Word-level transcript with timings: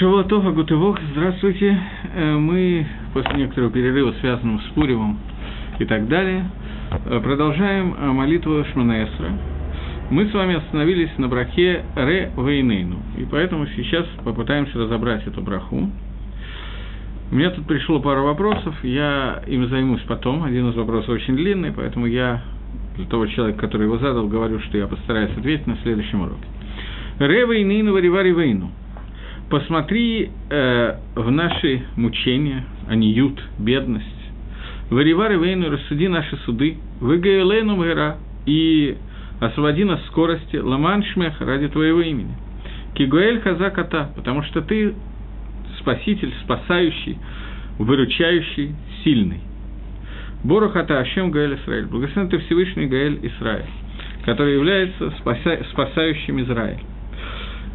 Шавуатова 0.00 0.52
Гутывох, 0.52 0.98
здравствуйте. 1.12 1.78
Э, 2.14 2.34
мы 2.34 2.86
после 3.12 3.34
некоторого 3.34 3.70
перерыва, 3.70 4.14
связанного 4.20 4.58
с 4.60 4.72
Пуримом 4.72 5.18
и 5.78 5.84
так 5.84 6.08
далее, 6.08 6.46
э, 7.04 7.20
продолжаем 7.22 7.92
э, 7.92 8.06
молитву 8.06 8.64
Шманаэсра. 8.72 9.30
Мы 10.10 10.24
с 10.24 10.32
вами 10.32 10.54
остановились 10.54 11.10
на 11.18 11.28
брахе 11.28 11.84
Ре 11.96 12.32
Вейнейну, 12.34 12.96
и 13.18 13.26
поэтому 13.30 13.66
сейчас 13.76 14.06
попытаемся 14.24 14.78
разобрать 14.78 15.26
эту 15.26 15.42
браху. 15.42 15.90
У 17.30 17.34
меня 17.34 17.50
тут 17.50 17.66
пришло 17.66 18.00
пару 18.00 18.24
вопросов, 18.24 18.74
я 18.82 19.42
им 19.46 19.68
займусь 19.68 20.00
потом. 20.08 20.44
Один 20.44 20.70
из 20.70 20.76
вопросов 20.76 21.10
очень 21.10 21.36
длинный, 21.36 21.72
поэтому 21.72 22.06
я 22.06 22.40
для 22.96 23.04
того 23.04 23.26
человека, 23.26 23.60
который 23.60 23.84
его 23.84 23.98
задал, 23.98 24.28
говорю, 24.28 24.60
что 24.60 24.78
я 24.78 24.86
постараюсь 24.86 25.36
ответить 25.36 25.66
на 25.66 25.76
следующем 25.82 26.22
уроке. 26.22 26.46
Ре 27.18 27.44
Вейнейну 27.44 27.92
Варивари 27.92 28.32
Вейну. 28.32 28.70
Посмотри 29.50 30.30
э, 30.48 30.94
в 31.16 31.28
наши 31.32 31.82
мучения, 31.96 32.64
они 32.88 33.12
ют, 33.12 33.42
бедность. 33.58 34.06
Варивари 34.90 35.36
Вейну, 35.36 35.70
рассуди 35.70 36.06
наши 36.06 36.36
суды. 36.44 36.76
Выгаэлену 37.00 37.74
Мэра 37.74 38.18
и 38.46 38.96
освободи 39.40 39.82
нас 39.82 40.00
скорости. 40.06 40.56
Ламан 40.56 41.02
Шмех 41.02 41.40
ради 41.40 41.66
твоего 41.66 42.00
имени. 42.00 42.32
Кигуэль 42.94 43.40
Хазаката, 43.40 44.10
потому 44.14 44.44
что 44.44 44.62
ты 44.62 44.94
спаситель, 45.80 46.32
спасающий, 46.44 47.18
выручающий, 47.78 48.72
сильный. 49.02 49.40
Борухата 50.44 51.00
Ашем 51.00 51.32
Гаэль 51.32 51.56
Исраиль. 51.56 51.86
Благословен 51.86 52.30
ты 52.30 52.38
Всевышний 52.38 52.86
Гаэль 52.86 53.18
Исраиль, 53.22 53.66
который 54.24 54.54
является 54.54 55.10
спася... 55.18 55.64
спасающим 55.72 56.40
Израиль. 56.40 56.78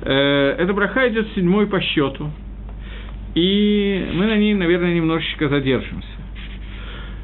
Э, 0.01 0.55
эта 0.57 0.73
браха 0.73 1.07
идет 1.09 1.27
седьмой 1.35 1.67
по 1.67 1.79
счету, 1.81 2.29
и 3.33 4.09
мы 4.13 4.25
на 4.25 4.37
ней, 4.37 4.53
наверное, 4.53 4.93
немножечко 4.93 5.49
задержимся. 5.49 6.07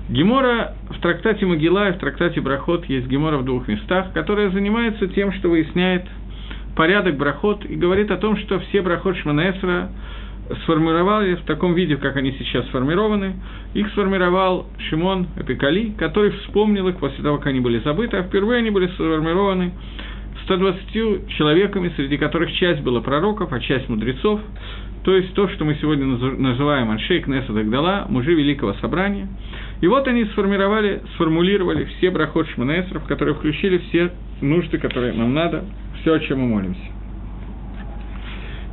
Гемора 0.09 0.75
в 0.89 0.99
трактате 0.99 1.45
Могила 1.45 1.89
и 1.89 1.93
в 1.93 1.99
трактате 1.99 2.41
Брахот 2.41 2.85
есть 2.85 3.07
Гемора 3.07 3.37
в 3.37 3.45
двух 3.45 3.67
местах, 3.69 4.11
которая 4.13 4.49
занимается 4.49 5.07
тем, 5.07 5.31
что 5.33 5.49
выясняет 5.49 6.05
порядок 6.75 7.15
Брахот 7.15 7.63
и 7.65 7.75
говорит 7.75 8.11
о 8.11 8.17
том, 8.17 8.35
что 8.37 8.59
все 8.59 8.81
Брахот 8.81 9.15
Шманаэсра 9.17 9.89
сформировали 10.63 11.35
в 11.35 11.43
таком 11.43 11.73
виде, 11.75 11.95
как 11.95 12.17
они 12.17 12.33
сейчас 12.33 12.65
сформированы. 12.67 13.35
Их 13.73 13.89
сформировал 13.91 14.67
Шимон 14.89 15.27
Эпикали, 15.37 15.93
который 15.97 16.31
вспомнил 16.31 16.89
их 16.89 16.97
после 16.97 17.23
того, 17.23 17.37
как 17.37 17.47
они 17.47 17.61
были 17.61 17.79
забыты, 17.79 18.17
а 18.17 18.23
впервые 18.23 18.59
они 18.59 18.69
были 18.69 18.87
сформированы 18.87 19.71
120 20.45 21.29
человеками, 21.37 21.91
среди 21.95 22.17
которых 22.17 22.51
часть 22.53 22.81
была 22.81 23.01
пророков, 23.01 23.51
а 23.53 23.59
часть 23.59 23.89
мудрецов, 23.89 24.41
то 25.03 25.15
есть 25.15 25.33
то, 25.33 25.47
что 25.49 25.65
мы 25.65 25.75
сегодня 25.81 26.05
называем 26.05 26.91
Аншей 26.91 27.21
Кнесса 27.21 27.51
Дагдала, 27.53 28.05
мужи 28.07 28.33
Великого 28.33 28.73
Собрания. 28.75 29.27
И 29.81 29.87
вот 29.87 30.07
они 30.07 30.25
сформировали, 30.25 31.01
сформулировали 31.15 31.85
все 31.85 32.11
брахот 32.11 32.47
Шманесров, 32.49 33.03
которые 33.05 33.33
включили 33.35 33.79
все 33.89 34.11
нужды, 34.41 34.77
которые 34.77 35.13
нам 35.13 35.33
надо, 35.33 35.65
все, 36.01 36.13
о 36.13 36.19
чем 36.19 36.41
мы 36.41 36.47
молимся. 36.47 36.81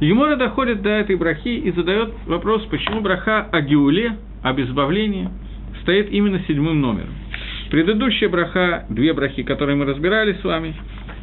Емора 0.00 0.36
доходит 0.36 0.82
до 0.82 0.90
этой 0.90 1.16
брахи 1.16 1.48
и 1.48 1.72
задает 1.72 2.12
вопрос, 2.26 2.62
почему 2.66 3.00
браха 3.00 3.48
о 3.50 3.60
Геуле, 3.62 4.16
об 4.42 4.60
избавлении, 4.60 5.28
стоит 5.82 6.12
именно 6.12 6.40
седьмым 6.46 6.80
номером. 6.80 7.14
Предыдущая 7.70 8.28
браха, 8.28 8.86
две 8.90 9.12
брахи, 9.12 9.42
которые 9.42 9.76
мы 9.76 9.86
разбирали 9.86 10.34
с 10.34 10.44
вами, 10.44 10.74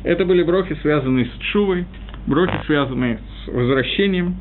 это 0.05 0.25
были 0.25 0.43
брохи, 0.43 0.77
связанные 0.81 1.25
с 1.25 1.37
Чувой, 1.51 1.85
брохи, 2.27 2.57
связанные 2.65 3.19
с 3.43 3.47
возвращением, 3.47 4.35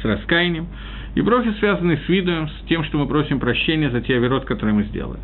с 0.00 0.04
раскаянием, 0.04 0.66
и 1.14 1.20
брохи, 1.20 1.52
связанные 1.58 1.98
с 1.98 2.08
видом, 2.08 2.48
с 2.48 2.66
тем, 2.68 2.84
что 2.84 2.98
мы 2.98 3.06
просим 3.06 3.38
прощения 3.38 3.90
за 3.90 4.00
те 4.00 4.16
оверот, 4.16 4.44
которые 4.44 4.74
мы 4.74 4.84
сделали. 4.84 5.20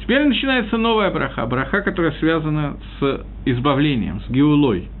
Теперь 0.00 0.24
начинается 0.24 0.76
новая 0.76 1.10
браха, 1.10 1.46
браха, 1.46 1.80
которая 1.80 2.12
связана 2.12 2.76
с 3.00 3.24
избавлением, 3.46 4.20
с 4.20 4.30
геулой– 4.30 4.88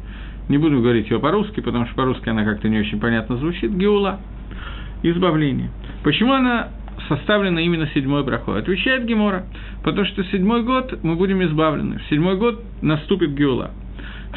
не 0.48 0.58
буду 0.58 0.80
говорить 0.80 1.10
ее 1.10 1.18
по-русски, 1.18 1.60
потому 1.60 1.86
что 1.86 1.94
по-русски 1.94 2.28
она 2.28 2.44
как-то 2.44 2.68
не 2.68 2.78
очень 2.78 3.00
понятно 3.00 3.36
звучит. 3.36 3.72
Геула. 3.72 4.20
Избавление. 5.02 5.70
Почему 6.04 6.32
она 6.32 6.68
составлена 7.08 7.60
именно 7.60 7.88
седьмой 7.94 8.24
брахой? 8.24 8.58
Отвечает 8.60 9.04
Гемора, 9.04 9.44
потому 9.82 10.06
что 10.06 10.24
седьмой 10.24 10.62
год 10.62 11.02
мы 11.02 11.16
будем 11.16 11.42
избавлены. 11.44 11.98
В 11.98 12.10
седьмой 12.10 12.36
год 12.36 12.62
наступит 12.80 13.34
Геула. 13.34 13.70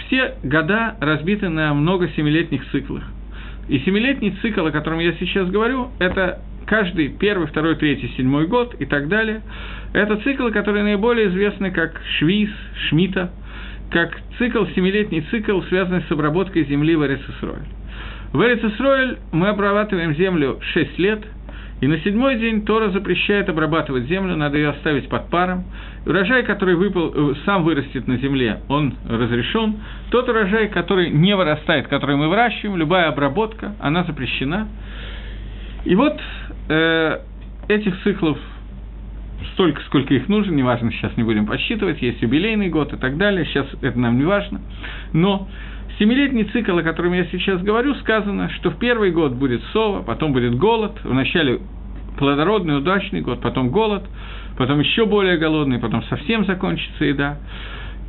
Все 0.05 0.35
года 0.43 0.95
разбиты 0.99 1.49
на 1.49 1.73
много 1.73 2.09
семилетних 2.09 2.69
циклах. 2.71 3.03
И 3.67 3.79
семилетний 3.79 4.37
цикл, 4.41 4.65
о 4.65 4.71
котором 4.71 4.99
я 4.99 5.13
сейчас 5.13 5.49
говорю, 5.49 5.89
это 5.99 6.41
каждый 6.65 7.09
первый, 7.09 7.47
второй, 7.47 7.75
третий, 7.75 8.11
седьмой 8.17 8.47
год 8.47 8.75
и 8.79 8.85
так 8.85 9.07
далее. 9.07 9.41
Это 9.93 10.17
циклы, 10.17 10.51
которые 10.51 10.83
наиболее 10.83 11.29
известны 11.29 11.71
как 11.71 12.01
Швиз, 12.17 12.49
Шмита– 12.89 13.31
как 13.89 14.17
цикл, 14.37 14.65
семилетний 14.75 15.21
цикл, 15.31 15.61
связанный 15.69 16.03
с 16.07 16.11
обработкой 16.11 16.65
земли 16.65 16.95
в 16.95 17.05
Эрицесройль. 17.05 17.63
В 18.33 18.41
Эрицесройль 18.41 19.17
мы 19.31 19.47
обрабатываем 19.47 20.13
землю 20.15 20.59
6 20.73 20.99
лет, 20.99 21.21
и 21.81 21.87
на 21.87 21.99
седьмой 21.99 22.37
день 22.39 22.65
Тора 22.65 22.89
запрещает 22.89 23.49
обрабатывать 23.49 24.05
землю, 24.05 24.35
надо 24.37 24.57
ее 24.57 24.69
оставить 24.69 25.09
под 25.09 25.29
паром. 25.29 25.65
Урожай, 26.05 26.43
который 26.43 26.75
выпал, 26.75 27.11
э, 27.13 27.35
сам 27.45 27.63
вырастет 27.63 28.07
на 28.07 28.17
земле, 28.17 28.61
он 28.69 28.95
разрешен. 29.07 29.77
Тот 30.09 30.29
урожай, 30.29 30.69
который 30.69 31.09
не 31.09 31.35
вырастает, 31.35 31.87
который 31.87 32.15
мы 32.15 32.29
выращиваем, 32.29 32.77
любая 32.77 33.09
обработка, 33.09 33.75
она 33.81 34.05
запрещена. 34.05 34.69
И 35.83 35.95
вот 35.95 36.17
э, 36.69 37.19
этих 37.67 38.01
циклов 38.03 38.37
столько, 39.53 39.81
сколько 39.83 40.13
их 40.13 40.29
нужно, 40.29 40.53
неважно, 40.53 40.91
сейчас 40.91 41.15
не 41.17 41.23
будем 41.23 41.45
подсчитывать, 41.45 42.01
есть 42.01 42.21
юбилейный 42.21 42.69
год 42.69 42.93
и 42.93 42.97
так 42.97 43.17
далее, 43.17 43.45
сейчас 43.45 43.67
это 43.81 43.99
нам 43.99 44.17
не 44.17 44.23
важно. 44.23 44.61
Но 45.11 45.49
семилетний 45.99 46.45
цикл, 46.45 46.77
о 46.77 46.83
котором 46.83 47.13
я 47.13 47.25
сейчас 47.25 47.61
говорю, 47.61 47.95
сказано, 47.95 48.49
что 48.49 48.71
в 48.71 48.77
первый 48.77 49.11
год 49.11 49.33
будет 49.33 49.61
сова, 49.73 50.01
потом 50.01 50.33
будет 50.33 50.55
голод, 50.55 50.93
вначале 51.03 51.59
плодородный, 52.17 52.77
удачный 52.77 53.21
год, 53.21 53.41
потом 53.41 53.69
голод, 53.69 54.03
потом 54.57 54.79
еще 54.79 55.05
более 55.05 55.37
голодный, 55.37 55.79
потом 55.79 56.03
совсем 56.03 56.45
закончится 56.45 57.05
еда. 57.05 57.37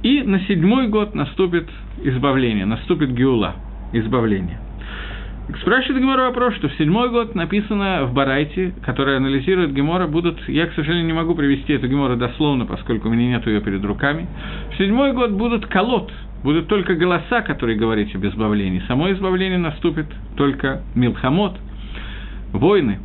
И 0.02 0.22
на 0.22 0.40
седьмой 0.40 0.88
год 0.88 1.14
наступит 1.14 1.68
избавление, 2.04 2.66
наступит 2.66 3.10
геула, 3.12 3.56
избавление. 3.92 4.60
Спрашивает 5.60 6.02
Гемора 6.02 6.22
вопрос, 6.22 6.54
что 6.56 6.68
в 6.68 6.74
седьмой 6.74 7.08
год 7.10 7.36
написано 7.36 8.04
в 8.06 8.12
Барайте, 8.12 8.74
который 8.84 9.16
анализирует 9.16 9.72
Гемора, 9.72 10.08
будут... 10.08 10.40
Я, 10.48 10.66
к 10.66 10.74
сожалению, 10.74 11.06
не 11.06 11.12
могу 11.12 11.36
привести 11.36 11.72
эту 11.72 11.86
Гемора 11.86 12.16
дословно, 12.16 12.66
поскольку 12.66 13.08
у 13.08 13.12
меня 13.12 13.28
нет 13.28 13.46
ее 13.46 13.60
перед 13.60 13.84
руками. 13.84 14.26
В 14.72 14.76
седьмой 14.76 15.12
год 15.12 15.30
будут 15.30 15.66
колод, 15.66 16.10
будут 16.46 16.68
только 16.68 16.94
голоса, 16.94 17.42
которые 17.42 17.76
говорят 17.76 18.14
об 18.14 18.24
избавлении. 18.24 18.80
Само 18.86 19.12
избавление 19.12 19.58
наступит 19.58 20.06
только 20.36 20.82
Милхамот, 20.94 21.58
войны. 22.52 23.00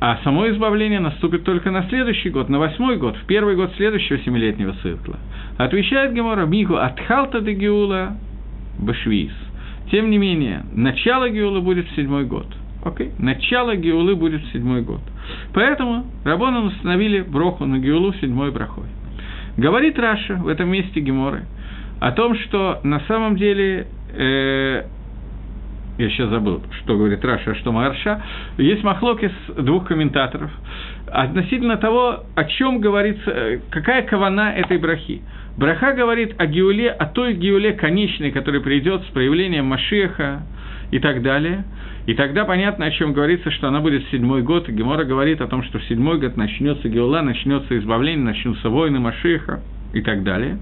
А 0.00 0.18
само 0.24 0.48
избавление 0.50 0.98
наступит 0.98 1.44
только 1.44 1.70
на 1.70 1.88
следующий 1.88 2.30
год, 2.30 2.48
на 2.48 2.58
восьмой 2.58 2.96
год, 2.96 3.16
в 3.16 3.26
первый 3.26 3.54
год 3.54 3.72
следующего 3.76 4.18
семилетнего 4.18 4.74
цикла. 4.82 5.18
Отвечает 5.56 6.14
Гемора 6.14 6.46
Мигу 6.46 6.76
Атхалта 6.76 7.40
де 7.40 7.52
Геула 7.52 8.16
Башвиз– 8.78 9.32
тем 9.90 10.10
не 10.10 10.18
менее, 10.18 10.64
начало 10.72 11.28
Геулы 11.28 11.60
будет 11.60 11.88
в 11.88 11.96
седьмой 11.96 12.24
год. 12.24 12.46
Окей? 12.84 13.10
Начало 13.18 13.74
Геулы 13.74 14.14
будет 14.14 14.40
в 14.42 14.52
седьмой 14.52 14.82
год. 14.82 15.00
Поэтому 15.52 16.06
Рабоном 16.24 16.66
установили 16.66 17.22
броху 17.22 17.66
на 17.66 17.78
Геулу 17.78 18.12
седьмой 18.14 18.52
брахой. 18.52 18.86
Говорит 19.56 19.98
Раши 19.98 20.36
в 20.36 20.46
этом 20.46 20.70
месте 20.70 21.00
Геморы 21.00 21.44
о 22.00 22.12
том, 22.12 22.34
что 22.34 22.80
на 22.82 23.00
самом 23.00 23.36
деле 23.36 23.86
э, 24.12 24.84
я 25.98 26.08
сейчас 26.08 26.30
забыл, 26.30 26.62
что 26.82 26.96
говорит 26.96 27.22
Раши, 27.24 27.50
а 27.50 27.54
что 27.56 27.72
Маарша, 27.72 28.22
есть 28.56 28.82
махлокес 28.82 29.62
двух 29.62 29.86
комментаторов 29.86 30.50
относительно 31.06 31.76
того, 31.76 32.24
о 32.34 32.44
чем 32.44 32.80
говорится, 32.80 33.30
э, 33.30 33.60
какая 33.70 34.02
кавана 34.02 34.52
этой 34.56 34.78
брахи. 34.78 35.22
Браха 35.58 35.92
говорит 35.92 36.34
о 36.38 36.46
Геуле, 36.46 36.90
о 36.90 37.06
той 37.06 37.34
Геуле 37.34 37.72
конечной, 37.74 38.30
которая 38.30 38.62
придет 38.62 39.02
с 39.02 39.06
проявлением 39.06 39.66
Машиаха 39.66 40.42
и 40.90 40.98
так 40.98 41.22
далее. 41.22 41.64
И 42.06 42.14
тогда 42.14 42.46
понятно, 42.46 42.86
о 42.86 42.90
чем 42.90 43.12
говорится, 43.12 43.50
что 43.50 43.68
она 43.68 43.80
будет 43.80 44.04
в 44.04 44.10
седьмой 44.10 44.42
год. 44.42 44.68
И 44.68 44.72
Гемора 44.72 45.04
говорит 45.04 45.42
о 45.42 45.48
том, 45.48 45.62
что 45.64 45.78
в 45.78 45.84
седьмой 45.84 46.18
год 46.18 46.36
начнется 46.36 46.88
Геула, 46.88 47.20
начнется 47.20 47.76
избавление, 47.78 48.24
начнутся 48.24 48.70
войны 48.70 49.00
Машиаха 49.00 49.60
и 49.92 50.00
так 50.00 50.22
далее. 50.22 50.58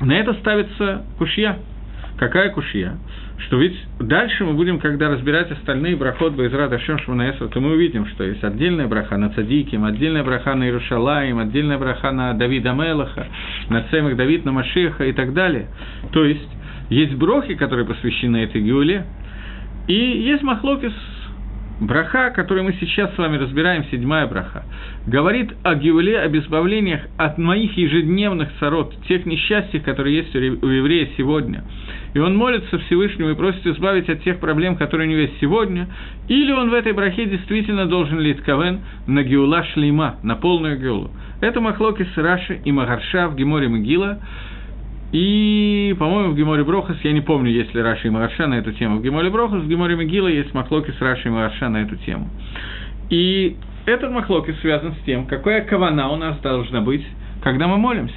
На 0.00 0.12
это 0.18 0.34
ставится 0.34 1.04
кушья. 1.18 1.58
Какая 2.18 2.50
кушья? 2.50 2.96
что 3.38 3.58
ведь 3.58 3.76
дальше 3.98 4.44
мы 4.44 4.54
будем, 4.54 4.78
когда 4.78 5.10
разбирать 5.10 5.50
остальные 5.50 5.96
брахот 5.96 6.34
Байзра 6.34 6.68
Дашем 6.68 6.98
Шманаэсра, 6.98 7.48
то 7.48 7.60
мы 7.60 7.72
увидим, 7.72 8.06
что 8.06 8.24
есть 8.24 8.42
отдельная 8.44 8.86
браха 8.86 9.16
на 9.16 9.30
Цадиким, 9.30 9.84
отдельная 9.84 10.22
браха 10.22 10.54
на 10.54 10.64
Иерушалаем, 10.64 11.38
отдельная 11.38 11.78
браха 11.78 12.12
на 12.12 12.32
Давида 12.34 12.72
Мелаха, 12.72 13.26
на 13.68 13.82
Цемах 13.90 14.16
Давид, 14.16 14.44
на 14.44 14.52
Машеха 14.52 15.04
и 15.04 15.12
так 15.12 15.34
далее. 15.34 15.66
То 16.12 16.24
есть, 16.24 16.48
есть 16.90 17.14
брохи, 17.14 17.54
которые 17.54 17.86
посвящены 17.86 18.38
этой 18.38 18.62
Геуле, 18.62 19.04
И 19.88 19.94
есть 19.94 20.42
махлокис 20.42 20.92
Браха, 21.80 22.30
который 22.30 22.62
мы 22.62 22.72
сейчас 22.78 23.12
с 23.14 23.18
вами 23.18 23.36
разбираем, 23.36 23.84
седьмая 23.90 24.28
браха, 24.28 24.64
говорит 25.08 25.52
о 25.64 25.74
геуле, 25.74 26.20
об 26.20 26.36
избавлениях 26.36 27.00
от 27.16 27.36
моих 27.36 27.76
ежедневных 27.76 28.48
царот, 28.60 28.94
тех 29.08 29.26
несчастьев, 29.26 29.82
которые 29.82 30.18
есть 30.18 30.34
у 30.36 30.38
еврея 30.38 31.08
сегодня. 31.16 31.64
И 32.14 32.20
он 32.20 32.36
молится 32.36 32.78
Всевышнему 32.78 33.30
и 33.30 33.34
просит 33.34 33.66
избавить 33.66 34.08
от 34.08 34.22
тех 34.22 34.38
проблем, 34.38 34.76
которые 34.76 35.08
у 35.08 35.10
него 35.10 35.22
есть 35.22 35.40
сегодня. 35.40 35.88
Или 36.28 36.52
он 36.52 36.70
в 36.70 36.74
этой 36.74 36.92
брахе 36.92 37.26
действительно 37.26 37.86
должен 37.86 38.20
лить 38.20 38.40
кавен 38.42 38.80
на 39.08 39.24
геула 39.24 39.64
шлейма, 39.64 40.16
на 40.22 40.36
полную 40.36 40.78
геулу. 40.78 41.10
Это 41.40 41.60
махлоки 41.60 42.06
Раши 42.14 42.60
и 42.64 42.70
Магарша 42.70 43.28
в 43.28 43.34
Геморе 43.34 43.68
Могила. 43.68 44.20
И, 45.14 45.94
по-моему, 45.96 46.32
в 46.32 46.36
Геморе 46.36 46.64
Брохас, 46.64 46.96
я 47.04 47.12
не 47.12 47.20
помню, 47.20 47.48
есть 47.52 47.72
ли 47.72 47.80
Раши 47.80 48.08
и 48.08 48.10
Магарша 48.10 48.48
на 48.48 48.54
эту 48.54 48.72
тему. 48.72 48.98
В 48.98 49.02
Геморе 49.04 49.30
Брохас, 49.30 49.62
в 49.62 49.68
Геморе 49.68 49.94
Могила 49.94 50.26
есть 50.26 50.52
махлоки 50.54 50.90
с 50.90 51.00
Раши 51.00 51.28
и 51.28 51.30
Магарша 51.30 51.68
на 51.68 51.82
эту 51.82 51.94
тему. 51.94 52.28
И 53.10 53.56
этот 53.86 54.10
махлоки 54.10 54.52
связан 54.60 54.92
с 54.94 55.04
тем, 55.06 55.26
какая 55.26 55.60
кавана 55.60 56.10
у 56.10 56.16
нас 56.16 56.36
должна 56.40 56.80
быть, 56.80 57.06
когда 57.44 57.68
мы 57.68 57.76
молимся. 57.76 58.16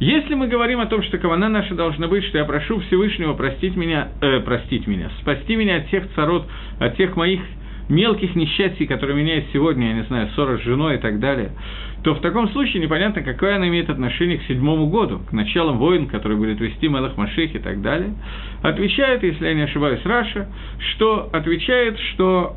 Если 0.00 0.34
мы 0.34 0.48
говорим 0.48 0.80
о 0.80 0.86
том, 0.86 1.04
что 1.04 1.18
кавана 1.18 1.48
наша 1.48 1.76
должна 1.76 2.08
быть, 2.08 2.24
что 2.24 2.38
я 2.38 2.44
прошу 2.44 2.80
Всевышнего 2.80 3.34
простить 3.34 3.76
меня, 3.76 4.08
э, 4.20 4.40
простить 4.40 4.88
меня, 4.88 5.10
спасти 5.20 5.54
меня 5.54 5.76
от 5.76 5.90
тех 5.90 6.02
царот, 6.16 6.48
от 6.80 6.96
тех 6.96 7.14
моих 7.14 7.42
мелких 7.88 8.34
несчастий, 8.34 8.86
которые 8.86 9.16
у 9.16 9.18
меня 9.20 9.36
есть 9.36 9.52
сегодня, 9.52 9.88
я 9.88 9.94
не 9.94 10.02
знаю, 10.04 10.28
ссора 10.34 10.58
с 10.58 10.62
женой 10.62 10.96
и 10.96 10.98
так 10.98 11.20
далее, 11.20 11.52
то 12.02 12.14
в 12.14 12.20
таком 12.20 12.48
случае 12.50 12.82
непонятно, 12.82 13.22
какое 13.22 13.56
она 13.56 13.68
имеет 13.68 13.88
отношение 13.88 14.38
к 14.38 14.42
седьмому 14.44 14.88
году, 14.88 15.20
к 15.28 15.32
началам 15.32 15.78
войн, 15.78 16.06
которые 16.06 16.38
будет 16.38 16.60
вести 16.60 16.88
Мелах 16.88 17.16
Машех 17.16 17.54
и 17.54 17.58
так 17.58 17.80
далее. 17.82 18.14
Отвечает, 18.62 19.22
если 19.22 19.46
я 19.46 19.54
не 19.54 19.62
ошибаюсь, 19.62 20.00
Раша, 20.04 20.48
что 20.78 21.30
отвечает, 21.32 21.98
что 22.12 22.56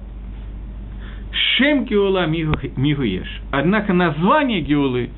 Шем 1.31 1.85
Геула 1.85 2.25
Мигуеш. 2.25 3.27
Однако 3.51 3.93
название 3.93 4.61
Геулы 4.61 5.09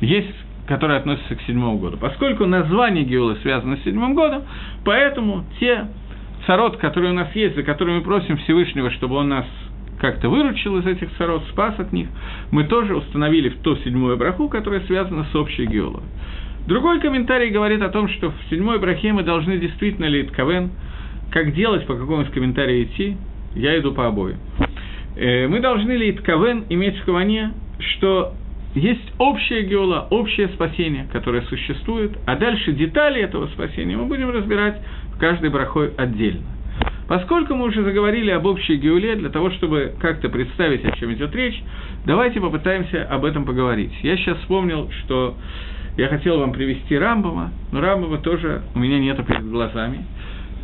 есть 0.00 0.34
которое 0.66 0.98
относится 0.98 1.34
к 1.34 1.42
седьмому 1.42 1.78
году. 1.78 1.98
Поскольку 1.98 2.46
название 2.46 3.04
Геулы 3.04 3.36
связано 3.42 3.76
с 3.76 3.82
седьмым 3.82 4.14
годом, 4.14 4.44
поэтому 4.84 5.44
те 5.60 5.88
царот, 6.46 6.76
которые 6.78 7.12
у 7.12 7.14
нас 7.14 7.34
есть, 7.34 7.56
за 7.56 7.62
которые 7.62 7.98
мы 7.98 8.04
просим 8.04 8.36
Всевышнего, 8.38 8.90
чтобы 8.90 9.16
он 9.16 9.28
нас 9.28 9.46
как-то 10.00 10.28
выручил 10.28 10.78
из 10.78 10.86
этих 10.86 11.08
царот, 11.16 11.44
спас 11.50 11.78
от 11.78 11.92
них, 11.92 12.08
мы 12.50 12.64
тоже 12.64 12.96
установили 12.96 13.48
в 13.48 13.58
то 13.60 13.76
седьмую 13.76 14.16
браху, 14.16 14.48
которая 14.48 14.80
связана 14.80 15.26
с 15.30 15.34
общей 15.34 15.66
геолой. 15.66 16.02
Другой 16.66 17.00
комментарий 17.00 17.50
говорит 17.50 17.82
о 17.82 17.90
том, 17.90 18.08
что 18.08 18.30
в 18.30 18.34
седьмой 18.50 18.78
брахе 18.78 19.12
мы 19.12 19.22
должны 19.22 19.58
действительно 19.58 20.06
лить 20.06 20.30
кавен, 20.32 20.70
как 21.30 21.54
делать, 21.54 21.86
по 21.86 21.94
какому 21.94 22.22
из 22.22 22.30
комментариев 22.30 22.90
идти, 22.90 23.16
я 23.54 23.78
иду 23.78 23.92
по 23.92 24.06
обоим. 24.06 24.38
Э, 25.16 25.46
мы 25.46 25.60
должны 25.60 25.92
лить 25.92 26.20
кавен 26.22 26.64
иметь 26.68 26.98
в 26.98 27.04
каване, 27.04 27.52
что 27.78 28.34
есть 28.74 29.12
общая 29.18 29.62
геола, 29.62 30.08
общее 30.10 30.48
спасение, 30.48 31.06
которое 31.12 31.42
существует, 31.42 32.12
а 32.26 32.36
дальше 32.36 32.72
детали 32.72 33.20
этого 33.20 33.46
спасения 33.48 33.96
мы 33.96 34.06
будем 34.06 34.30
разбирать 34.30 34.80
в 35.14 35.18
каждой 35.18 35.50
брахой 35.50 35.92
отдельно. 35.96 36.42
Поскольку 37.08 37.54
мы 37.54 37.66
уже 37.66 37.82
заговорили 37.82 38.30
об 38.30 38.46
общей 38.46 38.76
геуле, 38.76 39.16
для 39.16 39.28
того, 39.28 39.50
чтобы 39.50 39.92
как-то 40.00 40.28
представить, 40.28 40.84
о 40.84 40.92
чем 40.92 41.12
идет 41.12 41.34
речь, 41.34 41.62
давайте 42.06 42.40
попытаемся 42.40 43.04
об 43.04 43.24
этом 43.24 43.44
поговорить. 43.44 43.92
Я 44.02 44.16
сейчас 44.16 44.38
вспомнил, 44.38 44.90
что 45.04 45.36
я 45.98 46.08
хотел 46.08 46.40
вам 46.40 46.52
привести 46.52 46.96
Рамбама, 46.96 47.52
но 47.72 47.80
Рамбама 47.80 48.18
тоже 48.18 48.62
у 48.74 48.78
меня 48.78 48.98
нету 48.98 49.22
перед 49.22 49.48
глазами. 49.48 50.06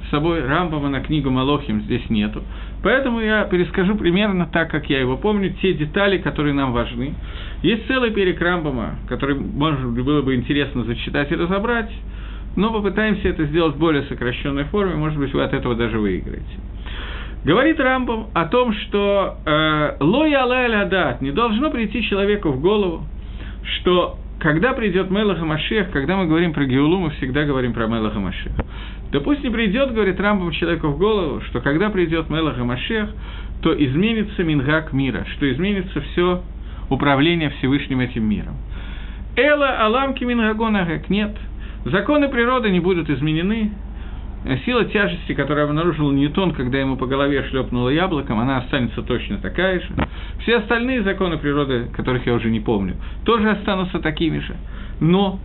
С 0.06 0.10
собой 0.10 0.44
Рамбама 0.44 0.88
на 0.88 1.00
книгу 1.00 1.30
Малохим 1.30 1.82
здесь 1.82 2.08
нету. 2.08 2.42
Поэтому 2.82 3.20
я 3.20 3.44
перескажу 3.44 3.94
примерно 3.94 4.46
так, 4.46 4.70
как 4.70 4.88
я 4.88 4.98
его 4.98 5.18
помню, 5.18 5.54
те 5.60 5.74
детали, 5.74 6.16
которые 6.18 6.54
нам 6.54 6.72
важны. 6.72 7.14
Есть 7.62 7.86
целый 7.86 8.10
перек 8.12 8.40
Рамбама, 8.40 8.96
который, 9.08 9.36
может 9.36 9.86
было 9.90 10.22
бы 10.22 10.34
интересно 10.34 10.84
зачитать 10.84 11.30
и 11.30 11.36
разобрать 11.36 11.90
но 12.56 12.72
попытаемся 12.72 13.28
это 13.28 13.44
сделать 13.44 13.76
в 13.76 13.78
более 13.78 14.02
сокращенной 14.04 14.64
форме, 14.64 14.94
может 14.94 15.18
быть, 15.18 15.32
вы 15.32 15.42
от 15.42 15.52
этого 15.52 15.74
даже 15.74 15.98
выиграете. 15.98 16.44
Говорит 17.44 17.80
Рамбам 17.80 18.26
о 18.34 18.44
том, 18.46 18.72
что 18.74 19.38
э, 19.46 19.96
лоя 20.00 20.42
алай 20.42 20.68
не 21.20 21.30
должно 21.30 21.70
прийти 21.70 22.02
человеку 22.02 22.50
в 22.50 22.60
голову, 22.60 23.04
что 23.62 24.18
когда 24.40 24.72
придет 24.72 25.10
Мелаха 25.10 25.44
Машех, 25.44 25.90
когда 25.90 26.16
мы 26.16 26.26
говорим 26.26 26.52
про 26.52 26.66
Геулу, 26.66 26.98
мы 26.98 27.10
всегда 27.10 27.44
говорим 27.44 27.72
про 27.72 27.86
Мелаха 27.86 28.18
Машех. 28.18 28.52
Да 29.10 29.20
пусть 29.20 29.42
не 29.42 29.50
придет, 29.50 29.92
говорит 29.92 30.20
Рамбам, 30.20 30.50
человеку 30.50 30.88
в 30.88 30.98
голову, 30.98 31.40
что 31.42 31.60
когда 31.60 31.88
придет 31.88 32.28
Мелаха 32.28 32.64
Машех, 32.64 33.08
то 33.62 33.72
изменится 33.72 34.42
Мингак 34.42 34.92
мира, 34.92 35.24
что 35.36 35.50
изменится 35.50 36.00
все 36.00 36.42
управление 36.90 37.50
Всевышним 37.58 38.00
этим 38.00 38.28
миром. 38.28 38.56
Эла 39.36 39.84
Аламки 39.84 40.24
Мингагонагек 40.24 41.08
нет– 41.08 41.36
Законы 41.84 42.28
природы 42.28 42.70
не 42.70 42.80
будут 42.80 43.08
изменены. 43.08 43.72
Сила 44.64 44.86
тяжести, 44.86 45.34
которую 45.34 45.66
обнаружил 45.66 46.10
Ньютон, 46.10 46.52
когда 46.52 46.78
ему 46.78 46.96
по 46.96 47.06
голове 47.06 47.42
шлепнуло 47.50 47.90
яблоком, 47.90 48.40
она 48.40 48.58
останется 48.58 49.02
точно 49.02 49.36
такая 49.38 49.80
же. 49.80 49.88
Все 50.40 50.56
остальные 50.56 51.02
законы 51.02 51.36
природы, 51.36 51.88
которых 51.94 52.26
я 52.26 52.34
уже 52.34 52.50
не 52.50 52.60
помню, 52.60 52.96
тоже 53.24 53.50
останутся 53.50 53.98
такими 53.98 54.38
же. 54.38 54.56
Но 55.00 55.38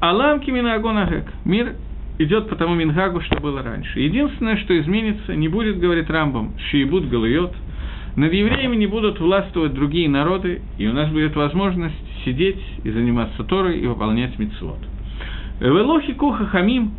Аламки 0.00 0.50
Минагонагек, 0.50 1.24
мир 1.44 1.74
идет 2.18 2.48
по 2.48 2.56
тому 2.56 2.74
Мингагу, 2.74 3.20
что 3.20 3.40
было 3.40 3.62
раньше. 3.62 4.00
Единственное, 4.00 4.56
что 4.58 4.78
изменится, 4.78 5.34
не 5.34 5.48
будет, 5.48 5.78
говорит 5.78 6.10
Рамбам, 6.10 6.54
Шиебут 6.70 7.08
Галуйот, 7.08 7.54
над 8.16 8.32
евреями 8.32 8.76
не 8.76 8.86
будут 8.86 9.20
властвовать 9.20 9.74
другие 9.74 10.08
народы, 10.08 10.62
и 10.78 10.86
у 10.86 10.92
нас 10.94 11.10
будет 11.10 11.36
возможность 11.36 11.94
сидеть 12.24 12.62
и 12.82 12.90
заниматься 12.90 13.44
Торой 13.44 13.78
и 13.78 13.86
выполнять 13.86 14.38
митцвот. 14.38 14.78
Велохи 15.60 16.12
Куха 16.14 16.46
Хамим, 16.46 16.92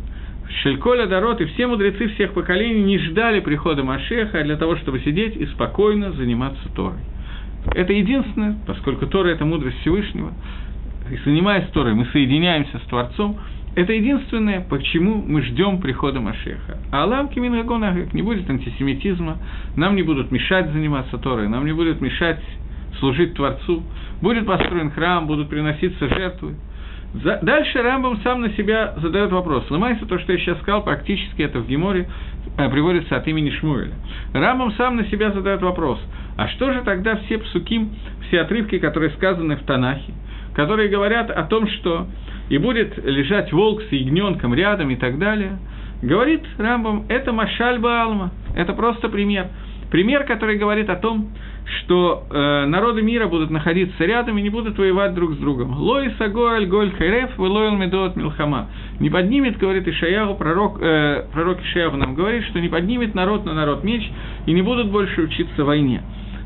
Шельколя 0.62 1.06
Дарот 1.06 1.40
и 1.40 1.44
все 1.46 1.66
мудрецы 1.66 2.08
всех 2.08 2.32
поколений 2.32 2.82
не 2.82 2.98
ждали 2.98 3.40
прихода 3.40 3.84
Машеха 3.84 4.42
для 4.42 4.56
того, 4.56 4.76
чтобы 4.76 5.00
сидеть 5.00 5.36
и 5.36 5.46
спокойно 5.46 6.12
заниматься 6.12 6.68
Торой. 6.74 7.00
Это 7.74 7.92
единственное, 7.92 8.56
поскольку 8.66 9.06
Тора– 9.06 9.28
это 9.30 9.44
мудрость 9.44 9.78
Всевышнего, 9.80 10.32
и 11.10 11.16
занимаясь 11.24 11.68
Торой, 11.68 11.94
мы 11.94 12.06
соединяемся 12.06 12.78
с 12.78 12.82
Творцом, 12.88 13.38
это 13.76 13.92
единственное, 13.92 14.66
почему 14.68 15.22
мы 15.24 15.42
ждем 15.42 15.80
прихода 15.80 16.20
Машеха. 16.20 16.78
А 16.90 17.02
Алам 17.02 17.28
Кимингагонагак 17.28 18.12
не 18.12 18.22
будет 18.22 18.48
антисемитизма, 18.50 19.36
нам 19.76 19.94
не 19.94 20.02
будут 20.02 20.32
мешать 20.32 20.72
заниматься 20.72 21.18
Торой, 21.18 21.48
нам 21.48 21.64
не 21.64 21.72
будут 21.72 22.00
мешать 22.00 22.40
служить 22.98 23.34
Творцу, 23.34 23.82
будет 24.20 24.46
построен 24.46 24.90
храм, 24.90 25.26
будут 25.26 25.48
приноситься 25.48 26.08
жертвы. 26.08 26.56
Дальше 27.14 27.80
Рамбам 27.80 28.20
сам 28.22 28.42
на 28.42 28.50
себя 28.50 28.94
задает 28.98 29.32
вопрос. 29.32 29.64
Ломается 29.70 30.04
то, 30.06 30.18
что 30.18 30.32
я 30.32 30.38
сейчас 30.38 30.58
сказал, 30.60 30.84
практически 30.84 31.40
это 31.42 31.58
в 31.60 31.66
Геморе 31.66 32.08
э, 32.58 32.68
приводится 32.68 33.16
от 33.16 33.26
имени 33.26 33.50
Шмуэля. 33.50 33.94
Рамбам 34.34 34.72
сам 34.72 34.96
на 34.96 35.06
себя 35.06 35.32
задает 35.32 35.62
вопрос. 35.62 35.98
А 36.36 36.48
что 36.48 36.72
же 36.72 36.82
тогда 36.82 37.16
все 37.16 37.38
псуким, 37.38 37.92
все 38.28 38.40
отрывки, 38.40 38.78
которые 38.78 39.10
сказаны 39.12 39.56
в 39.56 39.62
Танахе, 39.62 40.12
которые 40.54 40.90
говорят 40.90 41.30
о 41.30 41.44
том, 41.44 41.66
что 41.68 42.06
и 42.50 42.58
будет 42.58 42.96
лежать 43.02 43.52
волк 43.52 43.82
с 43.82 43.92
ягненком 43.92 44.54
рядом 44.54 44.90
и 44.90 44.96
так 44.96 45.18
далее, 45.18 45.58
говорит 46.02 46.42
Рамбам, 46.58 47.06
это 47.08 47.32
Машаль 47.32 47.78
Баалма, 47.78 48.32
это 48.54 48.74
просто 48.74 49.08
пример. 49.08 49.48
Пример, 49.90 50.24
который 50.24 50.58
говорит 50.58 50.90
о 50.90 50.96
том, 50.96 51.30
что 51.68 52.24
э, 52.30 52.66
народы 52.66 53.02
мира 53.02 53.26
будут 53.26 53.50
находиться 53.50 54.04
рядом 54.04 54.38
и 54.38 54.42
не 54.42 54.48
будут 54.48 54.78
воевать 54.78 55.14
друг 55.14 55.34
с 55.34 55.36
другом. 55.36 55.76
Лой 55.78 56.12
сагоаль 56.18 56.66
голь 56.66 56.92
хайреф, 56.92 57.36
вылоил 57.36 57.76
медот 57.76 58.16
милхама. 58.16 58.68
Не 59.00 59.10
поднимет, 59.10 59.58
говорит 59.58 59.86
Ишаяху, 59.86 60.34
пророк, 60.34 60.80
э, 60.80 61.26
пророк 61.32 61.60
Ишаяху 61.62 61.96
нам 61.96 62.14
говорит, 62.14 62.44
что 62.44 62.60
не 62.60 62.68
поднимет 62.68 63.14
народ 63.14 63.44
на 63.44 63.54
народ 63.54 63.84
меч 63.84 64.02
и 64.46 64.52
не 64.52 64.62
будут 64.62 64.90
больше 64.90 65.22
учиться 65.22 65.64
войне. 65.64 66.02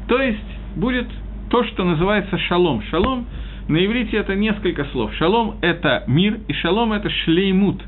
То 0.08 0.20
есть 0.20 0.38
будет 0.76 1.06
то, 1.50 1.62
что 1.64 1.84
называется 1.84 2.36
шалом. 2.38 2.82
Шалом 2.90 3.26
на 3.68 3.84
иврите 3.84 4.16
это 4.16 4.34
несколько 4.34 4.84
слов. 4.86 5.12
Шалом– 5.14 5.56
это 5.60 6.02
мир, 6.08 6.40
и 6.48 6.52
шалом– 6.52 6.92
это 6.94 7.08
шлеймут. 7.10 7.80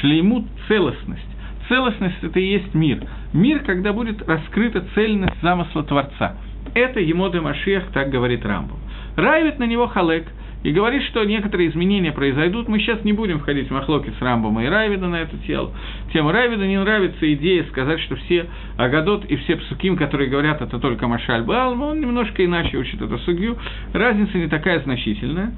Шлеймут– 0.00 0.44
целостность. 0.68 1.26
Целостность– 1.68 2.18
это 2.22 2.38
и 2.38 2.46
есть 2.46 2.74
мир. 2.74 3.00
Мир, 3.32 3.60
когда 3.60 3.92
будет 3.92 4.26
раскрыта 4.28 4.84
цельность 4.94 5.40
замысла 5.42 5.82
Творца– 5.82 6.36
это 6.76 7.00
Емоды 7.00 7.40
Машех, 7.40 7.84
так 7.92 8.10
говорит 8.10 8.44
Рамбу. 8.44 8.76
Райвит 9.16 9.58
на 9.58 9.64
него 9.64 9.86
Халек 9.86 10.26
и 10.62 10.72
говорит, 10.72 11.02
что 11.04 11.24
некоторые 11.24 11.70
изменения 11.70 12.12
произойдут. 12.12 12.68
Мы 12.68 12.80
сейчас 12.80 13.02
не 13.02 13.12
будем 13.12 13.38
входить 13.38 13.68
в 13.68 13.70
махлоки 13.72 14.12
с 14.18 14.22
Рамбом 14.22 14.60
и 14.60 14.66
Райвида 14.66 15.06
на 15.06 15.22
эту 15.22 15.38
тему. 15.38 15.70
Тему 16.12 16.32
Райвида 16.32 16.66
не 16.66 16.78
нравится 16.78 17.32
идея 17.34 17.64
сказать, 17.64 18.00
что 18.00 18.16
все 18.16 18.46
Агадот 18.76 19.24
и 19.24 19.36
все 19.36 19.56
псуким, 19.56 19.96
которые 19.96 20.28
говорят, 20.28 20.60
это 20.60 20.78
только 20.78 21.08
Машаль 21.08 21.42
Баал, 21.42 21.80
он 21.80 22.00
немножко 22.00 22.44
иначе 22.44 22.76
учит 22.76 23.00
эту 23.00 23.18
судью. 23.20 23.56
Разница 23.92 24.36
не 24.36 24.48
такая 24.48 24.80
значительная. 24.80 25.54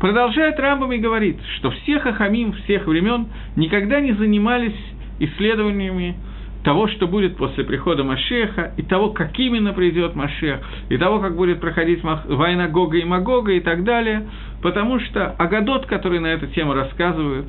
Продолжает 0.00 0.58
Рамбам 0.58 0.92
и 0.92 0.98
говорит, 0.98 1.38
что 1.56 1.70
все 1.70 1.98
хахамим 1.98 2.52
всех 2.64 2.86
времен 2.86 3.28
никогда 3.56 4.00
не 4.00 4.12
занимались 4.12 4.74
исследованиями 5.18 6.16
того, 6.64 6.88
что 6.88 7.06
будет 7.06 7.36
после 7.36 7.62
прихода 7.62 8.02
Машеха, 8.04 8.72
и 8.76 8.82
того, 8.82 9.10
как 9.10 9.38
именно 9.38 9.74
придет 9.74 10.16
Машех, 10.16 10.60
и 10.88 10.96
того, 10.96 11.20
как 11.20 11.36
будет 11.36 11.60
проходить 11.60 12.00
война 12.02 12.68
Гога 12.68 12.96
и 12.98 13.04
Магога 13.04 13.52
и 13.52 13.60
так 13.60 13.84
далее, 13.84 14.26
потому 14.62 14.98
что 14.98 15.30
Агадот, 15.32 15.86
который 15.86 16.20
на 16.20 16.28
эту 16.28 16.46
тему 16.48 16.72
рассказывают, 16.72 17.46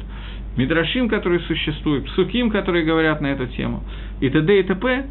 Мидрашим, 0.58 1.10
которые 1.10 1.40
существуют, 1.42 2.06
Псуким, 2.06 2.50
которые 2.50 2.86
говорят 2.86 3.22
на 3.22 3.28
эту 3.28 3.48
тему, 3.48 3.84
и 4.22 4.30
т.д. 4.30 4.60
и 4.60 4.64
т.п., 4.64 5.06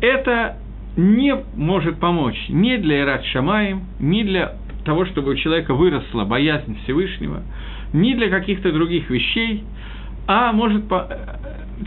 это 0.00 0.56
не 0.96 1.34
может 1.56 1.98
помочь 1.98 2.38
ни 2.48 2.76
для 2.76 3.00
Ират 3.02 3.24
Шамаем, 3.26 3.84
ни 3.98 4.22
для 4.22 4.54
того, 4.84 5.06
чтобы 5.06 5.32
у 5.32 5.34
человека 5.34 5.74
выросла 5.74 6.24
боязнь 6.24 6.76
Всевышнего, 6.84 7.42
ни 7.92 8.14
для 8.14 8.28
каких-то 8.28 8.70
других 8.72 9.10
вещей, 9.10 9.64
а 10.26 10.52
может, 10.52 10.88
по... 10.88 11.08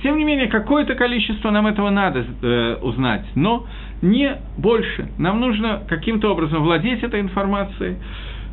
тем 0.01 0.17
не 0.17 0.23
менее, 0.23 0.47
какое-то 0.47 0.95
количество 0.95 1.51
нам 1.51 1.67
этого 1.67 1.89
надо 1.89 2.25
э, 2.41 2.75
узнать, 2.81 3.25
но 3.35 3.65
не 4.01 4.37
больше. 4.57 5.09
Нам 5.17 5.39
нужно 5.39 5.83
каким-то 5.87 6.31
образом 6.31 6.63
владеть 6.63 7.03
этой 7.03 7.21
информацией 7.21 7.97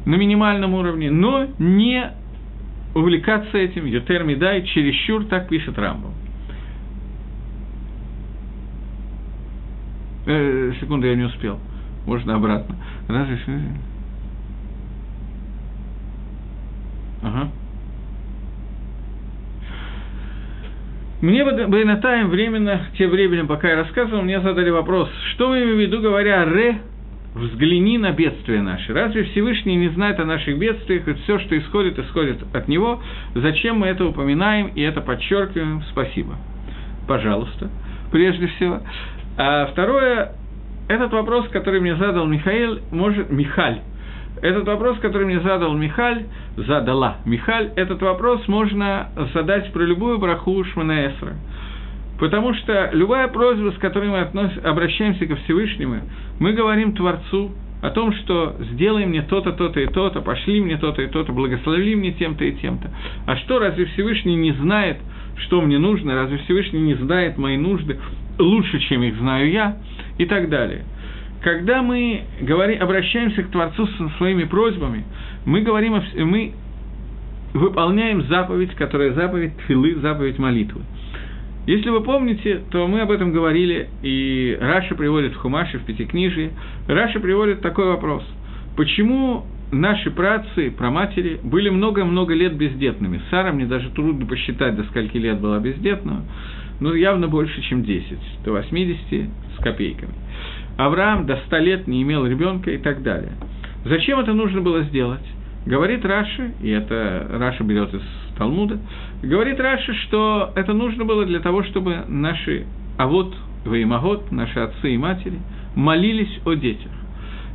на 0.06 0.14
минимальном 0.14 0.74
уровне, 0.74 1.10
но 1.10 1.46
не 1.58 2.10
увлекаться 2.94 3.58
этим, 3.58 3.86
Ютер 3.86 4.24
Медай, 4.24 4.62
чересчур, 4.62 5.24
так 5.24 5.48
пишет 5.48 5.78
Рамбом. 5.78 6.12
Э, 10.26 10.72
секунду, 10.80 11.06
я 11.06 11.14
не 11.14 11.24
успел. 11.24 11.58
Можно 12.06 12.36
обратно. 12.36 12.76
Разве... 13.08 13.38
Ага. 17.22 17.50
Мне 21.24 21.42
Байнатаем 21.42 22.28
временно, 22.28 22.82
тем 22.98 23.08
временем, 23.08 23.46
пока 23.46 23.70
я 23.70 23.76
рассказывал, 23.76 24.20
мне 24.20 24.42
задали 24.42 24.68
вопрос, 24.68 25.08
что 25.30 25.48
мы 25.48 25.62
имеем 25.62 25.76
в 25.76 25.80
виду, 25.80 26.02
говоря 26.02 26.44
«ре», 26.44 26.80
взгляни 27.34 27.96
на 27.96 28.12
бедствия 28.12 28.60
наши. 28.60 28.92
Разве 28.92 29.24
Всевышний 29.24 29.74
не 29.76 29.88
знает 29.88 30.20
о 30.20 30.26
наших 30.26 30.58
бедствиях, 30.58 31.08
и 31.08 31.14
все, 31.14 31.38
что 31.38 31.56
исходит, 31.56 31.98
исходит 31.98 32.42
от 32.52 32.68
Него? 32.68 33.00
Зачем 33.36 33.78
мы 33.78 33.86
это 33.86 34.04
упоминаем 34.04 34.66
и 34.74 34.82
это 34.82 35.00
подчеркиваем? 35.00 35.82
Спасибо. 35.92 36.34
Пожалуйста, 37.08 37.70
прежде 38.12 38.46
всего. 38.48 38.82
А 39.38 39.68
второе, 39.72 40.32
этот 40.88 41.10
вопрос, 41.14 41.48
который 41.48 41.80
мне 41.80 41.96
задал 41.96 42.26
Михаил, 42.26 42.80
может, 42.90 43.30
Михаль, 43.30 43.80
этот 44.42 44.66
вопрос, 44.66 44.98
который 44.98 45.26
мне 45.26 45.40
задал 45.40 45.74
Михаль, 45.74 46.24
задала 46.56 47.18
Михаль, 47.24 47.70
этот 47.76 48.02
вопрос 48.02 48.46
можно 48.48 49.08
задать 49.32 49.72
про 49.72 49.82
любую 49.82 50.18
браху 50.18 50.62
Шманаэсра. 50.64 51.34
Потому 52.18 52.54
что 52.54 52.90
любая 52.92 53.28
просьба, 53.28 53.70
с 53.70 53.78
которой 53.78 54.08
мы 54.08 54.20
относ... 54.20 54.52
обращаемся 54.62 55.26
ко 55.26 55.36
Всевышнему, 55.36 56.00
мы 56.38 56.52
говорим 56.52 56.94
Творцу 56.94 57.50
о 57.82 57.90
том, 57.90 58.12
что 58.14 58.56
сделай 58.72 59.04
мне 59.04 59.22
то-то, 59.22 59.52
то-то 59.52 59.80
и 59.80 59.86
то-то, 59.86 60.20
пошли 60.20 60.60
мне 60.60 60.78
то-то 60.78 61.02
и 61.02 61.06
то-то, 61.06 61.32
благослови 61.32 61.94
мне 61.96 62.12
тем-то 62.12 62.44
и 62.44 62.52
тем-то. 62.52 62.88
А 63.26 63.36
что, 63.36 63.58
разве 63.58 63.84
Всевышний 63.86 64.36
не 64.36 64.52
знает, 64.52 64.98
что 65.36 65.60
мне 65.60 65.78
нужно, 65.78 66.14
разве 66.14 66.38
Всевышний 66.38 66.80
не 66.80 66.94
знает 66.94 67.36
мои 67.36 67.56
нужды 67.56 67.98
лучше, 68.38 68.78
чем 68.88 69.02
их 69.02 69.16
знаю 69.16 69.50
я, 69.50 69.76
и 70.18 70.26
так 70.26 70.48
далее. 70.48 70.84
Когда 71.44 71.82
мы 71.82 72.22
говорим, 72.40 72.82
обращаемся 72.82 73.42
к 73.42 73.50
Творцу 73.50 73.86
со 73.86 74.08
своими 74.16 74.44
просьбами, 74.44 75.04
мы 75.44 75.60
говорим, 75.60 76.02
мы 76.16 76.52
выполняем 77.52 78.22
заповедь, 78.28 78.74
которая 78.76 79.12
заповедь 79.12 79.54
тфилы, 79.58 79.96
заповедь 79.96 80.38
молитвы. 80.38 80.80
Если 81.66 81.90
вы 81.90 82.02
помните, 82.02 82.62
то 82.70 82.86
мы 82.86 83.02
об 83.02 83.10
этом 83.10 83.30
говорили, 83.30 83.90
и 84.02 84.56
Раши 84.58 84.94
приводит 84.94 85.34
в 85.34 85.36
Хумаше, 85.36 85.80
в 85.80 85.84
Пятикнижии. 85.84 86.50
Раши 86.88 87.20
приводит 87.20 87.60
такой 87.60 87.88
вопрос. 87.88 88.24
Почему 88.74 89.44
наши 89.70 90.10
праотцы, 90.10 90.70
праматери, 90.70 91.40
были 91.42 91.68
много-много 91.68 92.32
лет 92.32 92.56
бездетными? 92.56 93.20
Сара, 93.28 93.52
мне 93.52 93.66
даже 93.66 93.90
трудно 93.90 94.24
посчитать, 94.24 94.76
до 94.76 94.84
скольки 94.84 95.18
лет 95.18 95.38
была 95.40 95.58
бездетна, 95.58 96.22
но 96.80 96.94
явно 96.94 97.28
больше, 97.28 97.60
чем 97.68 97.84
10, 97.84 98.18
до 98.46 98.52
80 98.52 99.28
с 99.58 99.62
копейками. 99.62 100.23
Авраам 100.76 101.26
до 101.26 101.36
100 101.46 101.56
лет 101.58 101.86
не 101.86 102.02
имел 102.02 102.26
ребенка 102.26 102.70
и 102.70 102.78
так 102.78 103.02
далее. 103.02 103.32
Зачем 103.84 104.18
это 104.18 104.32
нужно 104.32 104.60
было 104.60 104.82
сделать? 104.82 105.24
Говорит 105.66 106.04
Раши, 106.04 106.52
и 106.60 106.70
это 106.70 107.26
Раши 107.30 107.64
берет 107.64 107.94
из 107.94 108.02
Талмуда, 108.36 108.78
говорит 109.22 109.58
Раши, 109.60 109.94
что 110.06 110.52
это 110.56 110.74
нужно 110.74 111.04
было 111.04 111.24
для 111.24 111.40
того, 111.40 111.62
чтобы 111.62 112.04
наши 112.08 112.66
авод, 112.98 113.34
воимагот, 113.64 114.30
наши 114.30 114.58
отцы 114.58 114.94
и 114.94 114.98
матери 114.98 115.38
молились 115.74 116.40
о 116.44 116.54
детях. 116.54 116.90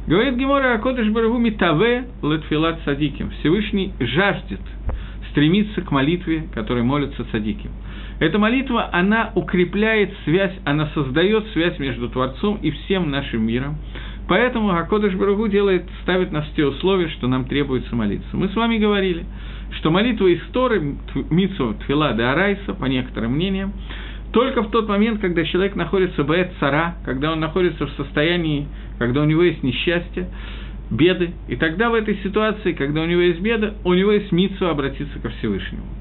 Говорит 0.07 0.37
Гемора 0.37 0.73
Акодыш 0.73 1.09
Барагу 1.09 1.37
Митаве 1.37 2.05
Летфилат 2.23 2.79
Садиким. 2.83 3.29
Всевышний 3.39 3.93
жаждет, 3.99 4.61
стремится 5.29 5.81
к 5.81 5.91
молитве, 5.91 6.47
которой 6.53 6.81
молятся 6.81 7.25
садиким. 7.31 7.69
Эта 8.19 8.37
молитва, 8.37 8.89
она 8.91 9.31
укрепляет 9.35 10.11
связь, 10.25 10.53
она 10.65 10.87
создает 10.93 11.47
связь 11.53 11.79
между 11.79 12.09
Творцом 12.09 12.59
и 12.61 12.71
всем 12.71 13.09
нашим 13.09 13.45
миром. 13.45 13.77
Поэтому 14.27 14.71
Акодыш 14.71 15.15
Барагу 15.15 15.47
делает, 15.47 15.85
ставит 16.03 16.31
нас 16.31 16.45
в 16.47 16.55
те 16.55 16.65
условия, 16.65 17.07
что 17.09 17.27
нам 17.27 17.45
требуется 17.45 17.95
молиться. 17.95 18.27
Мы 18.33 18.49
с 18.49 18.55
вами 18.55 18.77
говорили, 18.77 19.25
что 19.79 19.89
молитва 19.89 20.27
из 20.27 20.41
Торы, 20.51 20.97
Митсу, 21.29 21.75
Тфила 21.81 22.13
де 22.13 22.23
Арайса, 22.23 22.73
по 22.73 22.85
некоторым 22.85 23.33
мнениям, 23.33 23.73
только 24.33 24.61
в 24.61 24.69
тот 24.69 24.87
момент, 24.87 25.21
когда 25.21 25.43
человек 25.45 25.75
находится 25.75 26.23
в 26.23 26.47
цара, 26.59 26.97
когда 27.05 27.31
он 27.31 27.39
находится 27.39 27.87
в 27.87 27.91
состоянии, 27.91 28.67
когда 28.99 29.21
у 29.21 29.25
него 29.25 29.41
есть 29.41 29.63
несчастье, 29.63 30.29
беды, 30.91 31.31
и 31.47 31.55
тогда 31.55 31.89
в 31.89 31.93
этой 31.93 32.17
ситуации, 32.17 32.73
когда 32.73 33.01
у 33.01 33.05
него 33.05 33.21
есть 33.21 33.39
беда, 33.39 33.73
у 33.83 33.93
него 33.93 34.11
есть 34.11 34.31
митсу 34.31 34.67
обратиться 34.67 35.17
ко 35.19 35.29
Всевышнему. 35.29 35.98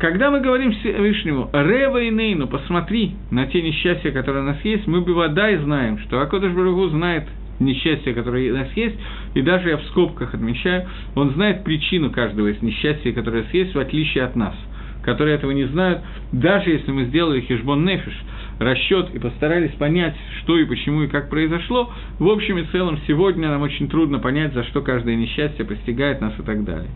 Когда 0.00 0.30
мы 0.30 0.40
говорим 0.40 0.72
Всевышнему, 0.72 1.50
Рева 1.52 1.98
и 2.02 2.10
Нейну, 2.10 2.46
посмотри 2.46 3.16
на 3.30 3.46
те 3.46 3.60
несчастья, 3.60 4.10
которые 4.12 4.42
у 4.42 4.46
нас 4.46 4.56
есть, 4.64 4.86
мы 4.86 5.02
бы 5.02 5.12
вода 5.12 5.50
и 5.50 5.58
знаем, 5.58 5.98
что 5.98 6.22
Акодыш 6.22 6.52
Барагу 6.52 6.88
знает 6.88 7.24
несчастья, 7.58 8.14
которые 8.14 8.50
у 8.50 8.56
нас 8.56 8.68
есть, 8.76 8.96
и 9.34 9.42
даже 9.42 9.68
я 9.68 9.76
в 9.76 9.84
скобках 9.88 10.32
отмечаю, 10.32 10.88
он 11.14 11.32
знает 11.32 11.64
причину 11.64 12.10
каждого 12.10 12.46
из 12.46 12.62
несчастья, 12.62 13.12
которое 13.12 13.42
у 13.42 13.44
нас 13.44 13.52
есть, 13.52 13.74
в 13.74 13.78
отличие 13.78 14.24
от 14.24 14.36
нас, 14.36 14.54
которые 15.02 15.34
этого 15.34 15.50
не 15.50 15.64
знают, 15.64 16.00
даже 16.32 16.70
если 16.70 16.90
мы 16.90 17.04
сделали 17.04 17.42
хижбон 17.42 17.84
нефиш, 17.84 18.18
расчет 18.58 19.14
и 19.14 19.18
постарались 19.18 19.72
понять, 19.72 20.16
что 20.42 20.58
и 20.58 20.64
почему 20.64 21.02
и 21.02 21.08
как 21.08 21.28
произошло, 21.28 21.92
в 22.18 22.26
общем 22.26 22.56
и 22.56 22.64
целом 22.72 22.98
сегодня 23.06 23.50
нам 23.50 23.60
очень 23.60 23.90
трудно 23.90 24.18
понять, 24.18 24.54
за 24.54 24.64
что 24.64 24.80
каждое 24.80 25.16
несчастье 25.16 25.62
постигает 25.66 26.22
нас 26.22 26.32
и 26.38 26.42
так 26.42 26.64
далее. 26.64 26.88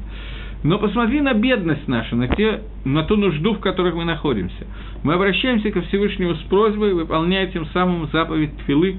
Но 0.65 0.79
посмотри 0.79 1.21
на 1.21 1.35
бедность 1.35 1.87
нашу, 1.89 2.17
на, 2.17 2.27
те, 2.27 2.63
на 2.87 3.05
ту 3.05 3.17
нужду, 3.17 3.53
в 3.53 3.61
которой 3.61 3.93
мы 3.93 4.07
находимся. 4.07 4.67
Мы 5.03 5.13
обращаемся 5.13 5.71
ко 5.71 5.83
Всевышнему 5.83 6.35
с 6.37 6.43
просьбой, 6.45 6.95
выполняя 6.95 7.47
тем 7.49 7.67
самым 7.67 8.09
заповедь 8.11 8.57
Тфилы 8.61 8.99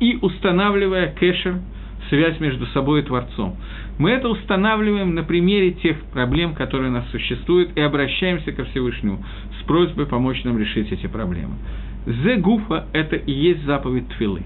и 0.00 0.18
устанавливая 0.20 1.14
кэшер, 1.14 1.60
связь 2.08 2.40
между 2.40 2.66
собой 2.66 3.00
и 3.00 3.04
Творцом. 3.04 3.54
Мы 3.96 4.10
это 4.10 4.28
устанавливаем 4.28 5.14
на 5.14 5.22
примере 5.22 5.70
тех 5.70 6.02
проблем, 6.12 6.52
которые 6.54 6.90
у 6.90 6.94
нас 6.94 7.08
существуют, 7.12 7.76
и 7.76 7.80
обращаемся 7.80 8.50
ко 8.50 8.64
Всевышнему 8.64 9.24
с 9.60 9.66
просьбой 9.66 10.06
помочь 10.06 10.42
нам 10.42 10.58
решить 10.58 10.90
эти 10.90 11.06
проблемы. 11.06 11.54
Зе 12.06 12.36
гуфа– 12.36 12.86
это 12.92 13.14
и 13.14 13.30
есть 13.30 13.64
заповедь 13.64 14.08
Тфилы. 14.08 14.42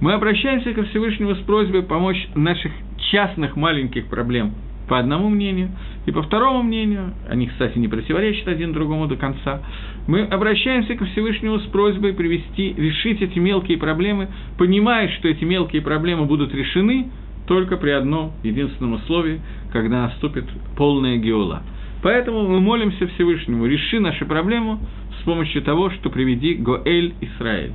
Мы 0.00 0.12
обращаемся 0.12 0.74
ко 0.74 0.82
Всевышнему 0.82 1.36
с 1.36 1.38
просьбой 1.42 1.84
помочь 1.84 2.26
наших 2.34 2.72
частных 3.12 3.54
маленьких 3.54 4.08
проблем 4.08 4.54
по 4.88 4.98
одному 4.98 5.28
мнению, 5.28 5.70
и 6.06 6.10
по 6.10 6.22
второму 6.22 6.62
мнению, 6.62 7.14
они, 7.28 7.46
кстати, 7.46 7.78
не 7.78 7.88
противоречат 7.88 8.48
один 8.48 8.72
другому 8.72 9.06
до 9.06 9.16
конца, 9.16 9.62
мы 10.06 10.22
обращаемся 10.22 10.94
ко 10.94 11.06
Всевышнему 11.06 11.58
с 11.58 11.64
просьбой 11.64 12.12
привести, 12.12 12.74
решить 12.74 13.22
эти 13.22 13.38
мелкие 13.38 13.78
проблемы, 13.78 14.28
понимая, 14.58 15.08
что 15.08 15.28
эти 15.28 15.44
мелкие 15.44 15.82
проблемы 15.82 16.26
будут 16.26 16.54
решены 16.54 17.08
только 17.46 17.76
при 17.76 17.90
одном 17.90 18.32
единственном 18.42 18.94
условии, 18.94 19.40
когда 19.72 20.02
наступит 20.02 20.44
полная 20.76 21.16
геола. 21.16 21.62
Поэтому 22.02 22.46
мы 22.46 22.60
молимся 22.60 23.06
Всевышнему, 23.06 23.66
реши 23.66 23.98
нашу 23.98 24.26
проблему 24.26 24.78
с 25.20 25.24
помощью 25.24 25.62
того, 25.62 25.90
что 25.90 26.10
приведи 26.10 26.54
Гоэль 26.54 27.14
Исраэль. 27.20 27.72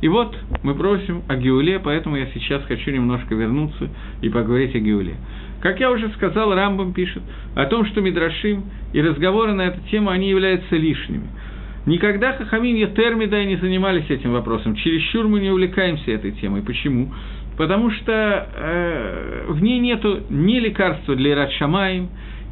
И 0.00 0.08
вот 0.08 0.34
мы 0.62 0.74
просим 0.74 1.22
о 1.28 1.36
Геуле, 1.36 1.78
поэтому 1.78 2.16
я 2.16 2.26
сейчас 2.32 2.62
хочу 2.64 2.90
немножко 2.90 3.34
вернуться 3.34 3.90
и 4.22 4.30
поговорить 4.30 4.74
о 4.74 4.78
Геуле. 4.78 5.16
Как 5.60 5.78
я 5.78 5.90
уже 5.90 6.08
сказал, 6.10 6.54
Рамбам 6.54 6.92
пишет 6.92 7.22
о 7.54 7.66
том, 7.66 7.84
что 7.86 8.00
Мидрашим 8.00 8.64
и 8.92 9.02
разговоры 9.02 9.52
на 9.52 9.62
эту 9.62 9.80
тему, 9.90 10.10
они 10.10 10.28
являются 10.30 10.76
лишними. 10.76 11.28
Никогда 11.86 12.32
Хахамин 12.32 12.76
и 12.76 12.86
Термида 12.94 13.44
не 13.44 13.56
занимались 13.56 14.08
этим 14.08 14.32
вопросом. 14.32 14.74
Чересчур 14.74 15.26
мы 15.28 15.40
не 15.40 15.50
увлекаемся 15.50 16.12
этой 16.12 16.32
темой. 16.32 16.62
Почему? 16.62 17.12
Потому 17.56 17.90
что 17.90 18.48
э, 18.54 19.44
в 19.48 19.62
ней 19.62 19.78
нету 19.80 20.20
ни 20.30 20.58
лекарства 20.60 21.14
для 21.14 21.32
Ират 21.32 21.50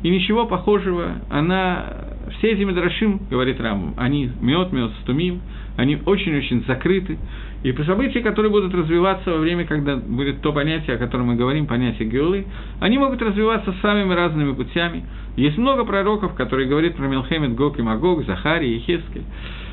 и 0.02 0.10
ничего 0.10 0.46
похожего 0.46 1.22
она 1.28 2.08
все 2.38 2.52
эти 2.52 2.62
Медрашим, 2.62 3.20
говорит 3.30 3.60
Рамбам, 3.60 3.94
они 3.96 4.30
мед, 4.40 4.72
мед, 4.72 4.90
стумим, 5.02 5.40
они 5.76 5.98
очень-очень 6.04 6.64
закрыты. 6.66 7.18
И 7.62 7.72
по 7.72 7.82
события, 7.84 8.20
которые 8.20 8.52
будут 8.52 8.72
развиваться 8.72 9.32
во 9.32 9.38
время, 9.38 9.64
когда 9.64 9.96
будет 9.96 10.40
то 10.42 10.52
понятие, 10.52 10.96
о 10.96 10.98
котором 10.98 11.26
мы 11.26 11.34
говорим, 11.34 11.66
понятие 11.66 12.08
Геулы, 12.08 12.46
они 12.80 12.98
могут 12.98 13.20
развиваться 13.20 13.74
самыми 13.82 14.14
разными 14.14 14.52
путями. 14.52 15.04
Есть 15.36 15.58
много 15.58 15.84
пророков, 15.84 16.34
которые 16.34 16.68
говорят 16.68 16.94
про 16.94 17.06
Милхемед, 17.08 17.54
Гог 17.54 17.78
и 17.78 17.82
Магог, 17.82 18.24
Захарий 18.26 18.76
и 18.76 18.78
Хескель. 18.80 19.24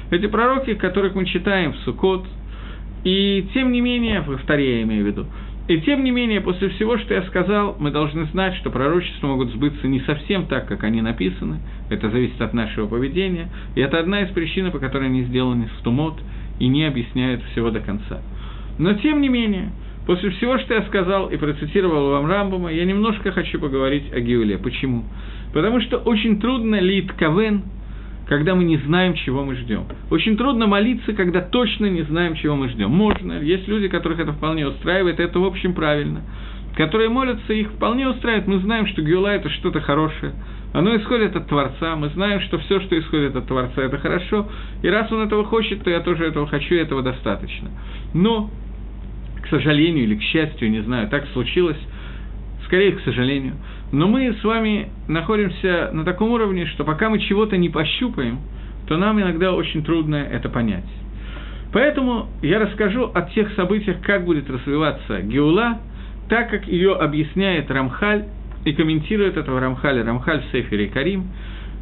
Эти 0.09 0.27
пророки, 0.27 0.73
которых 0.73 1.13
мы 1.15 1.25
читаем 1.25 1.73
в 1.73 1.77
Сукот, 1.77 2.25
и 3.03 3.47
тем 3.53 3.71
не 3.71 3.81
менее, 3.81 4.23
Таре 4.47 4.77
я 4.77 4.83
имею 4.83 5.03
в 5.03 5.07
виду, 5.07 5.27
и 5.67 5.81
тем 5.81 6.03
не 6.03 6.11
менее, 6.11 6.41
после 6.41 6.69
всего, 6.69 6.97
что 6.99 7.15
я 7.15 7.23
сказал, 7.23 7.75
мы 7.79 7.89
должны 7.89 8.25
знать, 8.25 8.53
что 8.57 8.69
пророчества 8.69 9.27
могут 9.27 9.49
сбыться 9.49 9.87
не 9.87 9.99
совсем 10.01 10.45
так, 10.45 10.67
как 10.67 10.83
они 10.83 11.01
написаны. 11.01 11.57
Это 11.89 12.11
зависит 12.11 12.39
от 12.39 12.53
нашего 12.53 12.85
поведения. 12.85 13.49
И 13.73 13.81
это 13.81 13.97
одна 13.97 14.21
из 14.21 14.29
причин, 14.29 14.71
по 14.71 14.77
которой 14.77 15.07
они 15.07 15.23
сделаны 15.23 15.67
в 15.79 15.83
тумот 15.83 16.19
и 16.59 16.67
не 16.67 16.85
объясняют 16.85 17.43
всего 17.51 17.71
до 17.71 17.79
конца. 17.79 18.21
Но 18.77 18.93
тем 18.93 19.21
не 19.21 19.29
менее, 19.29 19.71
после 20.05 20.31
всего, 20.31 20.57
что 20.59 20.73
я 20.73 20.83
сказал 20.83 21.29
и 21.29 21.37
процитировал 21.37 22.11
вам 22.11 22.27
Рамбума, 22.27 22.71
я 22.71 22.85
немножко 22.85 23.31
хочу 23.31 23.59
поговорить 23.59 24.11
о 24.13 24.19
Геуле. 24.19 24.57
Почему? 24.57 25.05
Потому 25.53 25.81
что 25.81 25.97
очень 25.97 26.39
трудно 26.39 26.79
лит 26.79 27.11
кавен 27.13 27.63
когда 28.27 28.55
мы 28.55 28.63
не 28.63 28.77
знаем, 28.77 29.13
чего 29.13 29.43
мы 29.43 29.55
ждем. 29.55 29.85
Очень 30.09 30.37
трудно 30.37 30.67
молиться, 30.67 31.13
когда 31.13 31.41
точно 31.41 31.85
не 31.85 32.01
знаем, 32.03 32.35
чего 32.35 32.55
мы 32.55 32.69
ждем. 32.69 32.89
Можно, 32.89 33.33
есть 33.41 33.67
люди, 33.67 33.87
которых 33.87 34.19
это 34.19 34.33
вполне 34.33 34.67
устраивает, 34.67 35.19
это 35.19 35.39
в 35.39 35.45
общем 35.45 35.73
правильно. 35.73 36.21
Которые 36.75 37.09
молятся, 37.09 37.53
их 37.53 37.69
вполне 37.71 38.07
устраивает. 38.07 38.47
Мы 38.47 38.59
знаем, 38.59 38.87
что 38.87 39.01
Геула– 39.01 39.27
это 39.35 39.49
что-то 39.49 39.79
хорошее. 39.79 40.33
Оно 40.75 40.95
исходит 40.97 41.35
от 41.35 41.47
Творца. 41.47 41.95
Мы 41.95 42.09
знаем, 42.09 42.41
что 42.41 42.57
все, 42.59 42.79
что 42.81 42.99
исходит 42.99 43.35
от 43.35 43.47
Творца, 43.47 43.81
это 43.81 43.97
хорошо. 43.97 44.47
И 44.81 44.89
раз 44.89 45.11
он 45.11 45.21
этого 45.21 45.45
хочет, 45.45 45.83
то 45.83 45.89
я 45.89 46.01
тоже 46.01 46.25
этого 46.25 46.47
хочу, 46.47 46.75
и 46.75 46.79
этого 46.79 47.01
достаточно. 47.01 47.69
Но, 48.13 48.49
к 49.41 49.47
сожалению 49.47 50.03
или 50.03 50.15
к 50.15 50.21
счастью, 50.21 50.69
не 50.69 50.81
знаю, 50.81 51.07
так 51.07 51.25
случилось, 51.33 51.79
скорее, 52.65 52.91
к 52.93 53.01
сожалению– 53.01 53.55
но 53.91 54.07
мы 54.07 54.33
с 54.33 54.43
вами 54.43 54.89
находимся 55.07 55.89
на 55.93 56.03
таком 56.03 56.31
уровне, 56.31 56.65
что 56.65 56.83
пока 56.83 57.09
мы 57.09 57.19
чего-то 57.19 57.55
не 57.55 57.69
пощупаем, 57.69 58.39
то 58.87 58.97
нам 58.97 59.21
иногда 59.21 59.53
очень 59.53 59.83
трудно 59.83 60.15
это 60.15 60.49
понять. 60.49 60.83
Поэтому 61.71 62.27
я 62.41 62.59
расскажу 62.59 63.11
о 63.13 63.21
тех 63.21 63.53
событиях, 63.53 64.01
как 64.01 64.25
будет 64.25 64.49
развиваться 64.49 65.21
Геула, 65.21 65.79
так 66.29 66.49
как 66.49 66.67
ее 66.67 66.93
объясняет 66.95 67.69
Рамхаль 67.69 68.25
и 68.65 68.73
комментирует 68.73 69.37
этого 69.37 69.59
Рамхаля, 69.59 70.03
Рамхаль 70.03 70.41
в 70.41 70.51
Сефере 70.51 70.87
Карим, 70.87 71.27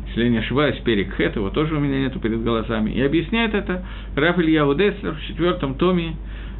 если 0.07 0.25
я 0.25 0.29
не 0.29 0.37
ошибаюсь, 0.37 0.77
Перек 0.83 1.15
Хет, 1.15 1.35
его 1.35 1.49
тоже 1.49 1.75
у 1.75 1.79
меня 1.79 1.99
нету 1.99 2.19
перед 2.19 2.43
глазами, 2.43 2.91
и 2.91 3.01
объясняет 3.01 3.55
это 3.55 3.83
Раф 4.15 4.37
Илья 4.37 4.65
Деслер 4.75 5.15
в 5.15 5.21
четвертом 5.25 5.75
томе 5.75 6.15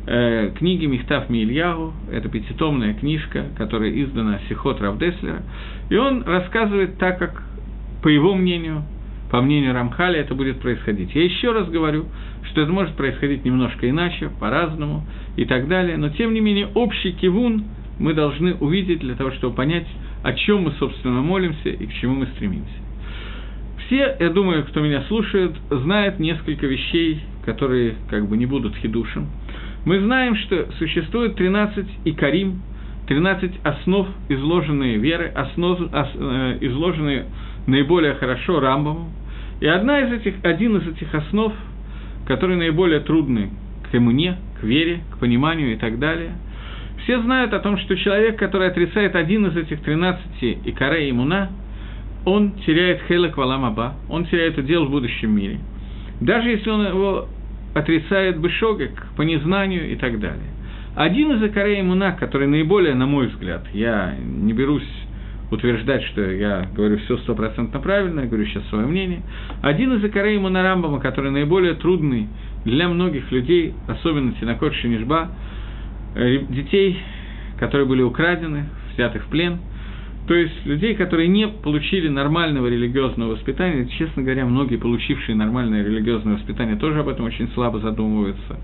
э, 0.08 0.52
книги 0.58 0.86
Михтав 0.86 1.30
Мильягу, 1.30 1.94
это 2.12 2.30
пятитомная 2.30 2.94
книжка, 2.94 3.46
которая 3.58 3.92
издана 3.92 4.40
Сихот 4.50 4.82
Равдеслера, 4.82 5.44
и 5.90 5.96
он 5.96 6.24
рассказывает 6.24 6.98
так, 6.98 7.20
как, 7.20 7.44
по 8.02 8.08
его 8.08 8.34
мнению, 8.34 8.84
по 9.30 9.42
мнению 9.42 9.74
Рамхаля, 9.74 10.22
это 10.22 10.36
будет 10.36 10.60
происходить. 10.60 11.14
Я 11.16 11.24
еще 11.24 11.52
раз 11.52 11.68
говорю, 11.68 12.06
что 12.50 12.62
это 12.62 12.72
может 12.72 12.96
происходить 12.96 13.44
немножко 13.44 13.90
иначе, 13.90 14.30
по-разному 14.40 15.06
и 15.36 15.46
так 15.46 15.68
далее, 15.68 15.98
но 15.98 16.10
тем 16.10 16.34
не 16.34 16.40
менее 16.40 16.68
общий 16.74 17.12
кивун 17.12 17.66
мы 18.00 18.14
должны 18.14 18.56
увидеть 18.56 19.00
для 19.00 19.16
того, 19.16 19.32
чтобы 19.32 19.56
понять, 19.56 19.88
о 20.24 20.34
чем 20.34 20.64
мы, 20.64 20.72
собственно, 20.80 21.22
молимся 21.22 21.70
и 21.70 21.86
к 21.86 21.94
чему 21.94 22.16
мы 22.16 22.26
стремимся. 22.28 22.74
Все, 23.86 24.16
я 24.20 24.30
думаю, 24.30 24.64
кто 24.64 24.80
меня 24.80 25.04
слушает, 25.04 25.52
знают 25.70 26.18
несколько 26.20 26.66
вещей, 26.66 27.20
которые 27.46 27.96
как 28.10 28.28
бы 28.28 28.38
не 28.38 28.46
будут 28.46 28.76
хидушем. 28.78 29.28
Мы 29.86 30.00
знаем, 30.00 30.36
что 30.38 30.72
существует 30.80 31.36
13 31.36 31.86
икарим, 32.06 32.62
13 33.08 33.52
основ, 33.64 34.08
изложенные 34.30 34.98
веры, 34.98 35.32
основ, 35.36 35.80
ос, 35.82 36.10
э, 36.16 36.58
изложенные 36.62 37.26
наиболее 37.68 38.14
хорошо 38.16 38.62
Рамбамом. 38.62 39.10
И 39.60 39.68
одна 39.68 40.00
из 40.00 40.14
этих, 40.14 40.36
один 40.44 40.78
из 40.78 40.88
этих 40.88 41.14
основ, 41.14 41.54
который 42.26 42.56
наиболее 42.56 43.02
трудный 43.02 43.50
к 43.92 43.96
иммуне, 43.96 44.38
к 44.60 44.64
вере, 44.64 45.02
к 45.12 45.20
пониманию 45.20 45.74
и 45.74 45.76
так 45.76 46.00
далее, 46.00 46.32
все 47.04 47.22
знают 47.22 47.54
о 47.54 47.60
том, 47.60 47.78
что 47.78 47.96
человек, 47.96 48.38
который 48.38 48.68
отрицает 48.68 49.16
один 49.16 49.46
из 49.48 49.58
этих 49.58 49.82
13 49.82 50.60
икарей 50.66 51.12
иммуна, 51.12 51.50
он 52.26 52.52
теряет 52.66 53.02
хелек 53.08 53.38
валам 53.38 53.66
аба, 53.66 53.96
он 54.10 54.26
теряет 54.26 54.58
удел 54.58 54.86
в 54.86 54.92
будущем 54.92 55.36
мире. 55.36 55.60
Даже 56.22 56.50
если 56.50 56.70
он 56.70 56.88
его 56.88 57.28
отрицает 57.74 58.40
бешогек 58.40 58.92
по 59.18 59.24
незнанию 59.24 59.92
и 59.92 59.96
так 59.96 60.20
далее. 60.20 60.52
Один 60.96 61.32
из 61.32 61.44
Акарей 61.44 61.82
Муна, 61.82 62.12
который 62.12 62.48
наиболее, 62.48 62.94
на 62.94 63.08
мой 63.08 63.28
взгляд, 63.28 63.66
я 63.74 64.16
не 64.24 64.54
берусь 64.54 64.88
утверждать, 65.50 66.04
что 66.04 66.22
я 66.22 66.68
говорю 66.76 66.98
все 67.00 67.18
стопроцентно 67.18 67.80
правильно, 67.80 68.22
я 68.22 68.28
говорю 68.28 68.46
сейчас 68.46 68.64
свое 68.70 68.86
мнение. 68.86 69.22
Один 69.62 69.94
из 69.94 70.04
Акарей 70.04 70.38
Муна 70.38 70.62
Рамбама, 70.62 71.00
который 71.00 71.32
наиболее 71.32 71.74
трудный 71.74 72.28
для 72.64 72.88
многих 72.88 73.32
людей, 73.32 73.74
особенно 73.88 74.34
Тинакот 74.34 74.74
Шинишба, 74.76 75.30
детей, 76.16 77.00
которые 77.60 77.88
были 77.88 78.02
украдены, 78.02 78.66
взятых 78.94 79.24
в 79.26 79.28
плен– 79.28 79.60
то 80.28 80.34
есть 80.34 80.66
людей, 80.66 80.96
которые 80.96 81.28
не 81.28 81.48
получили 81.48 82.08
нормального 82.08 82.68
религиозного 82.68 83.32
воспитания, 83.32 83.88
честно 83.98 84.24
говоря, 84.24 84.46
многие, 84.46 84.78
получившие 84.78 85.36
нормальное 85.36 85.84
религиозное 85.84 86.36
воспитание, 86.36 86.78
тоже 86.78 87.02
об 87.02 87.10
этом 87.10 87.26
очень 87.26 87.50
слабо 87.54 87.80
задумываются. 87.80 88.58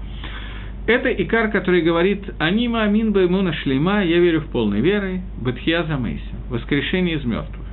Это 0.88 1.12
Икар, 1.12 1.52
который 1.52 1.82
говорит 1.82 2.24
«Анима 2.40 2.84
амин 2.84 3.12
баймуна 3.12 3.54
шлейма, 3.54 4.04
я 4.04 4.20
верю 4.20 4.42
в 4.42 4.48
полной 4.48 4.80
верой, 4.80 5.22
бетхия 5.42 5.84
замейся, 5.84 6.24
воскрешение 6.50 7.18
из 7.18 7.26
мертвых». 7.26 7.68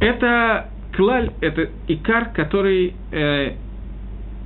Это 0.00 0.70
клаль, 0.96 1.30
это 1.40 1.70
Икар, 1.88 2.30
который 2.32 2.94
э, 3.10 3.54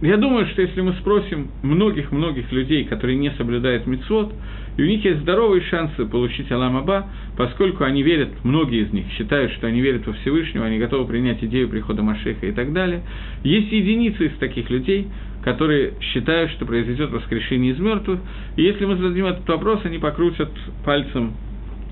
я 0.07 0.17
думаю, 0.17 0.47
что 0.49 0.63
если 0.63 0.81
мы 0.81 0.93
спросим 0.95 1.49
многих-многих 1.63 2.53
людей, 2.53 2.85
которые 2.85 3.17
не 3.17 3.31
соблюдают 3.33 3.87
мицвод, 3.87 4.35
и 4.77 4.83
у 4.83 4.87
них 4.87 5.05
есть 5.05 5.21
здоровые 5.21 5.63
шансы 5.63 6.05
получить 6.05 6.51
Аламаба, 6.51 7.07
поскольку 7.37 7.85
они 7.85 8.03
верят, 8.03 8.29
многие 8.45 8.83
из 8.83 8.93
них 8.93 9.07
считают, 9.17 9.53
что 9.53 9.67
они 9.67 9.81
верят 9.81 10.07
во 10.07 10.13
Всевышнего, 10.15 10.67
они 10.67 10.79
готовы 10.79 11.07
принять 11.07 11.43
идею 11.45 11.69
прихода 11.69 12.03
Машеха 12.03 12.47
и 12.47 12.53
так 12.53 12.73
далее. 12.73 13.03
Есть 13.45 13.71
единицы 13.71 14.27
из 14.27 14.37
таких 14.39 14.69
людей, 14.69 15.09
которые 15.43 15.95
считают, 16.01 16.51
что 16.53 16.67
произойдет 16.67 17.11
воскрешение 17.11 17.73
из 17.73 17.79
мертвых. 17.79 18.19
И 18.57 18.63
если 18.63 18.85
мы 18.85 18.97
зададим 18.97 19.27
этот 19.27 19.49
вопрос, 19.49 19.81
они 19.85 19.99
покрутят 19.99 20.51
пальцем 20.85 21.35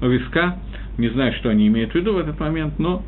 у 0.00 0.06
виска. 0.06 0.58
Не 0.98 1.08
знаю, 1.08 1.32
что 1.34 1.50
они 1.50 1.68
имеют 1.68 1.92
в 1.92 1.94
виду 1.94 2.14
в 2.14 2.18
этот 2.18 2.38
момент, 2.40 2.78
но 2.78 3.02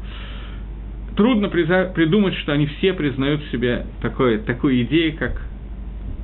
трудно 1.16 1.48
придумать, 1.48 2.34
что 2.36 2.52
они 2.52 2.66
все 2.66 2.92
признают 2.92 3.42
в 3.42 3.50
себе 3.50 3.86
такое, 4.02 4.38
такую 4.38 4.82
идею, 4.82 5.16
как 5.16 5.40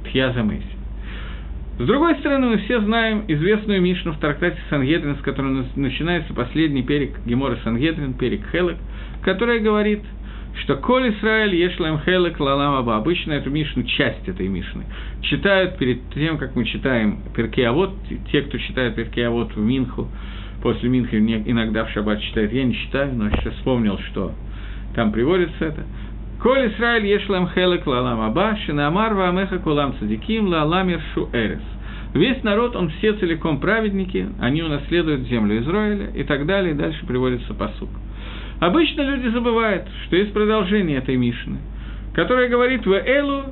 Тхьяза 0.05 0.42
Мэйси. 0.42 0.81
С 1.79 1.87
другой 1.87 2.16
стороны, 2.16 2.48
мы 2.48 2.59
все 2.59 2.81
знаем 2.81 3.24
известную 3.26 3.81
Мишну 3.81 4.12
в 4.12 4.18
трактате 4.18 4.59
Сангедрин, 4.68 5.16
с 5.16 5.20
которой 5.20 5.64
начинается 5.76 6.35
последний 6.35 6.83
перек 6.83 7.12
Гемора 7.24 7.57
Сангедрин, 7.64 8.12
перек 8.14 8.42
Хелек, 8.53 8.76
которая 9.22 9.61
говорит, 9.61 10.00
что 10.62 10.76
«Коль 10.76 11.14
Исраэль 11.14 11.55
ешлам 11.55 12.00
хелек 12.00 12.38
лалам 12.38 12.74
аба». 12.74 12.96
Обычно 12.96 13.33
эту 13.33 13.48
Мишну, 13.48 13.85
часть 13.85 14.29
этой 14.29 14.48
Мишны, 14.48 14.85
читают 15.22 15.79
перед 15.79 16.11
тем, 16.12 16.37
как 16.37 16.55
мы 16.55 16.66
читаем 16.66 17.20
Перкеавод, 17.35 17.94
те, 18.31 18.42
кто 18.42 18.59
читает 18.59 18.94
Перкеавод 18.96 19.55
в 19.57 19.59
Минху, 19.59 20.09
после 20.62 20.90
Минхи 20.90 21.16
иногда 21.16 21.85
в 21.85 21.90
Шаббат 21.92 22.20
читает, 22.20 22.53
я 22.53 22.64
не 22.64 22.74
читаю, 22.74 23.14
но 23.14 23.31
сейчас 23.31 23.55
вспомнил, 23.55 23.98
что 24.11 24.35
там 24.94 25.12
приводится 25.12 25.64
это. 25.64 25.85
Коль 26.42 26.68
Исраиль 26.68 27.07
ешлам 27.07 27.48
хелек 27.50 27.87
лалам 27.87 28.20
аба, 28.20 28.57
шинамар 28.64 29.14
ваамеха 29.14 29.59
кулам 29.59 29.94
цадиким 29.98 30.48
лаламир 30.48 31.00
шу 31.14 31.29
эрес. 31.33 31.62
Весь 32.14 32.42
народ, 32.42 32.74
он 32.74 32.88
все 32.90 33.12
целиком 33.12 33.61
праведники, 33.61 34.26
они 34.40 34.62
унаследуют 34.62 35.29
землю 35.29 35.61
Израиля 35.61 36.11
и 36.14 36.24
так 36.24 36.46
далее, 36.46 36.72
и 36.72 36.76
дальше 36.76 37.07
приводится 37.07 37.55
посук. 37.55 37.90
Обычно 38.59 39.03
люди 39.03 39.29
забывают, 39.29 39.87
что 40.07 40.16
есть 40.16 40.33
продолжение 40.33 40.98
этой 40.98 41.16
Мишны, 41.16 41.59
которая 42.14 42.48
говорит 42.48 42.85
«В 42.85 42.92
элу 42.92 43.44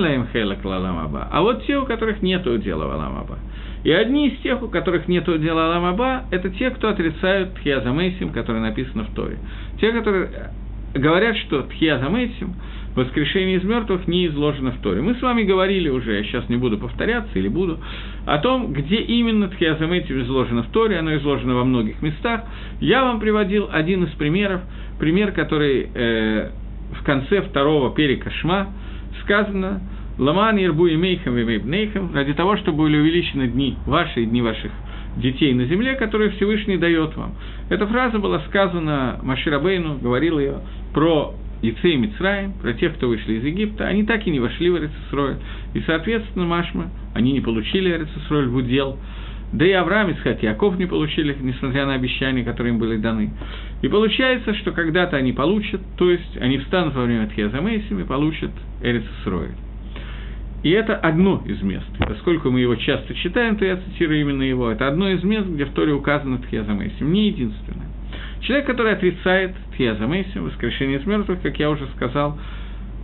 лаем 0.00 0.28
хелек 0.32 0.64
лаламаба», 0.64 1.28
а 1.30 1.42
вот 1.42 1.66
те, 1.66 1.76
у 1.78 1.84
которых 1.84 2.22
нет 2.22 2.46
удела 2.46 2.86
валамаба. 2.86 3.38
И 3.82 3.90
одни 3.90 4.28
из 4.28 4.40
тех, 4.40 4.62
у 4.62 4.68
которых 4.68 5.08
нет 5.08 5.28
удела 5.28 5.68
ламаба, 5.68 6.24
это 6.30 6.50
те, 6.50 6.70
кто 6.70 6.88
отрицают 6.88 7.54
Тхиазамейсим, 7.54 8.30
который 8.30 8.60
написано 8.60 9.04
в 9.04 9.14
Торе. 9.14 9.38
Те, 9.80 9.92
которые 9.92 10.28
говорят, 10.94 11.36
что 11.38 11.62
Тхия 11.62 11.98
Замейсим, 11.98 12.54
воскрешение 12.94 13.58
из 13.58 13.64
мертвых, 13.64 14.06
не 14.08 14.26
изложено 14.26 14.72
в 14.72 14.80
Торе. 14.80 15.00
Мы 15.00 15.14
с 15.14 15.22
вами 15.22 15.42
говорили 15.42 15.88
уже, 15.88 16.16
я 16.16 16.24
сейчас 16.24 16.48
не 16.48 16.56
буду 16.56 16.78
повторяться 16.78 17.38
или 17.38 17.48
буду, 17.48 17.78
о 18.26 18.38
том, 18.38 18.72
где 18.72 18.96
именно 18.96 19.48
Тхия 19.48 19.76
Замейсим 19.76 20.22
изложено 20.22 20.62
в 20.62 20.68
Торе, 20.68 20.98
оно 20.98 21.14
изложено 21.16 21.54
во 21.54 21.64
многих 21.64 22.02
местах. 22.02 22.42
Я 22.80 23.04
вам 23.04 23.20
приводил 23.20 23.68
один 23.70 24.04
из 24.04 24.10
примеров, 24.10 24.62
пример, 24.98 25.32
который 25.32 25.88
э, 25.94 26.50
в 26.98 27.04
конце 27.04 27.42
второго 27.42 27.94
перека 27.94 28.30
Шма 28.30 28.68
сказано 29.22 29.80
«Ламан 30.18 30.58
ирбу 30.58 30.88
имейхам 30.88 31.38
и 31.38 31.44
мейбнейхам» 31.44 32.14
ради 32.14 32.34
того, 32.34 32.56
чтобы 32.56 32.84
были 32.84 32.98
увеличены 32.98 33.48
дни 33.48 33.76
ваши 33.86 34.22
и 34.22 34.26
дни 34.26 34.42
ваших 34.42 34.72
детей 35.16 35.54
на 35.54 35.64
земле, 35.64 35.94
которые 35.94 36.30
Всевышний 36.30 36.76
дает 36.76 37.16
вам. 37.16 37.34
Эта 37.70 37.86
фраза 37.86 38.18
была 38.18 38.40
сказана 38.48 39.20
Маширабейну, 39.22 39.98
говорил 39.98 40.40
ее 40.40 40.58
про 40.92 41.34
Яцей 41.62 41.96
Мицраем, 41.96 42.52
про 42.54 42.72
тех, 42.72 42.96
кто 42.96 43.06
вышли 43.06 43.34
из 43.34 43.44
Египта, 43.44 43.86
они 43.86 44.04
так 44.04 44.26
и 44.26 44.30
не 44.30 44.40
вошли 44.40 44.70
в 44.70 44.76
Эрицесроль. 44.76 45.36
И, 45.74 45.80
соответственно, 45.86 46.46
Машма, 46.46 46.90
они 47.14 47.32
не 47.32 47.40
получили 47.40 47.90
Эрицесроль 47.90 48.48
в 48.48 48.56
удел. 48.56 48.98
Да 49.52 49.64
и 49.64 49.70
Авраам, 49.70 50.10
Исхак 50.12 50.42
и 50.42 50.46
Яков 50.46 50.78
не 50.78 50.86
получили, 50.86 51.36
несмотря 51.40 51.86
на 51.86 51.94
обещания, 51.94 52.42
которые 52.42 52.72
им 52.72 52.80
были 52.80 52.96
даны. 52.96 53.32
И 53.82 53.88
получается, 53.88 54.52
что 54.54 54.72
когда-то 54.72 55.16
они 55.16 55.32
получат, 55.32 55.80
то 55.96 56.10
есть 56.10 56.36
они 56.38 56.58
встанут 56.58 56.94
во 56.94 57.04
время 57.04 57.28
и 57.36 58.04
получат 58.04 58.50
Эрицесроль. 58.82 59.50
И 60.62 60.70
это 60.70 60.94
одно 60.94 61.42
из 61.46 61.62
мест. 61.62 61.86
Поскольку 61.98 62.50
мы 62.50 62.60
его 62.60 62.74
часто 62.74 63.14
читаем, 63.14 63.56
то 63.56 63.64
я 63.64 63.76
цитирую 63.76 64.20
именно 64.20 64.42
его. 64.42 64.70
Это 64.70 64.88
одно 64.88 65.08
из 65.08 65.22
мест, 65.24 65.46
где 65.46 65.64
в 65.64 65.72
Торе 65.72 65.92
указано 65.92 66.38
Тхиазамейсим, 66.38 67.10
не 67.12 67.28
единственное. 67.28 67.86
Человек, 68.42 68.66
который 68.66 68.92
отрицает 68.92 69.54
Тхиазамейсим, 69.72 70.44
воскрешение 70.44 70.98
из 70.98 71.06
мертвых, 71.06 71.40
как 71.40 71.58
я 71.58 71.70
уже 71.70 71.86
сказал, 71.96 72.38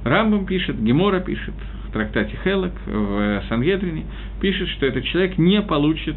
Рамбам 0.04 0.46
пишет, 0.46 0.82
Гемора 0.82 1.20
пишет, 1.20 1.54
в 1.88 1.92
трактате 1.92 2.38
Хелок, 2.44 2.72
в 2.86 3.42
Сангедрине, 3.48 4.04
пишет, 4.40 4.68
что 4.68 4.86
этот 4.86 5.04
человек 5.04 5.38
не 5.38 5.62
получит 5.62 6.16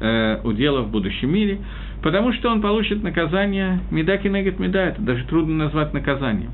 э, 0.00 0.40
удела 0.44 0.82
в 0.82 0.90
будущем 0.90 1.32
мире, 1.32 1.58
потому 2.02 2.32
что 2.32 2.50
он 2.50 2.60
получит 2.60 3.02
наказание 3.02 3.80
Медаки 3.90 4.28
Негет 4.28 4.58
Меда, 4.58 4.88
это 4.88 5.00
даже 5.00 5.24
трудно 5.24 5.54
назвать 5.64 5.94
наказанием. 5.94 6.50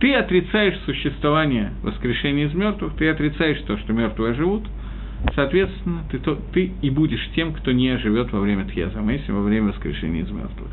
Ты 0.00 0.14
отрицаешь 0.14 0.78
существование 0.86 1.72
воскрешения 1.82 2.46
из 2.46 2.54
мертвых, 2.54 2.94
ты 2.96 3.08
отрицаешь 3.08 3.60
то, 3.66 3.76
что 3.76 3.92
мертвые 3.92 4.32
живут, 4.34 4.66
соответственно, 5.34 6.04
ты, 6.10 6.18
то, 6.18 6.38
ты 6.54 6.72
и 6.80 6.88
будешь 6.88 7.28
тем, 7.34 7.52
кто 7.52 7.70
не 7.70 7.96
живет 7.98 8.32
во 8.32 8.40
время 8.40 8.64
Тхиазамейси, 8.64 9.30
во 9.30 9.42
время 9.42 9.68
воскрешения 9.68 10.22
из 10.22 10.30
мертвых. 10.30 10.70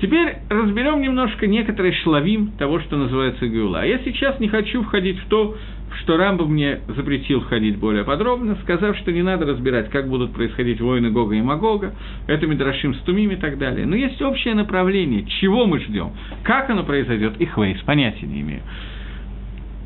Теперь 0.00 0.38
разберем 0.50 1.00
немножко 1.00 1.46
некоторые 1.46 1.94
шлавим 1.94 2.48
того, 2.58 2.80
что 2.80 2.96
называется 2.96 3.46
Геула. 3.46 3.80
А 3.80 3.86
я 3.86 3.98
сейчас 4.00 4.38
не 4.40 4.48
хочу 4.48 4.82
входить 4.82 5.18
в 5.20 5.26
то, 5.28 5.56
что 6.02 6.16
Рамбо 6.16 6.46
мне 6.46 6.80
запретил 6.88 7.40
входить 7.40 7.78
более 7.78 8.04
подробно, 8.04 8.56
сказав, 8.62 8.96
что 8.98 9.12
не 9.12 9.22
надо 9.22 9.46
разбирать, 9.46 9.90
как 9.90 10.08
будут 10.08 10.32
происходить 10.32 10.80
войны 10.80 11.10
Гога 11.10 11.34
и 11.34 11.42
Магога, 11.42 11.94
это 12.26 12.46
Медрашим 12.46 12.94
с 12.94 12.98
Тумим 13.00 13.30
и 13.30 13.36
так 13.36 13.58
далее. 13.58 13.86
Но 13.86 13.96
есть 13.96 14.20
общее 14.22 14.54
направление, 14.54 15.24
чего 15.40 15.66
мы 15.66 15.80
ждем, 15.80 16.12
как 16.42 16.70
оно 16.70 16.84
произойдет, 16.84 17.34
и 17.38 17.46
Хвейс, 17.46 17.80
понятия 17.82 18.26
не 18.26 18.40
имею. 18.40 18.62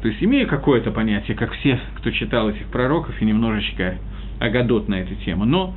То 0.03 0.09
есть 0.09 0.23
имею 0.23 0.49
какое-то 0.49 0.91
понятие, 0.91 1.37
как 1.37 1.53
все, 1.53 1.79
кто 1.97 2.11
читал 2.11 2.49
этих 2.49 2.67
пророков, 2.67 3.21
и 3.21 3.25
немножечко 3.25 3.99
агадот 4.39 4.89
на 4.89 4.95
эту 4.97 5.15
тему. 5.17 5.45
Но 5.45 5.75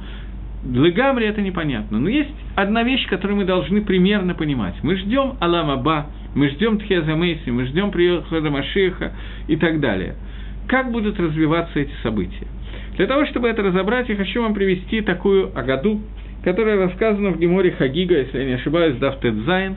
Легамри 0.66 1.26
это 1.26 1.42
непонятно. 1.42 2.00
Но 2.00 2.08
есть 2.08 2.34
одна 2.56 2.84
вещь, 2.84 3.06
которую 3.08 3.38
мы 3.38 3.46
должны 3.46 3.82
примерно 3.82 4.34
понимать. 4.34 4.76
Мы 4.82 4.96
ждем 4.96 5.34
Алам 5.42 5.70
Аба, 5.70 6.08
мы 6.36 6.50
ждем 6.50 6.80
Тхеза 6.80 7.16
Мейси, 7.16 7.50
мы 7.50 7.66
ждем 7.66 7.92
прихода 7.92 8.50
Машиха 8.50 9.14
и 9.48 9.56
так 9.56 9.80
далее. 9.80 10.16
Как 10.68 10.92
будут 10.92 11.20
развиваться 11.20 11.80
эти 11.80 11.94
события? 12.02 12.48
Для 12.98 13.08
того, 13.08 13.26
чтобы 13.26 13.50
это 13.50 13.64
разобрать, 13.64 14.10
я 14.10 14.16
хочу 14.16 14.42
вам 14.42 14.54
привести 14.54 15.02
такую 15.02 15.58
Агаду, 15.58 16.02
которая 16.44 16.78
рассказана 16.78 17.32
в 17.32 17.40
Геморе 17.40 17.72
Хагига, 17.72 18.18
если 18.18 18.40
я 18.40 18.46
не 18.46 18.54
ошибаюсь, 18.54 18.98
Дафтет 18.98 19.34
Зайн. 19.46 19.76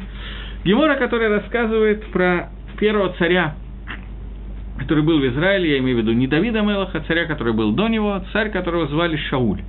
Гемора, 0.65 0.97
которая 0.97 1.29
рассказывает 1.31 2.05
про 2.07 2.51
первого 2.79 3.15
царя, 3.19 3.55
который 4.79 5.05
был 5.05 5.21
в 5.21 5.27
Израиле, 5.27 5.73
я 5.73 5.79
имею 5.79 5.97
в 5.97 6.01
виду 6.01 6.13
не 6.13 6.27
Давида 6.27 6.61
Мелаха, 6.61 7.03
царя, 7.07 7.25
который 7.25 7.53
был 7.53 7.73
до 7.73 7.89
него, 7.89 8.23
царь, 8.33 8.51
которого 8.51 8.87
звали 8.89 9.17
Шауль. 9.17 9.61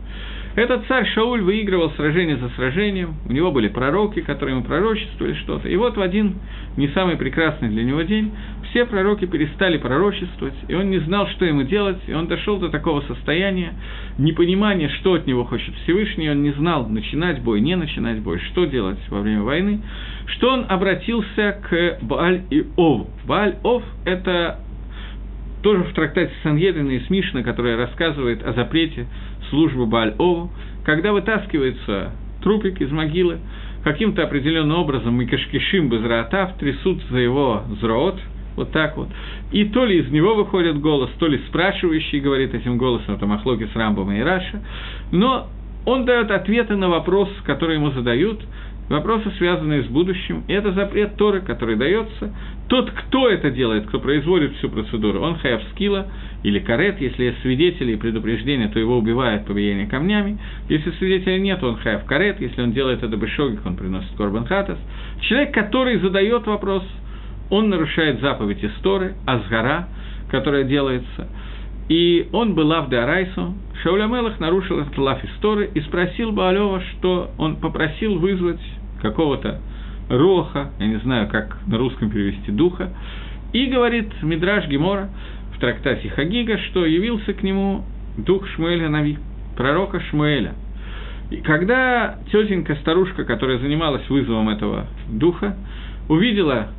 Этот 0.57 0.87
царь 0.87 1.05
Шауль 1.13 1.43
выигрывал 1.43 1.91
сражение 1.91 2.35
за 2.37 2.49
сражением, 2.49 3.13
у 3.29 3.31
него 3.31 3.51
были 3.51 3.67
пророки, 3.67 4.21
которые 4.21 4.55
ему 4.55 4.65
пророчествовали 4.65 5.35
что-то. 5.35 5.69
И 5.69 5.75
вот 5.75 5.97
в 5.97 6.01
один 6.01 6.37
не 6.77 6.87
самый 6.87 7.15
прекрасный 7.15 7.69
для 7.69 7.83
него 7.83 8.01
день 8.01 8.31
все 8.71 8.85
пророки 8.85 9.27
перестали 9.27 9.77
пророчествовать, 9.77 10.55
и 10.67 10.73
он 10.73 10.89
не 10.89 10.97
знал, 10.97 11.27
что 11.27 11.45
ему 11.45 11.61
делать, 11.61 11.99
и 12.07 12.13
он 12.13 12.25
дошел 12.25 12.57
до 12.57 12.69
такого 12.69 13.01
состояния 13.01 13.75
непонимания, 14.17 14.89
что 14.89 15.13
от 15.13 15.27
него 15.27 15.43
хочет 15.43 15.75
Всевышний, 15.83 16.27
он 16.27 16.41
не 16.41 16.53
знал, 16.53 16.89
начинать 16.89 17.39
бой, 17.43 17.61
не 17.61 17.75
начинать 17.75 18.17
бой, 18.21 18.39
что 18.39 18.65
делать 18.65 18.97
во 19.09 19.21
время 19.21 19.43
войны, 19.43 19.81
что 20.25 20.51
он 20.51 20.65
обратился 20.67 21.61
к 21.69 21.99
Бааль 22.01 22.41
и 22.49 22.65
Ов. 22.77 23.05
Бааль 23.27 23.57
Ов– 23.61 23.83
это 24.05 24.59
тоже 25.61 25.83
в 25.83 25.93
трактате 25.93 26.31
Сангедрина 26.43 26.91
и 26.91 26.99
Смишна, 27.01 27.43
которая 27.43 27.77
рассказывает 27.77 28.45
о 28.45 28.53
запрете 28.53 29.05
службы 29.49 29.86
Бааль-Ову, 29.86 30.51
когда 30.86 31.12
вытаскивается 31.12 32.12
трупик 32.41 32.81
из 32.81 32.91
могилы, 32.91 33.39
каким-то 33.83 34.23
определенным 34.23 34.77
образом 34.77 35.15
мы 35.15 35.25
кашкишим 35.25 35.89
без 35.89 36.03
раатав, 36.03 36.57
трясут 36.57 37.01
за 37.10 37.17
его 37.17 37.63
зроот, 37.81 38.19
вот 38.55 38.71
так 38.71 38.97
вот. 38.97 39.07
И 39.51 39.65
то 39.65 39.86
ли 39.86 39.99
из 39.99 40.10
него 40.12 40.36
выходит 40.36 40.79
голос, 40.79 41.10
то 41.19 41.27
ли 41.27 41.39
спрашивающий 41.47 42.19
говорит 42.19 42.53
этим 42.53 42.77
голосом, 42.77 43.15
это 43.15 43.25
Махлоки 43.25 43.67
с 43.71 43.75
Рамбом 43.75 44.12
и 44.12 44.21
Раша, 44.21 44.62
но 45.12 45.47
он 45.86 46.03
дает 46.03 46.31
ответы 46.31 46.75
на 46.75 46.89
вопрос, 46.89 47.29
который 47.45 47.75
ему 47.75 47.91
задают, 47.91 48.41
вопросы, 48.89 49.32
связанные 49.38 49.84
с 49.84 49.88
будущим, 49.88 50.43
и 50.47 50.54
это 50.54 50.71
запрет 50.71 51.15
Торы, 51.15 51.41
который 51.41 51.76
дается. 51.76 52.34
Тот, 52.67 52.91
кто 52.91 53.30
это 53.30 53.50
делает, 53.50 53.88
кто 53.88 54.00
производит 54.00 54.56
всю 54.58 54.69
процедуру, 54.69 55.21
он 55.21 55.38
хаяв 55.38 55.62
скила 55.71 56.08
или 56.43 56.60
карет, 56.60 57.00
если 57.00 57.26
есть 57.26 57.41
свидетели 57.41 57.93
и 57.93 57.95
предупреждения, 57.95 58.67
то 58.67 58.80
его 58.80 58.97
убивают 58.97 59.45
по 59.45 59.54
влиянию 59.54 59.89
камнями, 59.89 60.38
если 60.69 60.91
свидетелей 60.91 61.39
нет, 61.39 61.63
он 61.63 61.78
хаяв 61.78 62.06
карет, 62.06 62.39
если 62.39 62.62
он 62.62 62.73
делает 62.73 63.04
это 63.04 63.15
бешогик, 63.17 63.65
он 63.65 63.76
приносит 63.76 64.12
корбан 64.17 64.45
хатас. 64.45 64.78
Человек, 65.21 65.54
который 65.54 66.00
задает 66.00 66.45
вопрос, 66.45 66.84
он 67.50 67.69
нарушает 67.69 68.19
заповедь 68.21 68.63
Торы, 68.84 69.15
азгара, 69.26 69.88
которая 70.30 70.63
делается, 70.63 71.28
и 71.89 72.28
он 72.34 72.54
был 72.54 72.67
лав 72.67 72.89
де 72.89 72.97
Арайсу, 72.97 73.54
Шауля 73.82 74.08
Мелах 74.08 74.39
нарушил 74.39 74.80
этот 74.80 74.97
лав 74.97 75.23
истории 75.23 75.69
и 75.73 75.82
спросил 75.82 76.32
Баалева, 76.32 76.82
что 76.91 77.32
он 77.38 77.56
попросил 77.58 78.19
вызвать 78.19 78.60
какого-то 79.02 79.62
роха, 80.10 80.71
я 80.80 80.88
не 80.88 80.97
знаю, 81.00 81.30
как 81.30 81.58
на 81.67 81.78
русском 81.78 82.10
перевести, 82.10 82.52
духа, 82.52 82.91
и 83.54 83.67
говорит 83.67 84.10
Мидраш 84.21 84.67
Гемора 84.67 85.10
в 85.56 85.60
трактате 85.60 86.10
Хагига, 86.10 86.58
что 86.69 86.86
явился 86.86 87.34
к 87.34 87.43
нему 87.43 87.84
дух 88.17 88.47
Шмуэля 88.50 88.89
Нави, 88.89 89.17
пророка 89.56 90.00
Шмуэля. 90.10 90.54
И 91.30 91.38
когда 91.38 92.15
тетенька, 92.32 92.76
старушка, 92.76 93.26
которая 93.26 93.60
занималась 93.60 94.08
вызовом 94.10 94.50
этого 94.50 94.88
духа, 95.10 95.56
увидела 96.08 96.69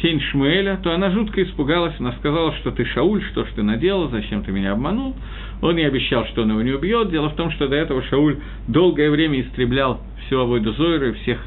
тень 0.00 0.20
Шмуэля, 0.20 0.78
то 0.82 0.92
она 0.92 1.10
жутко 1.10 1.42
испугалась, 1.42 1.94
она 1.98 2.12
сказала, 2.12 2.52
что 2.56 2.70
ты 2.70 2.84
Шауль, 2.84 3.22
что 3.32 3.44
ж 3.44 3.48
ты 3.54 3.62
наделал, 3.62 4.08
зачем 4.10 4.42
ты 4.42 4.52
меня 4.52 4.72
обманул. 4.72 5.16
Он 5.60 5.76
ей 5.76 5.86
обещал, 5.86 6.24
что 6.26 6.42
он 6.42 6.50
его 6.50 6.62
не 6.62 6.72
убьет. 6.72 7.10
Дело 7.10 7.30
в 7.30 7.36
том, 7.36 7.50
что 7.50 7.68
до 7.68 7.76
этого 7.76 8.02
Шауль 8.04 8.38
долгое 8.68 9.10
время 9.10 9.40
истреблял 9.40 10.00
всю 10.26 10.38
Авойду 10.38 10.72
Зойру, 10.72 11.14
всех 11.14 11.38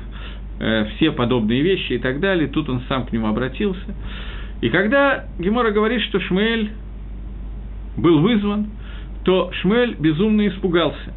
Э, 0.64 0.86
все 0.96 1.12
подобные 1.12 1.64
вещи 1.64 1.94
и 1.94 1.98
так 1.98 2.20
далее. 2.20 2.48
Тут 2.48 2.70
он 2.70 2.84
сам 2.88 3.08
к 3.08 3.12
нему 3.12 3.26
обратился. 3.26 3.96
И 4.62 4.70
когда 4.70 5.26
Гемора 5.40 5.72
говорит, 5.72 6.02
что 6.04 6.20
Шмель 6.20 6.70
был 7.98 8.20
вызван, 8.20 8.68
то 9.24 9.52
Шмель 9.54 9.96
безумно 9.98 10.48
испугался. 10.48 11.16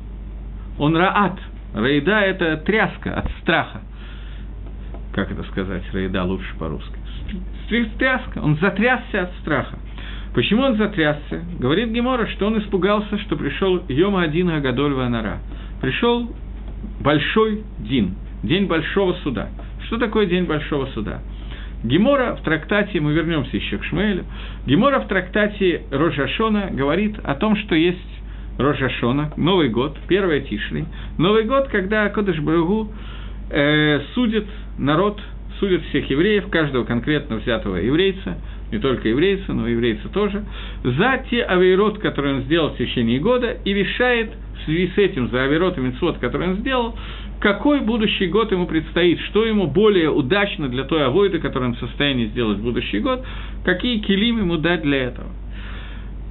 Он 0.79 0.97
раат. 0.97 1.39
Рейда– 1.75 2.21
это 2.23 2.57
тряска 2.57 3.17
от 3.19 3.31
страха. 3.43 3.83
Как 5.15 5.31
это 5.31 5.45
сказать? 5.45 5.83
Рейда 5.93 6.25
лучше 6.25 6.55
по-русски. 6.59 6.97
Тряска. 7.69 8.41
Он 8.41 8.57
затрясся 8.57 9.23
от 9.23 9.33
страха. 9.41 9.79
Почему 10.35 10.63
он 10.63 10.77
затрясся? 10.77 11.45
Говорит 11.61 11.91
Гемора, 11.91 12.27
что 12.27 12.49
он 12.49 12.59
испугался, 12.59 13.17
что 13.21 13.37
пришел 13.37 13.83
Йома 13.89 14.23
один 14.23 14.51
Агадоль 14.51 14.93
Ванара. 14.93 15.39
Пришел 15.81 16.29
большой 17.01 17.63
Дин, 17.79 18.17
День 18.43 18.67
Большого 18.67 19.13
Суда. 19.23 19.51
Что 19.87 19.99
такое 19.99 20.27
День 20.27 20.45
Большого 20.45 20.87
Суда? 20.87 21.21
Гемора 21.85 22.35
в 22.35 22.43
трактате, 22.43 22.99
мы 22.99 23.13
вернемся 23.13 23.57
еще 23.57 23.79
к 23.79 23.85
Шмуэлю, 23.85 24.25
Гемора 24.67 25.01
в 25.01 25.07
трактате 25.07 25.83
Рожашона 25.91 26.71
говорит 26.73 27.19
о 27.23 27.35
том, 27.35 27.57
что 27.57 27.75
есть 27.75 27.99
Рожашона, 28.59 29.33
Новый 29.37 29.69
год, 29.69 29.97
первая 30.09 30.41
Тишли, 30.41 30.87
Новый 31.19 31.45
год, 31.45 31.69
когда 31.69 32.09
Кодыш 32.09 32.41
Баругу 32.41 32.91
э, 33.51 34.01
судит 34.15 34.47
народ 34.79 35.21
судят 35.61 35.83
всех 35.87 36.09
евреев, 36.11 36.49
каждого 36.49 36.85
конкретно 36.85 37.37
взятого 37.37 37.77
еврейца, 37.77 38.37
не 38.73 38.79
только 38.79 39.09
еврейца, 39.09 39.53
но 39.53 39.69
и 39.69 39.73
еврейца 39.73 40.09
тоже, 40.09 40.45
за 40.83 41.25
те 41.31 41.43
авейрот, 41.43 41.99
которые 41.99 42.37
он 42.37 42.43
сделал 42.43 42.71
в 42.71 42.77
течение 42.77 43.19
года, 43.19 43.57
и 43.65 43.73
решает 43.73 44.31
в 44.59 44.65
связи 44.65 44.91
с 44.95 44.99
этим, 44.99 45.29
за 45.29 45.45
авейрот 45.45 45.79
и 45.79 45.81
митцвот, 45.81 46.19
который 46.19 46.49
он 46.49 46.57
сделал, 46.57 46.97
какой 47.41 47.81
будущий 47.81 48.27
год 48.27 48.53
ему 48.53 48.67
предстоит, 48.67 49.21
что 49.31 49.45
ему 49.45 49.67
более 49.67 50.11
удачно 50.11 50.69
для 50.69 50.85
той 50.85 51.05
авойды, 51.05 51.39
которую 51.39 51.71
он 51.71 51.77
в 51.77 51.81
состоянии 51.81 52.27
сделать 52.27 52.59
в 52.59 52.63
будущий 52.63 53.01
год, 53.01 53.25
какие 53.65 53.99
килим 53.99 54.39
ему 54.39 54.57
дать 54.57 54.83
для 54.83 55.05
этого. 55.05 55.29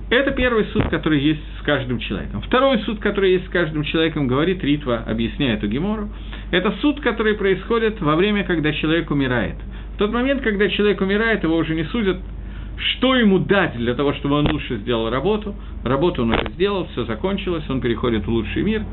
Это 0.10 0.32
первый 0.32 0.66
суд, 0.66 0.84
который 0.90 1.20
есть 1.20 1.42
с 1.60 1.64
каждым 1.64 1.98
человеком. 2.00 2.42
Второй 2.42 2.80
суд, 2.80 3.00
который 3.00 3.34
есть 3.34 3.48
с 3.48 3.50
каждым 3.50 3.84
человеком, 3.84 4.28
говорит 4.28 4.64
Ритва, 4.64 5.04
объясняет 5.08 5.60
эту 5.60 5.68
Гемору. 5.68 6.10
Это 6.54 6.72
суд, 6.82 7.02
который 7.02 7.34
происходит 7.34 8.00
во 8.00 8.16
время, 8.16 8.44
когда 8.44 8.72
человек 8.74 9.10
умирает. 9.10 9.56
В 9.96 9.98
тот 9.98 10.12
момент, 10.14 10.44
когда 10.44 10.70
человек 10.70 11.02
умирает, 11.02 11.42
его 11.42 11.56
уже 11.58 11.74
не 11.74 11.84
судят, 11.86 12.18
что 12.78 13.16
ему 13.16 13.40
дать 13.40 13.76
для 13.76 13.96
того, 13.96 14.14
чтобы 14.14 14.36
он 14.36 14.52
лучше 14.52 14.78
сделал 14.78 15.10
работу. 15.10 15.56
Работу 15.84 16.22
он 16.22 16.30
уже 16.30 16.52
сделал, 16.54 16.88
все 16.92 17.06
закончилось, 17.06 17.64
он 17.70 17.82
переходит 17.82 18.28
в 18.28 18.30
лучший 18.30 18.62
мир 18.62 18.84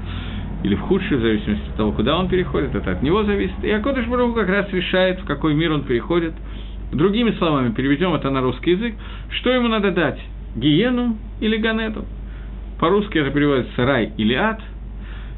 или 0.65 0.75
в 0.75 0.81
худший, 0.81 1.19
в 1.19 1.21
зависимости 1.21 1.69
от 1.69 1.77
того, 1.77 1.93
куда 1.93 2.17
он 2.19 2.31
переходит, 2.31 2.75
это 2.75 2.93
от 2.93 3.03
него 3.03 3.25
зависит. 3.25 3.63
И 3.63 3.71
Акодыш 3.71 4.07
Баруху 4.07 4.33
как 4.37 4.49
раз 4.49 4.73
решает, 4.73 5.21
в 5.21 5.27
какой 5.27 5.53
мир 5.53 5.71
он 5.73 5.85
переходит. 5.85 6.33
Другими 6.95 7.33
словами, 7.33 7.75
переведем 7.75 8.15
это 8.15 8.31
на 8.31 8.41
русский 8.41 8.71
язык, 8.71 8.95
что 9.33 9.51
ему 9.51 9.69
надо 9.69 9.91
дать– 9.91 10.19
гиену 10.57 11.19
или 11.41 11.59
ганету. 11.59 12.07
По-русски 12.79 13.19
это 13.19 13.31
переводится 13.31 13.85
рай 13.85 14.15
или 14.17 14.33
ад. 14.33 14.63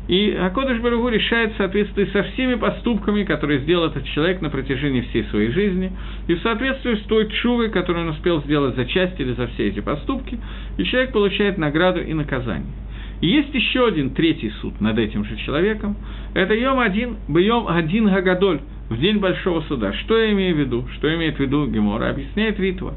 И 0.08 0.32
Акодыш 0.32 0.80
Баругу 0.80 1.08
решает 1.08 1.54
в 1.54 1.56
соответствии 1.56 2.06
со 2.06 2.24
всеми 2.24 2.56
поступками, 2.56 3.22
которые 3.22 3.60
сделал 3.60 3.86
этот 3.86 4.04
человек 4.06 4.40
на 4.40 4.50
протяжении 4.50 5.02
всей 5.02 5.24
своей 5.24 5.50
жизни, 5.50 5.92
и 6.26 6.34
в 6.34 6.40
соответствии 6.42 6.96
с 6.96 7.02
той 7.02 7.28
чувой, 7.28 7.70
которую 7.70 8.06
он 8.06 8.12
успел 8.12 8.42
сделать 8.42 8.74
за 8.74 8.84
часть 8.84 9.18
или 9.20 9.32
за 9.34 9.46
все 9.48 9.68
эти 9.68 9.80
поступки, 9.80 10.38
и 10.76 10.84
человек 10.84 11.12
получает 11.12 11.56
награду 11.56 12.00
и 12.00 12.12
наказание. 12.14 12.72
И 13.20 13.28
есть 13.28 13.54
еще 13.54 13.86
один 13.86 14.10
третий 14.10 14.50
суд 14.60 14.80
над 14.80 14.98
этим 14.98 15.24
же 15.24 15.36
человеком. 15.36 15.96
Это 16.34 16.54
Йом 16.54 16.80
один, 16.80 17.16
Бьем 17.28 17.68
один 17.68 18.06
Гагадоль, 18.06 18.60
в 18.90 18.98
день 18.98 19.18
Большого 19.18 19.60
суда. 19.62 19.92
Что 19.92 20.18
я 20.18 20.32
имею 20.32 20.56
в 20.56 20.58
виду? 20.58 20.88
Что 20.96 21.14
имеет 21.14 21.36
в 21.36 21.40
виду 21.40 21.66
Гемора? 21.68 22.10
Объясняет 22.10 22.58
Ритва 22.58 22.94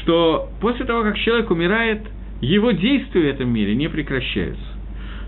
что 0.00 0.50
после 0.60 0.84
того, 0.84 1.02
как 1.02 1.18
человек 1.18 1.50
умирает, 1.50 2.02
его 2.40 2.70
действия 2.72 3.22
в 3.22 3.34
этом 3.34 3.50
мире 3.50 3.74
не 3.74 3.88
прекращаются. 3.88 4.62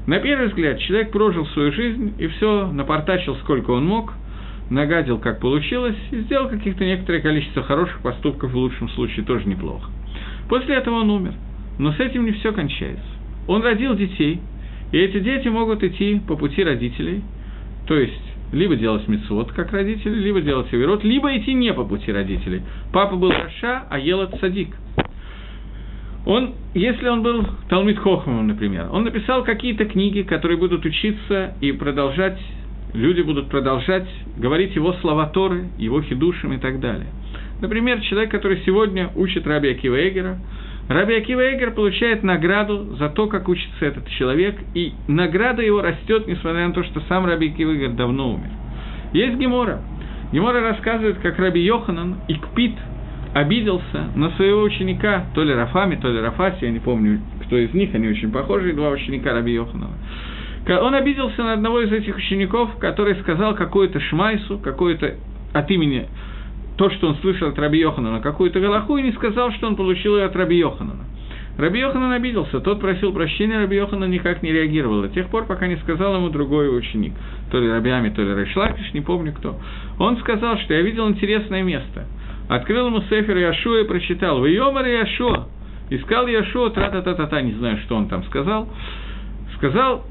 На 0.06 0.18
первый 0.18 0.48
взгляд, 0.48 0.78
человек 0.80 1.10
прожил 1.12 1.46
свою 1.48 1.72
жизнь 1.72 2.14
и 2.18 2.26
все 2.26 2.70
напортачил, 2.70 3.36
сколько 3.36 3.70
он 3.70 3.86
мог, 3.86 4.12
нагадил, 4.68 5.18
как 5.18 5.40
получилось, 5.40 5.96
и 6.10 6.20
сделал 6.20 6.48
каких-то 6.48 6.84
некоторое 6.84 7.20
количество 7.20 7.62
хороших 7.62 8.00
поступков, 8.00 8.52
в 8.52 8.56
лучшем 8.56 8.88
случае 8.90 9.24
тоже 9.24 9.48
неплохо. 9.48 9.90
После 10.48 10.74
этого 10.74 10.96
он 10.96 11.10
умер. 11.10 11.34
Но 11.78 11.92
с 11.92 12.00
этим 12.00 12.26
не 12.26 12.32
все 12.32 12.52
кончается. 12.52 13.04
Он 13.48 13.62
родил 13.62 13.96
детей, 13.96 14.40
и 14.92 14.98
эти 14.98 15.20
дети 15.20 15.48
могут 15.48 15.82
идти 15.82 16.20
по 16.26 16.36
пути 16.36 16.62
родителей, 16.62 17.22
то 17.86 17.96
есть 17.96 18.22
либо 18.52 18.76
делать 18.76 19.08
мецвод, 19.08 19.52
как 19.52 19.72
родители, 19.72 20.14
либо 20.14 20.40
делать 20.40 20.72
авирот, 20.72 21.02
либо 21.02 21.36
идти 21.36 21.54
не 21.54 21.72
по 21.72 21.84
пути 21.84 22.12
родителей. 22.12 22.62
Папа 22.92 23.16
был 23.16 23.30
Раша, 23.30 23.84
а 23.90 23.98
Елот 23.98 24.38
Садик. 24.40 24.68
Он, 26.26 26.54
если 26.72 27.06
он 27.08 27.22
был 27.22 27.44
Талмит 27.68 27.98
Хохмом, 27.98 28.46
например, 28.46 28.88
он 28.90 29.04
написал 29.04 29.44
какие-то 29.44 29.84
книги, 29.84 30.22
которые 30.22 30.56
будут 30.56 30.84
учиться 30.84 31.54
и 31.60 31.72
продолжать, 31.72 32.38
люди 32.94 33.20
будут 33.20 33.48
продолжать 33.48 34.08
говорить 34.37 34.74
его 34.74 34.94
слова 34.94 35.26
Торы, 35.26 35.68
его 35.76 36.00
хидушем 36.00 36.54
и 36.54 36.58
так 36.58 36.80
далее. 36.80 37.08
Например, 37.60 38.00
человек, 38.00 38.30
который 38.30 38.62
сегодня 38.64 39.10
учит 39.14 39.46
Раби 39.46 39.70
Акива 39.70 39.96
Эгера, 40.08 40.38
Раби 40.88 41.14
Акива 41.14 41.54
Эгер 41.54 41.72
получает 41.72 42.22
награду 42.22 42.96
за 42.98 43.08
то, 43.08 43.26
как 43.26 43.48
учится 43.48 43.84
этот 43.84 44.08
человек, 44.08 44.56
и 44.74 44.92
награда 45.08 45.62
его 45.62 45.80
растет, 45.80 46.26
несмотря 46.26 46.68
на 46.68 46.74
то, 46.74 46.84
что 46.84 47.00
сам 47.08 47.26
Раби 47.26 47.50
Акива 47.50 47.74
Эгер 47.74 47.90
давно 47.92 48.34
умер. 48.34 48.50
Есть 49.12 49.37
Гемора. 49.38 49.80
Гемора 50.32 50.60
рассказывает, 50.60 51.18
как 51.18 51.38
Раби 51.38 51.60
Йоханан 51.60 52.16
Икпит 52.28 52.74
обиделся 53.35 54.11
на 54.14 54.31
своего 54.31 54.62
ученика, 54.62 55.27
то 55.35 55.42
ли 55.42 55.53
Рафами, 55.53 55.97
то 55.97 56.09
ли 56.09 56.20
Рафаси, 56.20 56.64
я 56.64 56.70
не 56.70 56.79
помню, 56.79 57.20
кто 57.44 57.59
из 57.59 57.75
них, 57.75 57.92
они 57.94 58.09
очень 58.09 58.31
похожи, 58.31 58.73
два 58.73 58.90
ученика 58.90 59.33
Раби 59.33 59.53
Йоханова. 59.53 59.92
Он 60.81 60.94
обиделся 60.94 61.42
на 61.42 61.53
одного 61.55 61.81
из 61.81 61.92
этих 61.92 62.16
учеников, 62.16 62.77
который 62.79 63.16
сказал 63.16 63.55
какую-то 63.55 64.01
шмайсу, 64.01 64.59
какое-то 64.59 65.14
от 65.53 65.70
имени 65.70 66.07
то, 66.77 66.90
что 66.90 67.09
он 67.09 67.16
слышал 67.16 67.49
от 67.49 67.59
Раби 67.59 67.81
Йоханана, 67.81 68.20
какую-то 68.20 68.61
галаху, 68.61 68.97
и 68.97 69.03
не 69.03 69.12
сказал, 69.12 69.53
что 69.53 69.66
он 69.66 69.77
получил 69.77 70.16
ее 70.16 70.25
от 70.25 70.37
Раби 70.37 70.57
Йоханана. 70.57 71.05
Раби 71.59 71.81
Йоханан 71.81 72.12
обиделся, 72.12 72.61
тот 72.61 72.81
просил 72.81 73.12
прощения, 73.12 73.59
Раби 73.59 73.77
Йоханан 73.77 74.11
никак 74.11 74.42
не 74.42 74.53
реагировал, 74.53 75.03
до 75.03 75.09
тех 75.09 75.29
пор, 75.29 75.44
пока 75.47 75.66
не 75.66 75.77
сказал 75.77 76.16
ему 76.16 76.31
другой 76.31 76.77
ученик, 76.77 77.12
то 77.51 77.61
ли 77.61 77.68
Рабиами, 77.68 78.11
то 78.11 78.23
ли 78.23 78.33
Райшлакиш, 78.33 78.92
не 78.92 79.01
помню 79.01 79.33
кто. 79.33 79.57
Он 79.99 80.16
сказал, 80.18 80.57
что 80.59 80.75
я 80.75 80.83
видел 80.83 81.09
интересное 81.09 81.62
место. 81.62 82.07
Открыл 82.48 82.88
ему 82.88 83.00
Сефер 83.02 83.37
Яшуа 83.37 83.80
и 83.80 83.85
прочитал, 83.85 84.40
«Вы 84.40 84.50
Йомар 84.50 84.87
Яшуа». 84.87 85.48
Искал 85.90 86.26
Яшуа, 86.26 86.70
тра-та-та-та-та, 86.70 87.40
не 87.42 87.52
знаю, 87.52 87.78
что 87.85 87.96
он 87.96 88.09
там 88.09 88.24
сказал. 88.24 88.68
Сказал, 89.57 90.04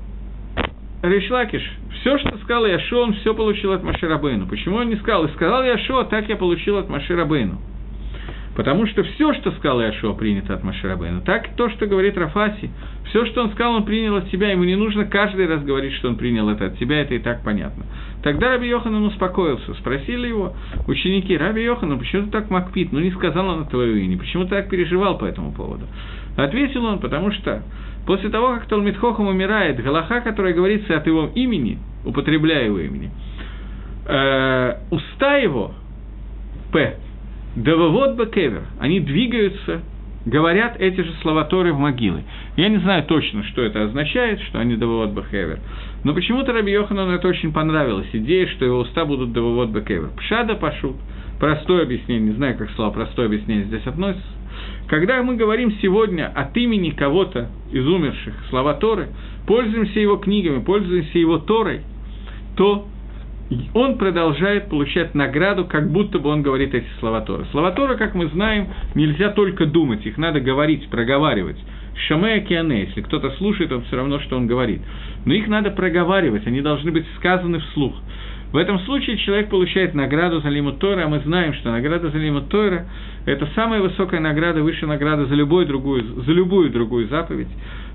Ришлакиш, 1.04 1.62
все, 2.00 2.17
что 2.17 2.38
сказал 2.38 2.65
Яшо, 2.65 3.02
он 3.02 3.13
все 3.13 3.34
получил 3.34 3.74
от 3.74 3.84
Маширабейну. 3.84 4.48
Почему 4.48 4.78
он 4.78 4.89
не 4.89 4.96
сказал? 4.96 5.26
И 5.26 5.34
сказал 5.34 5.63
Яшо, 5.63 6.04
так 6.06 6.30
я 6.30 6.38
получил 6.38 6.78
от 6.78 6.89
Маширабейну. 6.89 7.60
Потому 8.56 8.86
что 8.86 9.04
все, 9.04 9.34
что 9.34 9.52
сказал 9.54 9.82
Яшо, 9.82 10.13
принято 10.13 10.54
от 10.54 10.63
Маширабейну. 10.63 11.22
Так 11.22 11.56
то, 11.56 11.70
что 11.70 11.88
говорит 11.88 12.18
Рафаси, 12.18 12.70
все, 13.10 13.26
что 13.26 13.44
он 13.44 13.52
сказал, 13.52 13.76
он 13.76 13.86
принял 13.86 14.16
от 14.16 14.30
себя, 14.30 14.52
ему 14.52 14.63
не 14.63 14.76
нужно 14.76 15.06
каждый 15.06 15.48
раз 15.48 15.63
говорить, 15.63 15.94
что 15.94 16.10
он 16.10 16.18
принял 16.18 16.48
это 16.50 16.68
от 16.68 16.78
себя, 16.78 17.02
это 17.02 17.16
и 17.16 17.20
так 17.20 17.44
понятно. 17.44 17.86
Тогда 18.22 18.52
Раби 18.52 18.68
Йоханан 18.68 19.04
успокоился, 19.06 19.74
спросили 19.76 20.28
его 20.28 20.54
ученики, 20.88 21.36
Раби 21.36 21.63
Йоханан, 21.63 21.98
почему 21.98 22.26
ты 22.26 22.32
так 22.32 22.52
макпит, 22.52 22.92
ну 22.92 23.00
не 23.00 23.12
сказал 23.12 23.48
он 23.48 23.62
от 23.63 23.70
твоего 23.70 23.98
имени, 23.98 24.18
почему 24.18 24.44
ты 24.44 24.52
так 24.52 24.70
переживал 24.70 25.18
по 25.18 25.26
этому 25.26 25.52
поводу? 25.52 25.88
Ответил 26.38 26.86
он, 26.86 27.00
потому 27.00 27.32
что 27.32 27.63
После 28.06 28.30
того, 28.30 28.56
как 28.56 28.66
Талмит 28.68 28.98
Хохам 28.98 29.28
умирает, 29.28 29.82
Галаха, 29.82 30.20
которая 30.22 30.54
говорится 30.54 30.98
от 30.98 31.08
его 31.08 31.30
имени, 31.36 31.80
употребляя 32.04 32.66
его 32.66 32.80
имени, 32.80 33.12
э, 34.06 34.78
уста 34.92 35.38
его, 35.38 35.72
П, 36.74 36.98
Дававод 37.56 38.16
Бекевер, 38.16 38.63
они 38.80 39.00
двигаются, 39.00 39.82
говорят 40.26 40.76
эти 40.80 41.02
же 41.02 41.13
слова 41.22 41.44
Торы 41.44 41.72
в 41.74 41.78
могилы. 41.78 42.24
Я 42.58 42.70
не 42.70 42.78
знаю 42.78 43.04
точно, 43.04 43.44
что 43.44 43.62
это 43.62 43.84
означает, 43.84 44.42
что 44.42 44.60
они 44.60 44.76
Дававод 44.76 45.12
Бекевер, 45.12 45.60
но 46.04 46.13
почему-то 46.13 46.52
Раби 46.52 46.72
Йоханану 46.72 47.12
это 47.12 47.28
очень 47.28 47.54
понравилось, 47.54 48.08
идея, 48.13 48.48
что 48.48 48.66
его 48.66 48.80
уста 48.80 49.06
будут 49.06 49.34
Дававод 49.34 49.70
Бекевер. 49.70 50.10
Пшада 50.18 50.56
Пашут, 50.56 50.96
простое 51.39 51.84
объяснение, 51.84 52.30
не 52.30 52.36
знаю, 52.36 52.58
как 52.58 52.72
слово 52.72 52.92
простое 52.92 53.28
объяснение 53.28 53.66
здесь 53.66 53.86
относится, 53.86 54.28
когда 54.88 55.22
мы 55.24 55.36
говорим 55.36 55.72
сегодня 55.82 56.32
от 56.34 56.56
имени 56.58 56.89
кого-то 56.89 57.50
из 57.72 57.86
умерших 57.88 58.34
слова 58.50 58.74
Торы, 58.74 59.10
пользуемся 59.48 60.00
его 60.00 60.18
книгами, 60.18 60.63
пользуемся 60.63 61.18
его 61.18 61.38
Торой, 61.38 61.82
то 62.56 62.88
он 63.74 63.98
продолжает 63.98 64.70
получать 64.70 65.16
награду, 65.16 65.66
как 65.66 65.92
будто 65.92 66.20
бы 66.20 66.30
он 66.30 66.42
говорит 66.42 66.74
эти 66.74 66.88
слова 67.00 67.22
Торы. 67.22 67.46
Слова 67.52 67.72
Торы, 67.72 67.98
как 67.98 68.16
мы 68.16 68.28
знаем, 68.28 68.68
нельзя 68.96 69.30
только 69.30 69.66
думать, 69.66 70.06
их 70.06 70.18
надо 70.18 70.39
говорить, 70.39 70.89
проговаривать. 70.89 71.58
Шамея 72.08 72.42
Киане, 72.42 72.86
если 72.86 73.02
кто-то 73.02 73.32
слушает, 73.38 73.72
он 73.72 73.84
все 73.84 73.98
равно, 73.98 74.20
что 74.20 74.36
он 74.36 74.48
говорит. 74.48 74.82
Но 75.26 75.34
их 75.34 75.48
надо 75.48 75.72
проговаривать, 75.72 76.48
они 76.48 76.62
должны 76.62 76.92
быть 76.92 77.06
сказаны 77.18 77.60
вслух. 77.60 77.94
В 78.54 78.58
этом 78.58 78.80
случае 78.82 79.18
человек 79.18 79.50
получает 79.50 79.96
награду 79.96 80.39
за 80.39 80.50
Лиму 80.50 80.74
Тора, 80.74 81.06
а 81.06 81.08
мы 81.08 81.22
знаем, 81.22 81.56
что 81.56 81.72
награда 81.72 82.12
за 82.12 82.18
Лиму 82.20 82.42
Тора– 82.42 82.86
это 83.26 83.48
самая 83.56 83.82
высокая 83.82 84.20
награда, 84.20 84.62
высшая 84.62 84.86
награда 84.86 85.26
за, 85.26 85.34
любую 85.34 85.66
другую, 85.66 86.22
за 86.22 86.32
любую 86.32 86.70
другую 86.70 87.08
заповедь. 87.08 87.48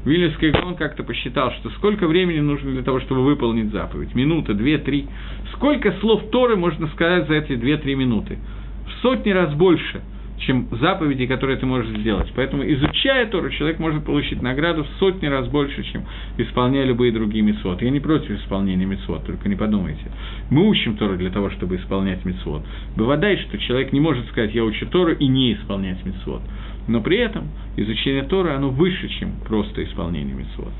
Вильнюсский 0.04 0.50
Гон 0.50 0.76
как-то 0.76 1.02
посчитал, 1.02 1.52
что 1.52 1.70
сколько 1.70 2.06
времени 2.06 2.40
нужно 2.40 2.70
для 2.70 2.82
того, 2.82 3.00
чтобы 3.00 3.24
выполнить 3.24 3.70
заповедь? 3.72 4.14
Минута, 4.14 4.54
две, 4.54 4.78
три. 4.78 5.06
Сколько 5.54 5.92
слов 6.00 6.30
Торы 6.30 6.56
можно 6.56 6.86
сказать 6.88 7.26
за 7.28 7.34
эти 7.34 7.56
две-три 7.56 7.94
минуты? 7.94 8.38
В 8.86 9.02
сотни 9.02 9.30
раз 9.30 9.52
больше– 9.54 10.02
чем 10.38 10.68
заповеди, 10.80 11.26
которые 11.26 11.58
ты 11.58 11.66
можешь 11.66 11.90
сделать. 11.98 12.32
Поэтому, 12.34 12.62
изучая 12.64 13.26
Тору, 13.26 13.50
человек 13.50 13.78
может 13.78 14.04
получить 14.04 14.40
награду 14.40 14.84
в 14.84 14.88
сотни 14.98 15.26
раз 15.26 15.48
больше, 15.48 15.82
чем 15.84 16.04
исполняя 16.36 16.84
любые 16.84 17.12
другие 17.12 17.42
мецвод. 17.42 17.82
Я 17.82 17.90
не 17.90 18.00
против 18.00 18.30
исполнения 18.30 18.86
мецвод, 18.86 19.24
только 19.26 19.48
не 19.48 19.56
подумайте. 19.56 20.04
Мы 20.50 20.66
учим 20.68 20.96
Тору 20.96 21.16
для 21.16 21.30
того, 21.30 21.50
чтобы 21.50 21.76
исполнять 21.76 22.24
мецвод. 22.24 22.64
Бывает, 22.96 23.40
что 23.40 23.58
человек 23.58 23.92
не 23.92 24.00
может 24.00 24.26
сказать, 24.28 24.54
я 24.54 24.64
учу 24.64 24.86
Тору 24.86 25.12
и 25.12 25.26
не 25.26 25.54
исполнять 25.54 26.04
мецвод. 26.04 26.42
Но 26.88 27.00
при 27.00 27.18
этом 27.18 27.48
изучение 27.76 28.24
Торы, 28.24 28.50
оно 28.50 28.70
выше, 28.70 29.08
чем 29.08 29.32
просто 29.46 29.84
исполнение 29.84 30.34
мецвод. 30.34 30.72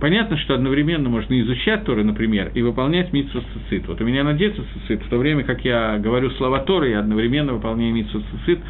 Понятно, 0.00 0.36
что 0.38 0.54
одновременно 0.54 1.08
можно 1.08 1.38
изучать 1.40 1.84
Торы, 1.84 2.04
например, 2.04 2.52
и 2.54 2.62
выполнять 2.62 3.12
митсу 3.12 3.42
цицит. 3.68 3.86
Вот 3.88 4.00
у 4.00 4.04
меня 4.04 4.24
на 4.24 4.32
детстве 4.32 4.64
цицит, 4.86 5.04
в 5.04 5.08
то 5.08 5.18
время 5.18 5.42
как 5.42 5.64
я 5.64 5.98
говорю 5.98 6.30
слова 6.32 6.60
Торы, 6.60 6.90
я 6.90 7.00
одновременно 7.00 7.52
выполняю 7.52 7.92
митсу 7.92 8.22
цицит, 8.30 8.60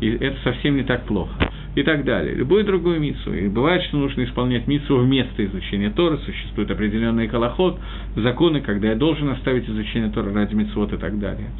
и 0.00 0.08
это 0.08 0.36
совсем 0.44 0.76
не 0.76 0.82
так 0.82 1.04
плохо. 1.04 1.50
И 1.74 1.82
так 1.84 2.04
далее. 2.04 2.34
Любую 2.34 2.64
другую 2.64 2.98
митсу. 2.98 3.32
И 3.32 3.46
бывает, 3.46 3.82
что 3.84 3.98
нужно 3.98 4.24
исполнять 4.24 4.66
митсу 4.66 4.96
вместо 4.96 5.44
изучения 5.44 5.90
Торы. 5.90 6.18
Существует 6.24 6.68
определенный 6.72 7.28
колоход, 7.28 7.78
законы, 8.16 8.62
когда 8.62 8.88
я 8.88 8.94
должен 8.96 9.28
оставить 9.28 9.68
изучение 9.68 10.10
Торы 10.10 10.32
ради 10.32 10.54
митсвот 10.54 10.92
и 10.92 10.96
так 10.96 11.20
далее. 11.20 11.50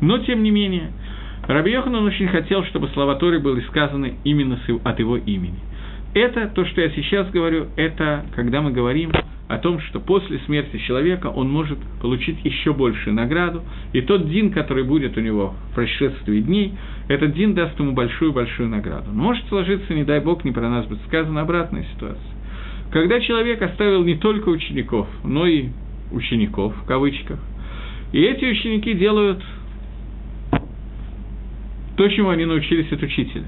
Но, 0.00 0.18
тем 0.18 0.42
не 0.42 0.50
менее, 0.50 0.90
Раби 1.46 1.72
Йоханан 1.72 2.04
очень 2.04 2.28
хотел, 2.28 2.64
чтобы 2.64 2.88
слова 2.88 3.14
Торы 3.14 3.38
были 3.38 3.60
сказаны 3.68 4.14
именно 4.24 4.58
от 4.84 4.98
его 4.98 5.16
имени. 5.16 5.58
Это, 6.14 6.48
то, 6.48 6.64
что 6.64 6.80
я 6.80 6.90
сейчас 6.90 7.30
говорю, 7.30 7.68
это 7.76 8.24
когда 8.34 8.60
мы 8.60 8.72
говорим 8.72 9.12
о 9.48 9.58
том, 9.58 9.80
что 9.80 10.00
после 10.00 10.38
смерти 10.40 10.76
человека 10.78 11.28
он 11.28 11.50
может 11.50 11.78
получить 12.00 12.38
еще 12.44 12.72
большую 12.74 13.14
награду, 13.14 13.62
и 13.92 14.02
тот 14.02 14.28
дин, 14.28 14.50
который 14.52 14.84
будет 14.84 15.16
у 15.16 15.20
него 15.20 15.54
в 15.70 15.74
прошествии 15.74 16.40
дней, 16.40 16.74
этот 17.08 17.34
дин 17.34 17.54
даст 17.54 17.78
ему 17.78 17.92
большую-большую 17.92 18.68
награду. 18.68 19.10
Но 19.12 19.22
может 19.22 19.46
сложиться, 19.48 19.94
не 19.94 20.04
дай 20.04 20.20
бог, 20.20 20.44
не 20.44 20.52
про 20.52 20.68
нас 20.68 20.86
будет 20.86 21.00
сказано, 21.06 21.40
обратная 21.40 21.84
ситуация. 21.94 22.20
Когда 22.90 23.20
человек 23.20 23.60
оставил 23.62 24.04
не 24.04 24.16
только 24.16 24.48
учеников, 24.48 25.06
но 25.24 25.46
и 25.46 25.68
учеников, 26.10 26.74
в 26.82 26.86
кавычках, 26.86 27.38
и 28.12 28.20
эти 28.20 28.44
ученики 28.46 28.94
делают 28.94 29.42
то, 31.98 32.08
чему 32.08 32.30
они 32.30 32.44
научились 32.44 32.90
от 32.92 33.02
учителя. 33.02 33.44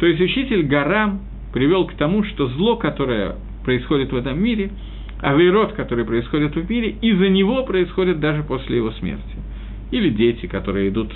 То 0.00 0.06
есть 0.06 0.18
учитель 0.18 0.62
Гарам 0.62 1.20
привел 1.52 1.86
к 1.86 1.92
тому, 1.92 2.24
что 2.24 2.48
зло, 2.48 2.76
которое 2.76 3.36
происходит 3.66 4.10
в 4.10 4.16
этом 4.16 4.42
мире, 4.42 4.70
авейрот, 5.20 5.74
который 5.74 6.06
происходит 6.06 6.56
в 6.56 6.70
мире, 6.70 6.96
из-за 7.02 7.28
него 7.28 7.64
происходит 7.64 8.18
даже 8.18 8.44
после 8.44 8.78
его 8.78 8.92
смерти. 8.92 9.36
Или 9.90 10.08
дети, 10.08 10.46
которые 10.46 10.88
идут 10.88 11.12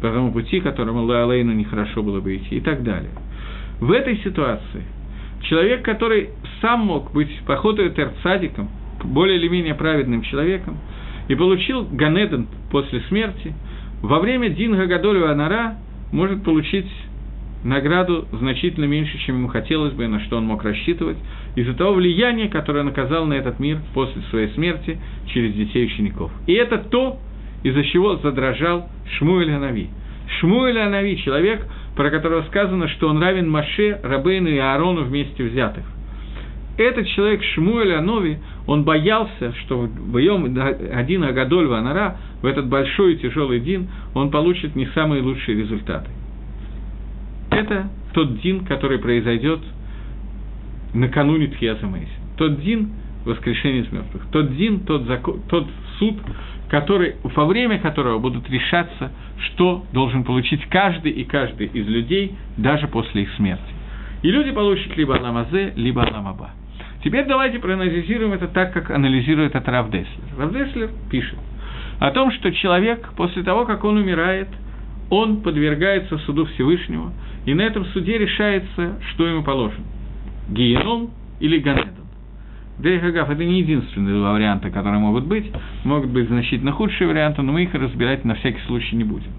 по 0.00 0.10
тому 0.10 0.32
пути, 0.32 0.60
которому 0.60 1.02
Лаалейну 1.02 1.52
нехорошо 1.52 2.02
было 2.02 2.20
бы 2.20 2.36
идти, 2.36 2.56
и 2.56 2.60
так 2.60 2.82
далее. 2.82 3.10
В 3.78 3.92
этой 3.92 4.16
ситуации 4.24 4.84
человек, 5.42 5.82
который 5.82 6.30
сам 6.62 6.80
мог 6.80 7.12
быть 7.12 7.30
походу 7.46 7.86
терцадиком, 7.90 8.70
более 9.04 9.36
или 9.36 9.48
менее 9.48 9.74
праведным 9.74 10.22
человеком, 10.22 10.78
и 11.28 11.34
получил 11.34 11.86
Ганеден 11.92 12.46
после 12.70 13.00
смерти, 13.08 13.54
во 14.00 14.18
время 14.18 14.48
Динга 14.48 14.86
Гадолева 14.86 15.30
Анара 15.30 15.76
может 16.16 16.42
получить 16.42 16.90
награду 17.62 18.26
значительно 18.32 18.86
меньше, 18.86 19.18
чем 19.18 19.36
ему 19.36 19.48
хотелось 19.48 19.92
бы, 19.92 20.08
на 20.08 20.20
что 20.20 20.38
он 20.38 20.46
мог 20.46 20.64
рассчитывать, 20.64 21.18
из-за 21.56 21.74
того 21.74 21.92
влияния, 21.94 22.48
которое 22.48 22.80
он 22.80 22.88
оказал 22.88 23.26
на 23.26 23.34
этот 23.34 23.58
мир 23.58 23.80
после 23.92 24.22
своей 24.30 24.48
смерти 24.54 24.98
через 25.26 25.52
детей 25.54 25.84
учеников. 25.84 26.32
И 26.46 26.54
это 26.54 26.78
то, 26.78 27.18
из-за 27.62 27.84
чего 27.84 28.16
задрожал 28.16 28.88
Шмуэль 29.18 29.52
Анави. 29.52 29.90
Шмуэль 30.40 30.78
Анави– 30.78 31.16
человек, 31.24 31.66
про 31.96 32.10
которого 32.10 32.42
сказано, 32.44 32.88
что 32.88 33.08
он 33.08 33.20
равен 33.20 33.50
Маше, 33.50 34.00
Рабейну 34.02 34.48
и 34.48 34.58
Аарону 34.58 35.02
вместе 35.02 35.44
взятых. 35.44 35.84
Этот 36.78 37.06
человек 37.08 37.42
Шмуэль 37.54 37.94
Анови, 37.94 38.38
он 38.66 38.84
боялся, 38.84 39.54
что 39.62 39.88
в 39.88 40.18
Йом 40.18 40.56
один 40.92 41.24
Агадоль 41.24 41.66
Ванара, 41.66 42.18
в 42.42 42.46
этот 42.46 42.68
большой 42.68 43.14
и 43.14 43.16
тяжелый 43.16 43.60
дин, 43.60 43.88
он 44.14 44.30
получит 44.30 44.76
не 44.76 44.86
самые 44.88 45.22
лучшие 45.22 45.58
результаты. 45.58 46.10
Это 47.50 47.88
тот 48.12 48.40
дин, 48.40 48.66
который 48.66 48.98
произойдет 48.98 49.60
накануне 50.92 51.46
Тхиаза 51.46 51.86
Тот 52.36 52.60
дин 52.60 52.90
воскрешения 53.24 53.82
из 53.82 53.92
мертвых. 53.92 54.26
Тот 54.30 54.54
дин, 54.56 54.80
тот, 54.80 55.04
закон, 55.04 55.40
тот 55.48 55.66
суд, 55.98 56.16
который, 56.68 57.16
во 57.22 57.46
время 57.46 57.78
которого 57.78 58.18
будут 58.18 58.48
решаться, 58.50 59.12
что 59.38 59.84
должен 59.92 60.24
получить 60.24 60.64
каждый 60.66 61.12
и 61.12 61.24
каждый 61.24 61.66
из 61.68 61.86
людей, 61.86 62.34
даже 62.56 62.86
после 62.88 63.22
их 63.22 63.32
смерти. 63.36 63.62
И 64.22 64.30
люди 64.30 64.50
получат 64.50 64.96
либо 64.96 65.16
Аламазе, 65.16 65.72
либо 65.76 66.02
Аламаба. 66.02 66.50
Теперь 67.06 67.24
давайте 67.24 67.60
проанализируем 67.60 68.32
это 68.32 68.48
так, 68.48 68.72
как 68.72 68.90
анализирует 68.90 69.54
это 69.54 69.70
Рав 69.70 69.92
Деслер. 69.92 70.24
Рав 70.36 70.52
Деслер 70.52 70.90
пишет 71.08 71.38
о 72.00 72.10
том, 72.10 72.32
что 72.32 72.50
человек 72.50 73.10
после 73.16 73.44
того, 73.44 73.64
как 73.64 73.84
он 73.84 73.98
умирает, 73.98 74.48
он 75.08 75.40
подвергается 75.42 76.18
суду 76.18 76.46
Всевышнего, 76.46 77.12
и 77.44 77.54
на 77.54 77.62
этом 77.62 77.84
суде 77.86 78.18
решается, 78.18 78.98
что 79.12 79.24
ему 79.24 79.44
положено. 79.44 79.84
Геном 80.48 81.10
или 81.38 81.58
Ганедон. 81.58 82.06
Дейхагав– 82.80 83.30
это 83.30 83.44
не 83.44 83.60
единственные 83.60 84.16
два 84.16 84.32
варианта, 84.32 84.70
которые 84.70 84.98
могут 84.98 85.26
быть. 85.26 85.46
Могут 85.84 86.10
быть 86.10 86.26
значительно 86.26 86.72
худшие 86.72 87.06
варианты, 87.06 87.40
но 87.40 87.52
мы 87.52 87.62
их 87.62 87.74
разбирать 87.74 88.24
на 88.24 88.34
всякий 88.34 88.62
случай 88.66 88.96
не 88.96 89.04
будем. 89.04 89.30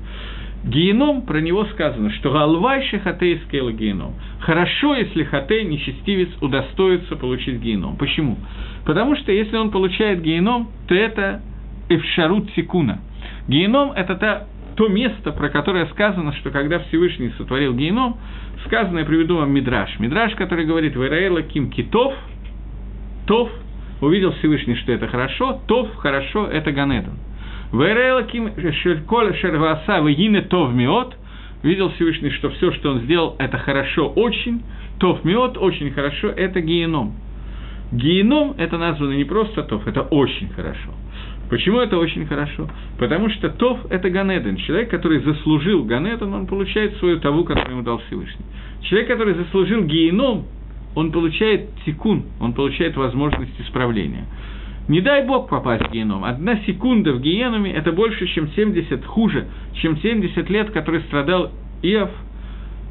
Геном, 0.63 1.21
про 1.21 1.39
него 1.39 1.65
сказано, 1.65 2.11
что 2.11 2.31
галвайши 2.31 2.99
хатей 2.99 3.39
скейла 3.47 3.71
геном. 3.71 4.15
Хорошо, 4.39 4.95
если 4.95 5.23
хатей, 5.23 5.63
нечестивец, 5.63 6.29
удостоится 6.41 7.15
получить 7.15 7.61
геном. 7.61 7.95
Почему? 7.97 8.37
Потому 8.85 9.15
что 9.15 9.31
если 9.31 9.55
он 9.55 9.71
получает 9.71 10.21
геном, 10.21 10.69
то 10.87 10.95
это 10.95 11.41
эфшарут 11.89 12.53
тикуна. 12.53 12.99
Геном– 13.47 13.91
это 13.95 14.15
та, 14.15 14.47
то 14.75 14.87
место, 14.89 15.31
про 15.31 15.49
которое 15.49 15.85
сказано, 15.87 16.33
что 16.33 16.51
когда 16.51 16.79
Всевышний 16.79 17.31
сотворил 17.37 17.73
геном, 17.73 18.17
сказано, 18.65 18.99
я 18.99 19.05
приведу 19.05 19.37
вам 19.37 19.51
Мидраш. 19.51 19.99
Мидраш, 19.99 20.35
который 20.35 20.65
говорит 20.65 20.95
«Верейла 20.95 21.43
ким 21.43 21.71
китов», 21.71 22.13
«тов», 23.25 23.49
увидел 24.01 24.33
Всевышний, 24.33 24.75
что 24.75 24.91
это 24.91 25.07
хорошо, 25.07 25.61
«тов», 25.67 25.95
«хорошо»– 25.95 26.45
это 26.51 26.71
Ганедон. 26.71 27.15
Верелаким 27.71 28.51
Шельколя 28.81 29.33
Шерваса 29.33 29.99
Вегине 29.99 30.41
Тов 30.41 30.73
Миот, 30.73 31.15
видел 31.63 31.89
Всевышний, 31.91 32.31
что 32.31 32.49
все, 32.51 32.71
что 32.71 32.91
он 32.91 33.01
сделал, 33.01 33.35
это 33.39 33.57
хорошо 33.57 34.07
очень, 34.09 34.61
Тов 34.99 35.23
Миот, 35.23 35.57
очень 35.57 35.91
хорошо, 35.91 36.29
это 36.29 36.61
геном. 36.61 37.15
Геном 37.91 38.55
это 38.57 38.77
названо 38.77 39.13
не 39.13 39.25
просто 39.25 39.63
Тов, 39.63 39.87
это 39.87 40.01
очень 40.01 40.49
хорошо. 40.49 40.91
Почему 41.49 41.79
это 41.79 41.97
очень 41.97 42.25
хорошо? 42.25 42.69
Потому 42.99 43.29
что 43.29 43.49
Тов– 43.49 43.79
это 43.89 44.09
Ганеден. 44.09 44.57
Человек, 44.57 44.89
который 44.89 45.19
заслужил 45.19 45.85
Ганеден, 45.85 46.33
он 46.33 46.45
получает 46.45 46.97
свою 46.97 47.19
таву, 47.19 47.45
которую 47.45 47.71
ему 47.71 47.83
дал 47.83 47.99
Всевышний. 48.07 48.45
Человек, 48.81 49.07
который 49.07 49.33
заслужил 49.33 49.83
геном, 49.83 50.45
он 50.95 51.11
получает 51.11 51.69
тикун, 51.85 52.23
он 52.41 52.53
получает 52.53 52.97
возможность 52.97 53.59
исправления. 53.61 54.25
Не 54.87 55.01
дай 55.01 55.25
бог 55.25 55.49
попасть 55.49 55.85
в 55.87 55.91
геном. 55.91 56.23
Одна 56.23 56.57
секунда 56.65 57.11
в 57.13 57.19
генуме– 57.19 57.71
это 57.73 57.91
больше, 57.91 58.25
чем 58.27 58.49
70, 58.49 59.05
хуже, 59.05 59.47
чем 59.73 59.97
70 59.97 60.49
лет, 60.49 60.71
который 60.71 61.01
страдал 61.01 61.51
Иов 61.81 62.09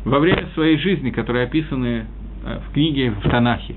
во 0.04 0.18
время 0.18 0.46
своей 0.54 0.76
жизни, 0.76 1.10
которые 1.10 1.44
описаны 1.44 2.04
э, 2.44 2.60
в 2.68 2.72
книге 2.74 3.10
в 3.10 3.28
Танахе. 3.28 3.76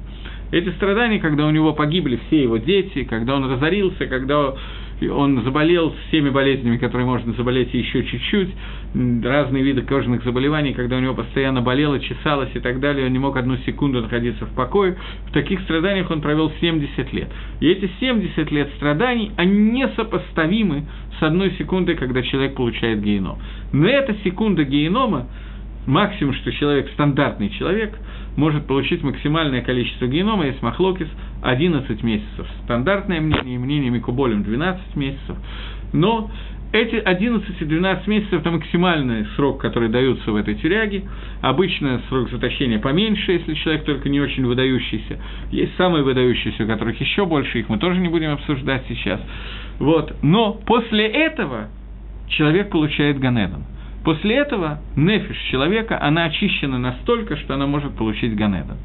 Эти 0.51 0.69
страдания, 0.71 1.19
когда 1.19 1.45
у 1.45 1.51
него 1.51 1.73
погибли 1.73 2.19
все 2.27 2.43
его 2.43 2.57
дети, 2.57 3.03
когда 3.03 3.35
он 3.35 3.51
разорился, 3.51 4.07
когда 4.07 4.55
он 5.01 5.41
заболел 5.43 5.93
всеми 6.07 6.29
болезнями, 6.29 6.77
которые 6.77 7.05
можно 7.05 7.33
заболеть 7.33 7.73
еще 7.73 8.03
чуть-чуть, 8.03 8.49
разные 9.23 9.63
виды 9.63 9.83
кожных 9.83 10.23
заболеваний, 10.23 10.73
когда 10.73 10.97
у 10.97 10.99
него 10.99 11.13
постоянно 11.13 11.61
болело, 11.61 11.99
чесалось 11.99 12.49
и 12.53 12.59
так 12.59 12.79
далее, 12.79 13.05
он 13.05 13.13
не 13.13 13.19
мог 13.19 13.37
одну 13.37 13.57
секунду 13.57 14.01
находиться 14.01 14.45
в 14.45 14.53
покое. 14.55 14.97
В 15.27 15.31
таких 15.31 15.61
страданиях 15.61 16.09
он 16.11 16.21
провел 16.21 16.51
70 16.59 17.13
лет. 17.13 17.29
И 17.59 17.67
эти 17.69 17.89
70 17.99 18.51
лет 18.51 18.69
страданий, 18.75 19.31
они 19.37 19.71
несопоставимы 19.71 20.85
с 21.19 21.23
одной 21.23 21.51
секундой, 21.51 21.95
когда 21.95 22.21
человек 22.21 22.55
получает 22.55 23.01
геном. 23.01 23.37
Но 23.71 23.87
эта 23.87 24.15
секунда 24.23 24.63
генома, 24.63 25.27
максимум, 25.85 26.33
что 26.35 26.51
человек, 26.51 26.89
стандартный 26.93 27.49
человек– 27.49 27.97
может 28.39 28.65
получить 28.65 29.03
максимальное 29.03 29.61
количество 29.61 30.07
генома, 30.07 30.45
есть 30.45 30.61
махлокис 30.61 31.07
11 31.43 32.03
месяцев. 32.03 32.47
Стандартное 32.63 33.21
мнение, 33.21 33.59
мнение 33.59 33.89
Микуболем 33.91 34.43
12 34.43 34.95
месяцев. 34.95 35.35
Но 35.91 36.31
эти 36.71 36.95
11 36.95 37.61
и 37.61 37.65
12 37.65 38.07
месяцев– 38.07 38.33
это 38.41 38.51
максимальный 38.51 39.25
срок, 39.35 39.59
который 39.59 39.89
дается 39.89 40.31
в 40.31 40.35
этой 40.35 40.55
тюряге. 40.55 41.03
Обычно 41.41 42.01
срок 42.09 42.29
заточения 42.29 42.79
поменьше, 42.79 43.33
если 43.33 43.53
человек 43.55 43.83
только 43.85 44.07
не 44.07 44.21
очень 44.21 44.45
выдающийся. 44.45 45.19
Есть 45.51 45.75
самые 45.75 46.03
выдающиеся, 46.03 46.63
у 46.63 46.67
которых 46.67 46.99
еще 47.01 47.25
больше, 47.25 47.59
их 47.59 47.69
мы 47.69 47.77
тоже 47.77 47.99
не 47.99 48.07
будем 48.07 48.31
обсуждать 48.31 48.83
сейчас. 48.87 49.19
Вот. 49.79 50.15
Но 50.21 50.53
после 50.53 51.07
этого 51.07 51.67
человек 52.29 52.69
получает 52.69 53.19
Ганедон– 53.19 53.63
После 54.03 54.37
этого 54.37 54.79
нефиш 54.95 55.37
человека, 55.51 56.01
она 56.01 56.25
очищена 56.25 56.79
настолько, 56.79 57.35
что 57.37 57.55
она 57.55 57.67
может 57.67 57.95
получить 57.95 58.35
Ганеда. 58.35 58.77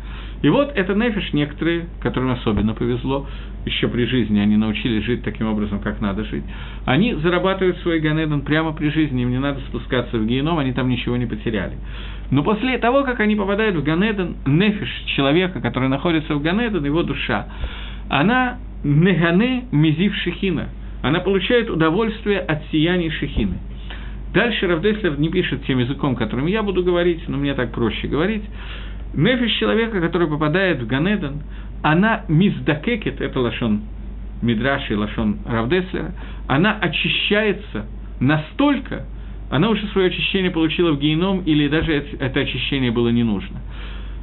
И 0.42 0.48
вот 0.48 0.72
это 0.74 0.94
нефиш 0.94 1.32
некоторые, 1.32 1.86
которым 2.00 2.32
особенно 2.32 2.74
повезло, 2.74 3.26
еще 3.64 3.88
при 3.88 4.04
жизни 4.04 4.40
они 4.40 4.56
научились 4.56 5.04
жить 5.04 5.22
таким 5.22 5.46
образом, 5.46 5.78
как 5.78 6.00
надо 6.00 6.24
жить, 6.24 6.44
они 6.84 7.14
зарабатывают 7.14 7.78
свой 7.78 8.00
Ганедон 8.00 8.42
прямо 8.42 8.72
при 8.72 8.90
жизни, 8.90 9.22
им 9.22 9.30
не 9.30 9.38
надо 9.38 9.60
спускаться 9.68 10.18
в 10.18 10.26
геном, 10.26 10.58
они 10.58 10.72
там 10.72 10.88
ничего 10.88 11.16
не 11.16 11.26
потеряли. 11.26 11.74
Но 12.30 12.42
после 12.42 12.76
того, 12.78 13.04
как 13.04 13.20
они 13.20 13.36
попадают 13.36 13.76
в 13.76 13.82
Ганедон, 13.82 14.36
нефиш 14.44 14.90
человека, 15.16 15.60
который 15.60 15.88
находится 15.88 16.34
в 16.34 16.42
Ганедон, 16.42 16.84
его 16.84 17.02
душа, 17.02 17.46
она 18.10 18.58
негане 18.84 19.64
мизив 19.72 20.14
шехина. 20.16 20.68
Она 21.02 21.20
получает 21.20 21.70
удовольствие 21.70 22.40
от 22.40 22.62
сияния 22.70 23.10
шехины. 23.10 23.58
Дальше 24.34 24.66
Равдеслер 24.66 25.16
не 25.18 25.28
пишет 25.28 25.64
тем 25.64 25.78
языком, 25.78 26.16
которым 26.16 26.46
я 26.46 26.64
буду 26.64 26.82
говорить, 26.82 27.22
но 27.28 27.38
мне 27.38 27.54
так 27.54 27.70
проще 27.70 28.08
говорить. 28.08 28.42
Нефиш 29.14 29.52
человека, 29.60 30.00
который 30.00 30.26
попадает 30.26 30.82
в 30.82 30.88
Ганедон, 30.88 31.42
она 31.82 32.24
миздакекет, 32.26 33.20
это 33.20 33.38
лошон 33.38 33.82
Мидраш 34.42 34.90
и 34.90 34.96
лошон 34.96 35.38
Равдеслера, 35.46 36.12
она 36.48 36.76
очищается 36.80 37.86
настолько, 38.18 39.06
она 39.50 39.68
уже 39.68 39.86
свое 39.88 40.08
очищение 40.08 40.50
получила 40.50 40.90
в 40.90 40.98
геном, 40.98 41.42
или 41.42 41.68
даже 41.68 41.92
это 41.92 42.40
очищение 42.40 42.90
было 42.90 43.10
не 43.10 43.22
нужно. 43.22 43.60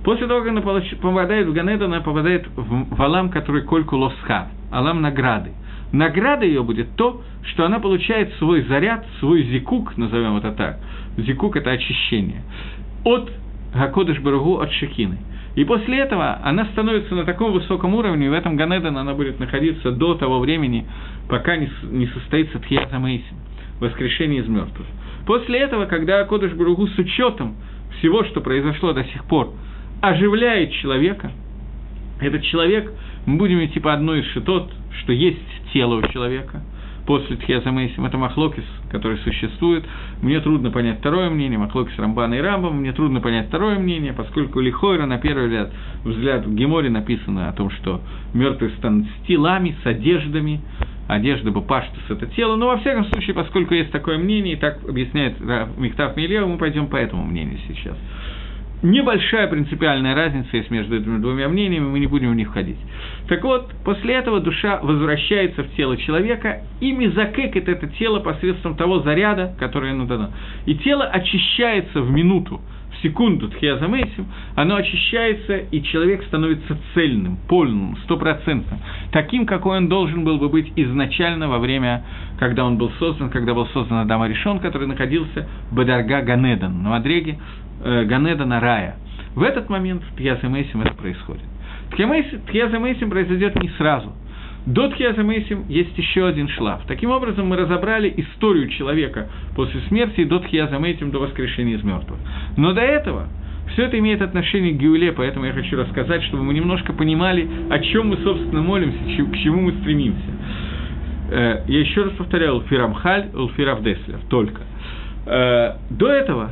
После 0.03 0.27
того, 0.27 0.41
как 0.41 0.49
она 0.49 0.61
попадает 0.61 1.47
в 1.47 1.53
Ганед, 1.53 1.81
она 1.81 2.01
попадает 2.01 2.47
в 2.53 3.01
Алам, 3.01 3.29
который 3.29 3.61
Кольку 3.61 3.95
Лосха, 3.95 4.49
Алам 4.71 5.01
награды. 5.01 5.51
Награда 5.91 6.45
ее 6.45 6.63
будет 6.63 6.95
то, 6.95 7.21
что 7.43 7.65
она 7.65 7.79
получает 7.79 8.33
свой 8.35 8.63
заряд, 8.63 9.05
свой 9.19 9.43
зикук, 9.43 9.97
назовем 9.97 10.37
это 10.37 10.51
так. 10.51 10.79
Зикук– 11.17 11.55
это 11.57 11.71
очищение. 11.71 12.43
От 13.03 13.29
Гакодыш 13.73 14.19
Баругу, 14.19 14.59
от 14.59 14.71
Шекины. 14.71 15.17
И 15.55 15.65
после 15.65 15.99
этого 15.99 16.39
она 16.43 16.65
становится 16.67 17.13
на 17.13 17.25
таком 17.25 17.51
высоком 17.51 17.93
уровне, 17.95 18.27
и 18.27 18.29
в 18.29 18.33
этом 18.33 18.55
Ганеден 18.55 18.97
она 18.97 19.13
будет 19.13 19.39
находиться 19.39 19.91
до 19.91 20.15
того 20.15 20.39
времени, 20.39 20.85
пока 21.27 21.57
не, 21.57 21.69
не 21.91 22.07
состоится 22.07 22.59
Тхияза 22.59 22.99
Мейсин, 22.99 23.35
воскрешение 23.81 24.41
из 24.41 24.47
мертвых. 24.47 24.87
После 25.25 25.59
этого, 25.59 25.85
когда 25.85 26.23
Кодыш 26.23 26.53
Баругу 26.53 26.87
с 26.87 26.97
учетом 26.97 27.55
всего, 27.99 28.23
что 28.23 28.39
произошло 28.39 28.93
до 28.93 29.03
сих 29.03 29.25
пор, 29.25 29.53
оживляет 30.01 30.71
человека, 30.71 31.31
этот 32.21 32.43
человек, 32.43 32.91
мы 33.25 33.37
будем 33.37 33.63
идти 33.65 33.79
по 33.79 33.93
одной 33.93 34.21
из 34.21 34.25
шитот, 34.27 34.71
что 34.99 35.13
есть 35.13 35.39
тело 35.73 35.95
у 35.95 36.07
человека, 36.07 36.61
после 37.05 37.35
Тхеза 37.35 37.71
Мейсим, 37.71 38.05
это 38.05 38.17
Махлокис, 38.17 38.63
который 38.89 39.17
существует. 39.19 39.83
Мне 40.21 40.39
трудно 40.39 40.71
понять 40.71 40.99
второе 40.99 41.29
мнение, 41.29 41.57
Махлокис 41.57 41.97
Рамбана 41.97 42.35
и 42.35 42.39
Рамбам, 42.39 42.77
мне 42.77 42.93
трудно 42.93 43.21
понять 43.21 43.47
второе 43.47 43.79
мнение, 43.79 44.13
поскольку 44.13 44.59
Лихойра 44.59 45.05
на 45.05 45.17
первый 45.17 45.45
взгляд, 45.45 45.73
взгляд 46.03 46.45
в 46.45 46.53
Геморе 46.53 46.89
написано 46.89 47.49
о 47.49 47.53
том, 47.53 47.69
что 47.71 48.01
мертвые 48.33 48.71
станут 48.77 49.07
с 49.07 49.27
телами, 49.27 49.75
с 49.83 49.85
одеждами, 49.85 50.61
одежда 51.07 51.51
бы 51.51 51.61
паштус– 51.61 52.03
это 52.09 52.27
тело, 52.27 52.55
но 52.55 52.67
во 52.67 52.77
всяком 52.77 53.05
случае, 53.05 53.33
поскольку 53.33 53.73
есть 53.73 53.91
такое 53.91 54.17
мнение, 54.17 54.53
и 54.53 54.57
так 54.57 54.79
объясняет 54.87 55.39
Михтав 55.77 56.15
Милева, 56.15 56.45
мы 56.45 56.57
пойдем 56.57 56.87
по 56.87 56.95
этому 56.95 57.25
мнению 57.25 57.59
сейчас. 57.67 57.97
Небольшая 58.83 59.47
принципиальная 59.47 60.15
разница 60.15 60.57
есть 60.57 60.71
между 60.71 60.97
этими 60.97 61.19
двумя 61.19 61.47
мнениями, 61.49 61.85
мы 61.85 61.99
не 61.99 62.07
будем 62.07 62.31
в 62.31 62.35
них 62.35 62.49
входить. 62.49 62.79
Так 63.27 63.43
вот, 63.43 63.71
после 63.85 64.15
этого 64.15 64.39
душа 64.39 64.79
возвращается 64.81 65.63
в 65.63 65.71
тело 65.75 65.97
человека 65.97 66.61
и 66.79 66.91
мизакекает 66.91 67.69
это 67.69 67.87
тело 67.87 68.21
посредством 68.21 68.75
того 68.75 69.01
заряда, 69.01 69.55
который 69.59 69.91
ему 69.91 70.07
дано. 70.07 70.31
И 70.65 70.75
тело 70.75 71.05
очищается 71.05 72.01
в 72.01 72.09
минуту, 72.09 72.59
секунду 73.01 73.49
тхиазамейсим, 73.49 74.27
оно 74.55 74.75
очищается, 74.75 75.57
и 75.57 75.81
человек 75.83 76.23
становится 76.25 76.77
цельным, 76.93 77.37
полным, 77.47 77.97
стопроцентным, 78.03 78.79
таким, 79.11 79.45
какой 79.45 79.77
он 79.77 79.87
должен 79.87 80.23
был 80.23 80.37
бы 80.37 80.49
быть 80.49 80.71
изначально 80.75 81.47
во 81.47 81.59
время, 81.59 82.03
когда 82.39 82.65
он 82.65 82.77
был 82.77 82.91
создан, 82.99 83.29
когда 83.29 83.53
был 83.53 83.67
создан 83.67 83.99
Адам 83.99 84.21
Аришон, 84.21 84.59
который 84.59 84.87
находился 84.87 85.47
в 85.69 85.75
Бадарга 85.75 86.21
Ганедан, 86.21 86.83
на 86.83 86.89
Мадреге, 86.91 87.39
э, 87.83 88.05
Ганедана 88.05 88.59
Рая. 88.59 88.95
В 89.35 89.43
этот 89.43 89.69
момент 89.69 90.03
в 90.03 90.19
Мейсим 90.19 90.81
это 90.81 90.93
происходит. 90.93 91.43
Тхиаза 91.91 92.79
Мейсим 92.79 93.09
произойдет 93.09 93.61
не 93.61 93.69
сразу. 93.77 94.13
До 94.65 94.89
Тхиаза 94.89 95.23
Мейсим 95.23 95.65
есть 95.67 95.97
еще 95.97 96.27
один 96.27 96.47
шлаф. 96.47 96.81
Таким 96.87 97.09
образом, 97.09 97.47
мы 97.47 97.57
разобрали 97.57 98.13
историю 98.17 98.69
человека 98.69 99.27
после 99.55 99.81
смерти 99.87 100.23
до 100.23 100.39
Тхиаза 100.39 100.77
Мейсим, 100.77 101.09
до 101.09 101.19
воскрешения 101.19 101.77
из 101.77 101.83
мертвых. 101.83 102.19
Но 102.57 102.73
до 102.73 102.81
этого 102.81 103.27
все 103.73 103.85
это 103.85 103.97
имеет 103.97 104.21
отношение 104.21 104.73
к 104.73 104.77
Геуле, 104.77 105.13
поэтому 105.13 105.45
я 105.45 105.53
хочу 105.53 105.77
рассказать, 105.77 106.23
чтобы 106.23 106.43
мы 106.43 106.53
немножко 106.53 106.93
понимали, 106.93 107.49
о 107.69 107.79
чем 107.79 108.09
мы, 108.09 108.17
собственно, 108.17 108.61
молимся, 108.61 108.97
к 108.99 109.37
чему 109.37 109.61
мы 109.61 109.71
стремимся. 109.81 110.21
Э, 111.31 111.63
я 111.67 111.79
еще 111.79 112.03
раз 112.03 112.13
повторяю, 112.13 112.55
Улфирамхаль, 112.55 113.29
Улфиравдеслер, 113.33 114.19
только. 114.29 114.61
Э, 115.25 115.77
до 115.89 116.09
этого 116.09 116.51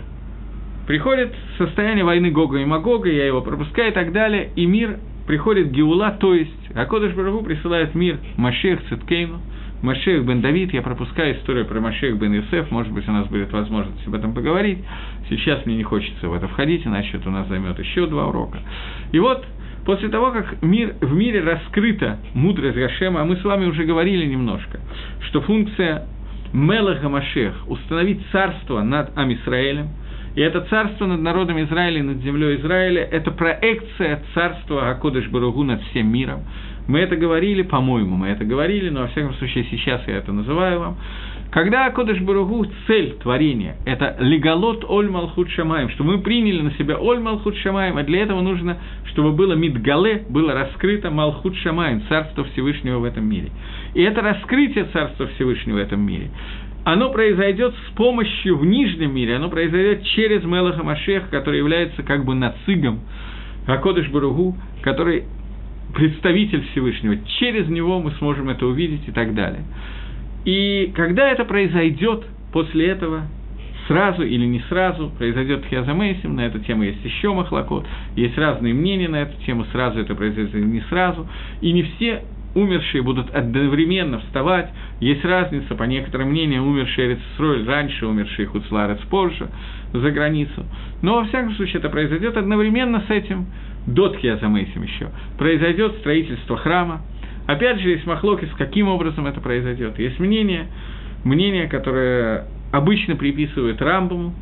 приходит 0.87 1.33
состояние 1.57 2.05
войны 2.05 2.31
Гога 2.31 2.57
и 2.57 2.65
Магога, 2.65 3.11
я 3.11 3.27
его 3.27 3.41
пропускаю 3.41 3.91
и 3.91 3.93
так 3.93 4.11
далее, 4.13 4.49
и 4.55 4.65
мир 4.65 4.97
приходит 5.29 5.69
Геула, 5.69 6.17
то 6.19 6.33
есть 6.33 6.75
Акодыш 6.75 7.13
Барагу 7.13 7.43
присылает 7.43 7.93
мир 7.93 8.17
Машех 8.35 8.79
Циткейну, 8.89 9.39
Машех 9.83 10.25
бен 10.25 10.41
Давид, 10.41 10.73
я 10.73 10.81
пропускаю 10.81 11.37
историю 11.37 11.67
про 11.67 11.79
Машех 11.79 12.17
бен 12.17 12.33
Юсеф, 12.33 12.71
может 12.71 12.91
быть, 12.91 13.07
у 13.07 13.11
нас 13.11 13.27
будет 13.27 13.53
возможность 13.53 14.07
об 14.07 14.15
этом 14.15 14.33
поговорить. 14.33 14.79
Сейчас 15.29 15.63
мне 15.67 15.75
не 15.75 15.83
хочется 15.83 16.27
в 16.27 16.33
это 16.33 16.47
входить, 16.47 16.83
иначе 16.83 17.17
это 17.17 17.29
у 17.29 17.31
нас 17.31 17.47
займет 17.47 17.77
еще 17.77 18.07
два 18.07 18.25
урока. 18.25 18.57
И 19.11 19.19
вот, 19.19 19.45
после 19.85 20.09
того, 20.09 20.31
как 20.31 20.63
мир, 20.63 20.95
в 20.99 21.13
мире 21.13 21.43
раскрыта 21.43 22.17
мудрость 22.33 22.75
Гашема, 22.75 23.21
а 23.21 23.25
мы 23.25 23.35
с 23.35 23.43
вами 23.43 23.67
уже 23.67 23.83
говорили 23.83 24.25
немножко, 24.25 24.79
что 25.27 25.41
функция 25.41 26.07
Мелаха 26.53 27.07
Машех– 27.07 27.53
установить 27.67 28.19
царство 28.31 28.81
над 28.81 29.15
Амисраэлем, 29.15 29.89
и 30.35 30.41
это 30.41 30.61
царство 30.61 31.05
над 31.05 31.21
народом 31.21 31.61
Израиля, 31.63 32.03
над 32.03 32.17
землей 32.21 32.57
Израиля, 32.57 33.01
это 33.03 33.31
проекция 33.31 34.21
царства 34.33 34.89
Акодыш 34.89 35.27
Баругу 35.29 35.63
над 35.63 35.81
всем 35.83 36.11
миром. 36.11 36.41
Мы 36.87 36.99
это 36.99 37.15
говорили, 37.15 37.61
по-моему, 37.61 38.15
мы 38.15 38.29
это 38.29 38.43
говорили, 38.43 38.89
но 38.89 39.01
во 39.01 39.07
всяком 39.07 39.33
случае 39.35 39.65
сейчас 39.69 40.01
я 40.07 40.17
это 40.17 40.31
называю 40.31 40.79
вам. 40.79 40.97
Когда 41.51 41.87
Акодыш 41.87 42.19
Баругу 42.21 42.65
цель 42.85 43.17
творения– 43.21 43.75
это 43.85 44.15
легалот 44.19 44.85
оль 44.87 45.09
малхут 45.09 45.49
шамаем, 45.49 45.89
что 45.89 46.03
мы 46.03 46.19
приняли 46.19 46.61
на 46.61 46.71
себя 46.73 46.99
оль 46.99 47.19
малхут 47.19 47.57
шамаем, 47.57 47.97
а 47.97 48.03
для 48.03 48.21
этого 48.21 48.41
нужно, 48.41 48.77
чтобы 49.05 49.31
было 49.31 49.53
мидгале, 49.53 50.25
было 50.29 50.53
раскрыто 50.53 51.09
малхут 51.09 51.55
шамаем, 51.57 52.03
царство 52.07 52.43
Всевышнего 52.43 52.99
в 52.99 53.03
этом 53.03 53.27
мире. 53.27 53.49
И 53.95 54.01
это 54.03 54.21
раскрытие 54.21 54.85
царства 54.93 55.27
Всевышнего 55.35 55.77
в 55.77 55.79
этом 55.79 56.01
мире 56.01 56.29
оно 56.83 57.11
произойдет 57.11 57.73
с 57.87 57.95
помощью 57.95 58.57
в 58.57 58.65
нижнем 58.65 59.13
мире, 59.13 59.35
оно 59.35 59.49
произойдет 59.49 60.03
через 60.15 60.43
Мелаха 60.43 60.83
Машех, 60.83 61.29
который 61.29 61.59
является 61.59 62.03
как 62.03 62.25
бы 62.25 62.35
нацигом 62.35 63.01
Акодыш 63.67 64.09
Баругу, 64.09 64.55
который 64.81 65.25
представитель 65.93 66.65
Всевышнего. 66.71 67.17
Через 67.39 67.67
него 67.67 67.99
мы 67.99 68.11
сможем 68.11 68.49
это 68.49 68.65
увидеть 68.65 69.07
и 69.07 69.11
так 69.11 69.33
далее. 69.33 69.63
И 70.45 70.91
когда 70.95 71.29
это 71.29 71.45
произойдет, 71.45 72.25
после 72.51 72.87
этого 72.87 73.23
сразу 73.87 74.23
или 74.23 74.45
не 74.45 74.59
сразу 74.69 75.11
произойдет 75.17 75.65
Хиазамейсим, 75.65 76.35
на 76.35 76.41
эту 76.41 76.59
тему 76.59 76.83
есть 76.83 77.03
еще 77.03 77.33
махлокот, 77.33 77.85
есть 78.15 78.37
разные 78.37 78.73
мнения 78.73 79.09
на 79.09 79.23
эту 79.23 79.41
тему, 79.45 79.65
сразу 79.71 79.99
это 79.99 80.15
произойдет 80.15 80.53
или 80.53 80.63
не 80.63 80.81
сразу, 80.81 81.27
и 81.61 81.71
не 81.71 81.83
все 81.83 82.21
умершие 82.55 83.03
будут 83.03 83.33
одновременно 83.33 84.19
вставать. 84.19 84.69
Есть 84.99 85.23
разница, 85.23 85.75
по 85.75 85.83
некоторым 85.83 86.29
мнениям, 86.29 86.67
умершие 86.67 87.09
Эрицесроль 87.09 87.65
раньше, 87.65 88.05
умершие 88.05 88.47
Хуцларец 88.47 88.99
позже, 89.09 89.49
за 89.93 90.11
границу. 90.11 90.65
Но, 91.01 91.15
во 91.15 91.25
всяком 91.25 91.53
случае, 91.55 91.79
это 91.79 91.89
произойдет 91.89 92.37
одновременно 92.37 93.03
с 93.07 93.09
этим, 93.09 93.47
до 93.85 94.09
Тхиазамейсим 94.09 94.83
еще, 94.83 95.09
произойдет 95.37 95.95
строительство 95.99 96.57
храма. 96.57 97.01
Опять 97.47 97.79
же, 97.79 97.89
есть 97.89 98.05
махлокис, 98.05 98.49
каким 98.57 98.87
образом 98.87 99.25
это 99.25 99.41
произойдет. 99.41 99.97
Есть 99.97 100.19
мнение, 100.19 100.67
мнение, 101.23 101.67
которое 101.67 102.45
обычно 102.71 103.15
приписывают 103.15 103.81
Рамбаму, 103.81 104.33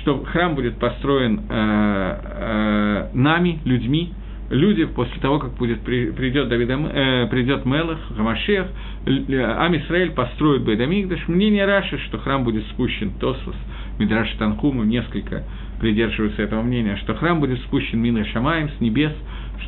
что 0.00 0.24
храм 0.24 0.54
будет 0.54 0.78
построен 0.78 1.42
э, 1.48 2.18
э, 2.24 3.08
нами, 3.14 3.60
людьми, 3.64 4.12
люди 4.52 4.84
после 4.84 5.20
того, 5.20 5.38
как 5.38 5.54
будет, 5.54 5.80
придет, 5.80 6.48
Давида, 6.48 6.74
э, 6.74 7.26
придет 7.28 7.64
Мелах, 7.64 7.98
Хамашех, 8.16 8.66
Ам 9.06 9.76
Исраэль 9.76 10.12
построит 10.12 10.62
Бейдамигдаш. 10.62 11.26
Мнение 11.28 11.64
Раши, 11.64 11.98
что 12.06 12.18
храм 12.18 12.44
будет 12.44 12.64
спущен 12.68 13.12
Тосфос, 13.18 13.56
Мидраш 13.98 14.30
Танхуму, 14.38 14.84
несколько 14.84 15.44
придерживаются 15.80 16.42
этого 16.42 16.62
мнения, 16.62 16.96
что 17.02 17.14
храм 17.14 17.40
будет 17.40 17.58
спущен 17.62 17.98
Мина 17.98 18.24
Шамаем 18.26 18.70
с 18.76 18.80
небес, 18.80 19.12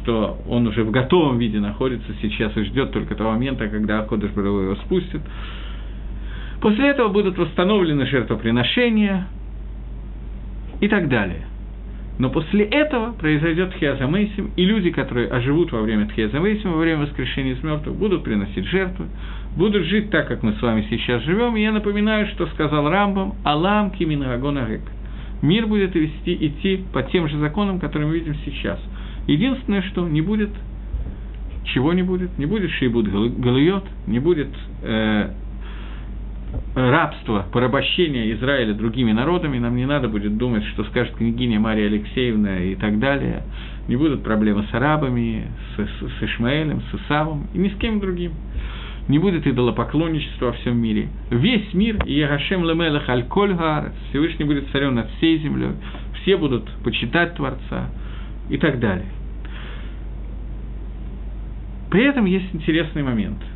что 0.02 0.38
он 0.46 0.66
уже 0.66 0.84
в 0.84 0.90
готовом 0.90 1.38
виде 1.38 1.58
находится 1.58 2.12
сейчас 2.22 2.56
и 2.56 2.62
ждет 2.64 2.92
только 2.92 3.14
того 3.14 3.32
момента, 3.32 3.68
когда 3.68 4.02
Барова 4.02 4.62
его 4.62 4.76
спустит. 4.76 5.22
После 6.60 6.90
этого 6.90 7.08
будут 7.08 7.36
восстановлены 7.36 8.06
жертвоприношения 8.06 9.26
и 10.80 10.88
так 10.88 11.08
далее– 11.08 11.46
но 12.18 12.30
после 12.30 12.64
этого 12.64 13.12
произойдет 13.12 13.74
Тхиазамейсим, 13.74 14.52
и 14.56 14.64
люди, 14.64 14.90
которые 14.90 15.28
оживут 15.28 15.72
во 15.72 15.82
время 15.82 16.06
Тхиазамейсима, 16.06 16.72
во 16.72 16.78
время 16.78 17.02
воскрешения 17.02 17.54
из 17.54 17.62
мертвых, 17.62 17.96
будут 17.96 18.22
приносить 18.22 18.66
жертвы, 18.66 19.06
будут 19.56 19.84
жить 19.86 20.10
так, 20.10 20.28
как 20.28 20.42
мы 20.42 20.52
с 20.52 20.62
вами 20.62 20.86
сейчас 20.90 21.22
живем. 21.22 21.56
И 21.56 21.62
я 21.62 21.72
напоминаю, 21.72 22.28
что 22.28 22.46
сказал 22.48 22.88
Рамбам 22.88 23.34
«Алам 23.44 23.90
киминагон 23.90 24.58
агек». 24.58 24.82
Мир 25.42 25.66
будет 25.66 25.94
вести, 25.94 26.34
идти 26.46 26.84
по 26.92 27.02
тем 27.02 27.28
же 27.28 27.38
законам, 27.38 27.80
которые 27.80 28.08
мы 28.08 28.14
видим 28.14 28.36
сейчас. 28.44 28.78
Единственное, 29.26 29.82
что 29.82 30.06
не 30.08 30.20
будет 30.20 30.50
чего 31.64 31.92
не 31.92 32.02
будет? 32.02 32.38
Не 32.38 32.46
будет 32.46 32.70
шейбут 32.72 33.08
галуйот, 33.08 33.84
не 34.06 34.18
будет 34.18 34.48
э, 34.82 35.30
рабства, 36.74 37.46
порабощения 37.52 38.32
Израиля 38.34 38.74
другими 38.74 39.12
народами, 39.12 39.58
нам 39.58 39.76
не 39.76 39.86
надо 39.86 40.08
будет 40.08 40.36
думать, 40.36 40.64
что 40.72 40.84
скажет 40.84 41.14
княгиня 41.16 41.60
Мария 41.60 41.86
Алексеевна 41.86 42.58
и 42.58 42.74
так 42.74 42.98
далее. 42.98 43.42
Не 43.88 43.96
будут 43.96 44.22
проблемы 44.22 44.64
с 44.70 44.74
арабами, 44.74 45.48
с, 45.76 45.80
с, 45.80 46.18
с 46.18 46.22
Ишмаэлем, 46.22 46.82
с 46.90 46.94
Исавом 46.94 47.46
и 47.54 47.58
ни 47.58 47.68
с 47.68 47.76
кем 47.76 48.00
другим. 48.00 48.32
Не 49.08 49.18
будет 49.18 49.46
идолопоклонничества 49.46 50.46
во 50.46 50.52
всем 50.52 50.78
мире. 50.78 51.08
Весь 51.30 51.74
мир, 51.74 52.02
и 52.06 52.14
Ягашем 52.14 52.64
Лемелах 52.64 53.08
Аль 53.08 53.26
Всевышний 54.08 54.46
будет 54.46 54.68
царем 54.72 54.94
над 54.94 55.10
всей 55.18 55.38
землей, 55.38 55.72
все 56.22 56.36
будут 56.36 56.68
почитать 56.82 57.34
Творца 57.34 57.90
и 58.48 58.56
так 58.56 58.80
далее. 58.80 59.06
При 61.90 62.04
этом 62.04 62.24
есть 62.24 62.46
интересный 62.54 63.02
момент– 63.02 63.38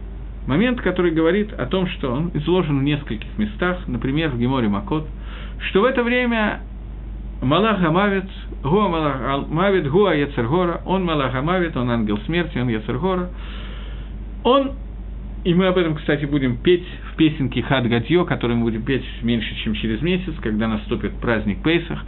Момент, 0.48 0.80
который 0.80 1.10
говорит 1.10 1.52
о 1.52 1.66
том, 1.66 1.86
что 1.88 2.10
он 2.10 2.30
изложен 2.32 2.80
в 2.80 2.82
нескольких 2.82 3.28
местах, 3.36 3.80
например, 3.86 4.30
в 4.30 4.38
Геморе 4.38 4.66
Макот, 4.66 5.06
что 5.68 5.82
в 5.82 5.84
это 5.84 6.02
время 6.02 6.60
Малах 7.42 7.84
Амавит, 7.84 8.24
Гуа 8.62 8.88
Малах 8.88 9.20
Амавит, 9.20 9.90
Гуа 9.90 10.14
Яцергора, 10.14 10.80
он 10.86 11.04
Малах 11.04 11.34
Амавит, 11.34 11.76
он 11.76 11.90
ангел 11.90 12.18
смерти, 12.24 12.56
он 12.56 12.68
Яцергора, 12.68 13.28
он, 14.42 14.72
и 15.44 15.52
мы 15.52 15.66
об 15.66 15.76
этом, 15.76 15.96
кстати, 15.96 16.24
будем 16.24 16.56
петь 16.56 16.86
в 17.12 17.16
песенке 17.16 17.60
Хад 17.60 17.86
Гатьё, 17.86 18.24
которую 18.24 18.56
мы 18.56 18.64
будем 18.64 18.84
петь 18.84 19.04
меньше, 19.20 19.54
чем 19.62 19.74
через 19.74 20.00
месяц, 20.00 20.32
когда 20.40 20.66
наступит 20.66 21.12
праздник 21.20 21.62
Пейсах, 21.62 22.02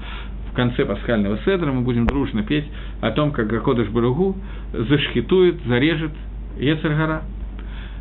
в 0.51 0.55
конце 0.55 0.87
пасхального 0.87 1.37
седра 1.45 1.71
мы 1.71 1.83
будем 1.83 2.07
дружно 2.07 2.43
петь 2.43 2.65
о 3.03 3.11
том, 3.11 3.33
как 3.33 3.49
Гакодыш 3.49 3.89
Баругу 3.89 4.35
зашхитует, 4.73 5.57
зарежет 5.67 6.13
Ецергора. 6.59 7.21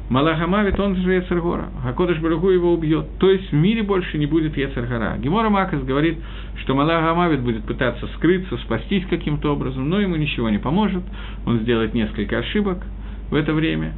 Малахамавит, 0.09 0.79
он 0.79 0.95
же 0.95 1.13
Ецергора. 1.13 1.69
Хакодыш 1.83 2.17
Барагу 2.19 2.49
его 2.49 2.73
убьет. 2.73 3.05
То 3.19 3.29
есть 3.29 3.51
в 3.51 3.55
мире 3.55 3.83
больше 3.83 4.17
не 4.17 4.25
будет 4.25 4.57
Ецергора. 4.57 5.17
Гемора 5.19 5.49
Макас 5.49 5.83
говорит, 5.83 6.17
что 6.57 6.73
Малахамавит 6.73 7.41
будет 7.41 7.63
пытаться 7.63 8.07
скрыться, 8.17 8.57
спастись 8.57 9.05
каким-то 9.07 9.53
образом, 9.53 9.87
но 9.87 9.99
ему 9.99 10.15
ничего 10.15 10.49
не 10.49 10.57
поможет. 10.57 11.03
Он 11.45 11.59
сделает 11.59 11.93
несколько 11.93 12.39
ошибок 12.39 12.83
в 13.29 13.35
это 13.35 13.53
время. 13.53 13.93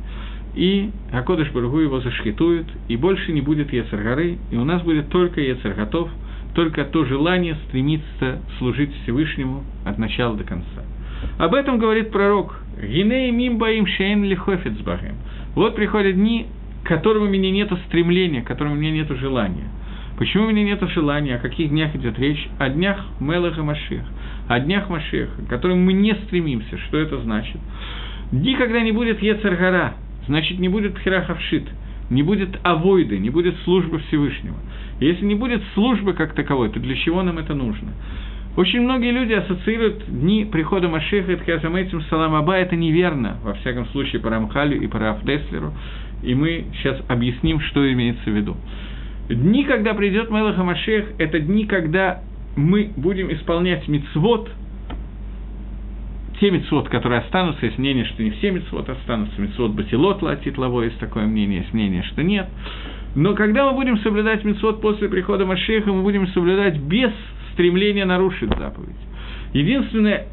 И 0.54 0.92
Хакодыш 1.12 1.50
Барагу 1.52 1.80
его 1.80 2.02
зашхитует, 2.02 2.68
и 2.90 2.98
больше 2.98 3.32
не 3.32 3.40
будет 3.40 3.72
Ецергоры, 3.72 4.38
и 4.52 4.58
у 4.58 4.66
нас 4.66 4.82
будет 4.82 5.08
только 5.08 5.40
Ецерготов, 5.40 6.10
только 6.54 6.84
то 6.84 7.06
желание 7.06 7.56
стремиться 7.68 8.42
служить 8.58 8.94
Всевышнему 9.04 9.64
от 9.86 9.98
начала 9.98 10.36
до 10.36 10.44
конца. 10.44 10.81
Об 11.38 11.54
этом 11.54 11.80
говорит 11.80 12.12
пророк 12.12 12.60
«Гиней 12.82 13.32
мимбаим 13.32 13.88
шейн 13.88 14.24
лихофицбахем». 14.24 15.16
Вот 15.56 15.76
приходят 15.76 16.16
дни, 16.16 16.48
к 16.84 16.88
которым 16.88 17.24
у 17.24 17.30
меня 17.30 17.52
нет 17.52 17.72
стремления, 17.88 18.42
к 18.42 18.48
которым 18.48 18.74
у 18.74 18.76
меня 18.76 18.92
нет 18.92 19.10
желания. 19.18 19.68
Почему 20.18 20.46
у 20.46 20.50
меня 20.52 20.64
нет 20.64 20.82
желания? 20.90 21.36
О 21.36 21.40
каких 21.40 21.70
днях 21.70 21.96
идет 21.96 22.20
речь? 22.20 22.48
О 22.60 22.70
днях 22.70 23.06
Мелаха 23.20 23.64
Машех, 23.64 24.04
о 24.48 24.60
днях 24.60 24.90
Машеха, 24.90 25.42
к 25.42 25.48
которым 25.48 25.84
мы 25.84 25.94
не 25.94 26.14
стремимся. 26.14 26.78
Что 26.88 26.98
это 26.98 27.18
значит? 27.20 27.60
Дни, 28.32 28.56
когда 28.56 28.82
не 28.82 28.92
будет 28.92 29.22
Ецаргара, 29.22 29.96
значит, 30.28 30.60
не 30.60 30.70
будет 30.70 30.98
Хирахавшит, 31.00 31.64
не 32.10 32.24
будет 32.24 32.60
авойды, 32.64 33.18
не 33.18 33.30
будет 33.30 33.56
службы 33.64 34.00
Всевышнего. 34.00 34.58
Если 35.00 35.26
не 35.26 35.36
будет 35.36 35.64
службы 35.74 36.14
как 36.14 36.34
таковой, 36.36 36.70
то 36.70 36.80
для 36.80 36.96
чего 36.96 37.24
нам 37.24 37.40
это 37.40 37.56
нужно? 37.56 37.90
Очень 38.58 38.82
многие 38.82 39.12
люди 39.12 39.32
ассоциируют 39.32 40.04
дни 40.08 40.44
прихода 40.44 40.90
Машеха 40.90 41.32
и 41.32 41.36
Тхазамейцем 41.38 42.02
Салам 42.10 42.36
Аба. 42.36 42.56
Это 42.58 42.76
неверно, 42.76 43.38
во 43.44 43.54
всяком 43.54 43.86
случае, 43.88 44.22
по 44.22 44.30
Рамхалю 44.30 44.82
и 44.82 44.88
по 44.88 45.00
Рафдеслеру. 45.00 45.74
И 46.22 46.36
мы 46.36 46.66
сейчас 46.76 47.00
объясним, 47.08 47.62
что 47.62 47.90
имеется 47.94 48.30
в 48.30 48.36
виду. 48.36 48.58
Дни, 49.30 49.64
когда 49.64 49.94
придет 49.94 50.30
Мелаха 50.30 50.64
Машех, 50.64 51.14
это 51.18 51.40
дни, 51.40 51.66
когда 51.66 52.24
мы 52.58 52.92
будем 52.98 53.32
исполнять 53.32 53.88
мицвод, 53.88 54.50
те 56.42 56.52
мицвод, 56.52 56.90
которые 56.90 57.22
останутся, 57.22 57.66
есть 57.66 57.78
мнение, 57.78 58.04
что 58.04 58.22
не 58.22 58.32
все 58.32 58.52
мицвод 58.52 58.90
останутся, 58.90 59.40
мицвод 59.40 59.72
Батилот 59.72 60.22
латит 60.22 60.58
лаво, 60.58 60.82
есть 60.84 61.00
такое 61.00 61.26
мнение, 61.26 61.60
есть 61.60 61.74
мнение, 61.74 62.04
что 62.04 62.22
нет. 62.22 62.50
Но 63.16 63.34
когда 63.36 63.70
мы 63.70 63.78
будем 63.78 63.98
соблюдать 64.00 64.44
мицвод 64.44 64.82
после 64.82 65.08
прихода 65.08 65.46
Машеха, 65.46 65.94
мы 65.94 66.02
будем 66.02 66.28
соблюдать 66.30 66.78
без 66.78 67.12
стремление 67.54 68.06
нарушить 68.06 68.50
заповедь. 68.58 68.96
Единственное, 69.54 70.28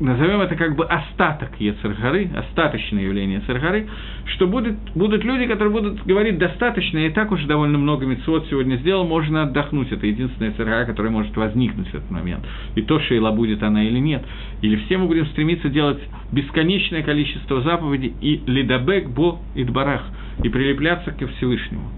назовем 0.00 0.40
это 0.40 0.56
как 0.56 0.74
бы 0.76 0.84
остаток 0.86 1.50
Ецаргары, 1.60 2.30
остаточное 2.34 3.04
явление 3.04 3.38
Ецаргары, 3.38 3.86
что 4.24 4.46
будет, 4.46 4.76
будут 4.94 5.24
люди, 5.24 5.46
которые 5.46 5.72
будут 5.72 6.04
говорить 6.04 6.38
достаточно, 6.38 6.98
и 6.98 7.10
так 7.10 7.30
уж 7.30 7.44
довольно 7.44 7.78
много 7.78 8.06
мецвод 8.06 8.46
сегодня 8.48 8.76
сделал, 8.76 9.06
можно 9.06 9.42
отдохнуть. 9.42 9.92
Это 9.92 10.06
единственная 10.06 10.50
Ецаргара, 10.50 10.86
которая 10.86 11.12
может 11.12 11.36
возникнуть 11.36 11.88
в 11.88 11.94
этот 11.94 12.10
момент. 12.10 12.44
И 12.74 12.82
то, 12.82 12.98
шейла 13.00 13.30
будет 13.30 13.62
она 13.62 13.84
или 13.84 13.98
нет. 13.98 14.24
Или 14.62 14.76
все 14.76 14.96
мы 14.98 15.06
будем 15.06 15.26
стремиться 15.26 15.68
делать 15.68 16.00
бесконечное 16.32 17.02
количество 17.02 17.60
заповедей 17.60 18.14
и 18.20 18.40
лидабек, 18.46 19.08
бо, 19.10 19.38
и 19.54 19.64
дбарах, 19.64 20.02
и 20.42 20.48
прилепляться 20.48 21.12
ко 21.12 21.26
Всевышнему. 21.26 21.90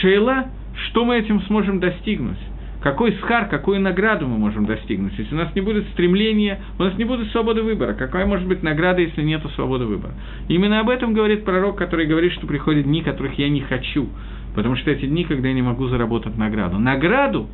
Шейла, 0.00 0.46
что 0.88 1.04
мы 1.04 1.16
этим 1.16 1.40
сможем 1.42 1.80
достигнуть? 1.80 2.38
Какой 2.86 3.14
схар, 3.14 3.48
какую 3.48 3.80
награду 3.80 4.28
мы 4.28 4.38
можем 4.38 4.64
достигнуть, 4.64 5.12
если 5.18 5.34
у 5.34 5.38
нас 5.38 5.52
не 5.56 5.60
будет 5.60 5.88
стремления, 5.88 6.60
у 6.78 6.84
нас 6.84 6.96
не 6.96 7.02
будет 7.02 7.32
свободы 7.32 7.62
выбора. 7.62 7.94
Какая 7.94 8.26
может 8.26 8.46
быть 8.46 8.62
награда, 8.62 9.00
если 9.00 9.22
нет 9.22 9.42
свободы 9.56 9.86
выбора? 9.86 10.14
Именно 10.46 10.78
об 10.78 10.88
этом 10.88 11.12
говорит 11.12 11.44
пророк, 11.44 11.76
который 11.76 12.06
говорит, 12.06 12.32
что 12.34 12.46
приходят 12.46 12.84
дни, 12.84 13.02
которых 13.02 13.36
я 13.40 13.48
не 13.48 13.60
хочу, 13.62 14.08
потому 14.54 14.76
что 14.76 14.92
эти 14.92 15.04
дни, 15.04 15.24
когда 15.24 15.48
я 15.48 15.54
не 15.54 15.62
могу 15.62 15.88
заработать 15.88 16.38
награду. 16.38 16.78
Награду 16.78 17.48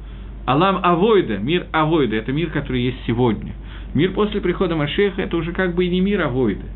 Алам 0.44 0.80
Авойда, 0.82 1.38
мир 1.38 1.64
Авойда, 1.72 2.16
это 2.16 2.30
мир, 2.30 2.50
который 2.50 2.82
есть 2.82 2.98
сегодня. 3.06 3.54
Мир 3.94 4.12
после 4.12 4.42
прихода 4.42 4.76
Машеха– 4.76 5.22
это 5.22 5.38
уже 5.38 5.52
как 5.52 5.74
бы 5.74 5.86
и 5.86 5.88
не 5.88 6.02
мир 6.02 6.20
Авойда. 6.20 6.66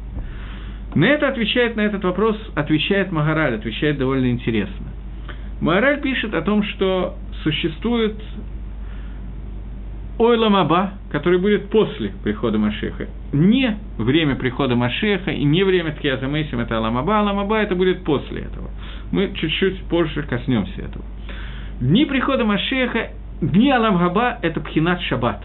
На 0.94 1.04
это 1.04 1.28
отвечает, 1.28 1.76
на 1.76 1.82
этот 1.82 2.04
вопрос 2.04 2.38
отвечает 2.54 3.12
Магараль, 3.12 3.56
отвечает 3.56 3.98
довольно 3.98 4.30
интересно. 4.30 4.86
Магараль 5.60 6.00
пишет 6.00 6.32
о 6.32 6.40
том, 6.40 6.62
что 6.62 7.16
существует 7.46 8.16
Ойламаба, 10.18 10.94
который 11.12 11.38
будет 11.38 11.70
после 11.70 12.12
прихода 12.24 12.58
Машеха. 12.58 13.06
Не 13.32 13.78
время 13.98 14.34
прихода 14.34 14.74
Машеха 14.74 15.30
и 15.30 15.44
не 15.44 15.62
время 15.62 15.92
Ткиаза 15.92 16.26
Мейсим, 16.26 16.58
это 16.58 16.76
Аламаба. 16.76 17.20
Аламаба 17.20 17.58
это 17.58 17.76
будет 17.76 18.02
после 18.02 18.42
этого. 18.42 18.70
Мы 19.12 19.32
чуть-чуть 19.34 19.80
позже 19.84 20.22
коснемся 20.22 20.80
этого. 20.82 21.04
Дни 21.80 22.04
прихода 22.04 22.44
Машеха, 22.44 23.10
дни 23.40 23.70
Аламгаба– 23.70 24.38
это 24.42 24.60
Пхинат 24.60 25.00
Шаббат. 25.02 25.44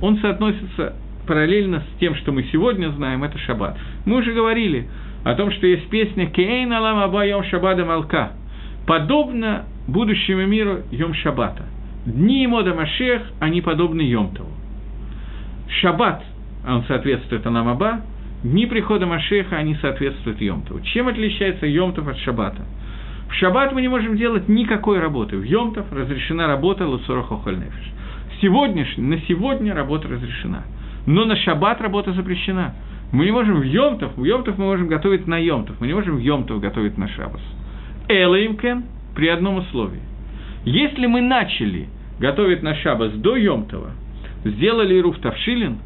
Он 0.00 0.18
соотносится 0.20 0.94
параллельно 1.26 1.80
с 1.80 1.98
тем, 2.00 2.14
что 2.14 2.32
мы 2.32 2.44
сегодня 2.44 2.88
знаем, 2.90 3.22
это 3.22 3.36
Шаббат. 3.38 3.76
Мы 4.06 4.16
уже 4.16 4.32
говорили 4.32 4.88
о 5.24 5.34
том, 5.34 5.50
что 5.50 5.66
есть 5.66 5.88
песня 5.90 6.26
«Кейн 6.26 6.72
Аламаба 6.72 7.26
Йом 7.26 7.44
Шаббада 7.44 7.84
Малка», 7.84 8.32
подобно 8.86 9.64
будущему 9.86 10.46
миру 10.46 10.80
Йом 10.90 11.14
Шаббата. 11.14 11.64
Дни 12.06 12.46
Мода 12.46 12.74
Машех, 12.74 13.22
они 13.40 13.60
подобны 13.60 14.02
Йомтову. 14.02 14.50
Шаббат, 15.80 16.22
он 16.66 16.84
соответствует 16.84 17.46
Аламаба, 17.46 18.00
дни 18.42 18.66
прихода 18.66 19.06
Машеха, 19.06 19.56
они 19.56 19.74
соответствуют 19.76 20.40
Йомтову. 20.40 20.80
Чем 20.80 21.08
отличается 21.08 21.66
Йомтов 21.66 22.08
от 22.08 22.18
Шаббата? 22.18 22.62
В 23.28 23.34
Шаббат 23.34 23.72
мы 23.72 23.82
не 23.82 23.88
можем 23.88 24.16
делать 24.16 24.48
никакой 24.48 25.00
работы. 25.00 25.36
В 25.36 25.42
Йомтов 25.42 25.90
разрешена 25.92 26.46
работа 26.46 26.86
Луцора 26.86 27.22
Хохольнефиш. 27.22 27.92
Сегодня, 28.40 28.86
на 28.98 29.18
сегодня 29.22 29.74
работа 29.74 30.08
разрешена. 30.08 30.62
Но 31.06 31.24
на 31.24 31.36
Шаббат 31.36 31.80
работа 31.80 32.12
запрещена. 32.12 32.74
Мы 33.12 33.26
не 33.26 33.32
можем 33.32 33.60
в 33.60 33.64
Йомтов, 33.64 34.16
в 34.16 34.24
Йомтов 34.24 34.58
мы 34.58 34.64
можем 34.64 34.88
готовить 34.88 35.26
на 35.26 35.38
Йомтов, 35.38 35.76
мы 35.80 35.86
не 35.86 35.94
можем 35.94 36.16
в 36.16 36.20
Йомтов 36.20 36.60
готовить 36.60 36.98
на 36.98 37.08
Шаббас. 37.08 37.40
Элаимкен 38.08 38.84
при 39.14 39.28
одном 39.28 39.56
условии. 39.56 40.00
Если 40.64 41.06
мы 41.06 41.20
начали 41.20 41.88
готовить 42.18 42.62
на 42.62 42.74
шабас 42.76 43.12
до 43.12 43.36
Йомтова, 43.36 43.90
сделали 44.44 44.98
Ируф 44.98 45.18
Тавшилин, 45.18 45.78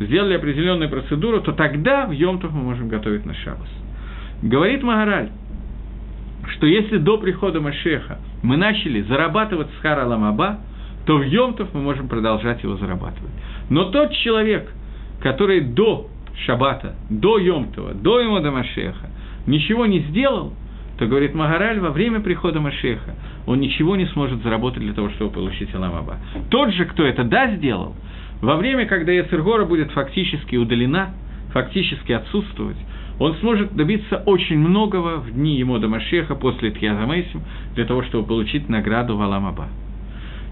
сделали 0.00 0.34
определенную 0.34 0.90
процедуру, 0.90 1.40
то 1.40 1.52
тогда 1.52 2.06
в 2.06 2.12
Йомтов 2.12 2.52
мы 2.52 2.62
можем 2.62 2.88
готовить 2.88 3.26
на 3.26 3.34
шабас. 3.34 3.68
Говорит 4.42 4.82
Магараль, 4.82 5.30
что 6.48 6.66
если 6.66 6.98
до 6.98 7.18
прихода 7.18 7.60
Машеха 7.60 8.18
мы 8.42 8.56
начали 8.56 9.02
зарабатывать 9.02 9.68
с 9.78 9.82
Хара 9.82 10.06
Ламаба, 10.06 10.60
то 11.06 11.16
в 11.16 11.22
Йомтов 11.22 11.68
мы 11.74 11.80
можем 11.80 12.08
продолжать 12.08 12.62
его 12.62 12.76
зарабатывать. 12.76 13.30
Но 13.68 13.84
тот 13.84 14.12
человек, 14.12 14.70
который 15.22 15.60
до 15.60 16.08
Шабата, 16.46 16.94
до 17.10 17.38
Йомтова, 17.38 17.94
до 17.94 18.24
Имода 18.24 18.50
Машеха 18.50 19.10
ничего 19.46 19.86
не 19.86 20.00
сделал, 20.00 20.54
то, 21.00 21.06
говорит 21.06 21.34
Магараль, 21.34 21.80
во 21.80 21.92
время 21.92 22.20
прихода 22.20 22.60
Машеха 22.60 23.14
он 23.46 23.58
ничего 23.58 23.96
не 23.96 24.04
сможет 24.08 24.42
заработать 24.42 24.82
для 24.82 24.92
того, 24.92 25.08
чтобы 25.08 25.32
получить 25.32 25.74
Аламаба. 25.74 26.18
Тот 26.50 26.74
же, 26.74 26.84
кто 26.84 27.06
это 27.06 27.24
да 27.24 27.56
сделал, 27.56 27.96
во 28.42 28.56
время, 28.56 28.84
когда 28.84 29.10
Яцергора 29.10 29.64
будет 29.64 29.90
фактически 29.92 30.56
удалена, 30.56 31.14
фактически 31.54 32.12
отсутствовать, 32.12 32.76
он 33.18 33.34
сможет 33.36 33.74
добиться 33.74 34.22
очень 34.26 34.58
многого 34.58 35.16
в 35.16 35.32
дни 35.32 35.56
ему 35.56 35.78
до 35.78 35.88
Машеха 35.88 36.34
после 36.34 36.70
Тьязамейсим, 36.70 37.44
для 37.74 37.86
того, 37.86 38.02
чтобы 38.02 38.28
получить 38.28 38.68
награду 38.68 39.16
Валамаба. 39.16 39.68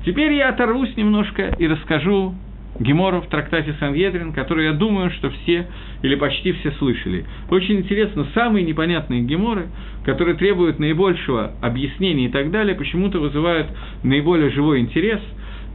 Теперь 0.06 0.32
я 0.32 0.48
оторвусь 0.48 0.96
немножко 0.96 1.54
и 1.58 1.66
расскажу 1.66 2.34
Гемора 2.78 3.20
в 3.20 3.26
трактате 3.26 3.74
Сангедрин, 3.80 4.32
который, 4.32 4.66
я 4.66 4.72
думаю, 4.72 5.10
что 5.10 5.30
все 5.30 5.66
или 6.02 6.14
почти 6.14 6.52
все 6.52 6.70
слышали. 6.72 7.24
Очень 7.50 7.78
интересно, 7.78 8.26
самые 8.34 8.64
непонятные 8.64 9.22
геморы, 9.22 9.66
которые 10.04 10.36
требуют 10.36 10.78
наибольшего 10.78 11.54
объяснения 11.60 12.26
и 12.26 12.28
так 12.28 12.50
далее, 12.50 12.76
почему-то 12.76 13.18
вызывают 13.18 13.68
наиболее 14.04 14.50
живой 14.50 14.80
интерес. 14.80 15.20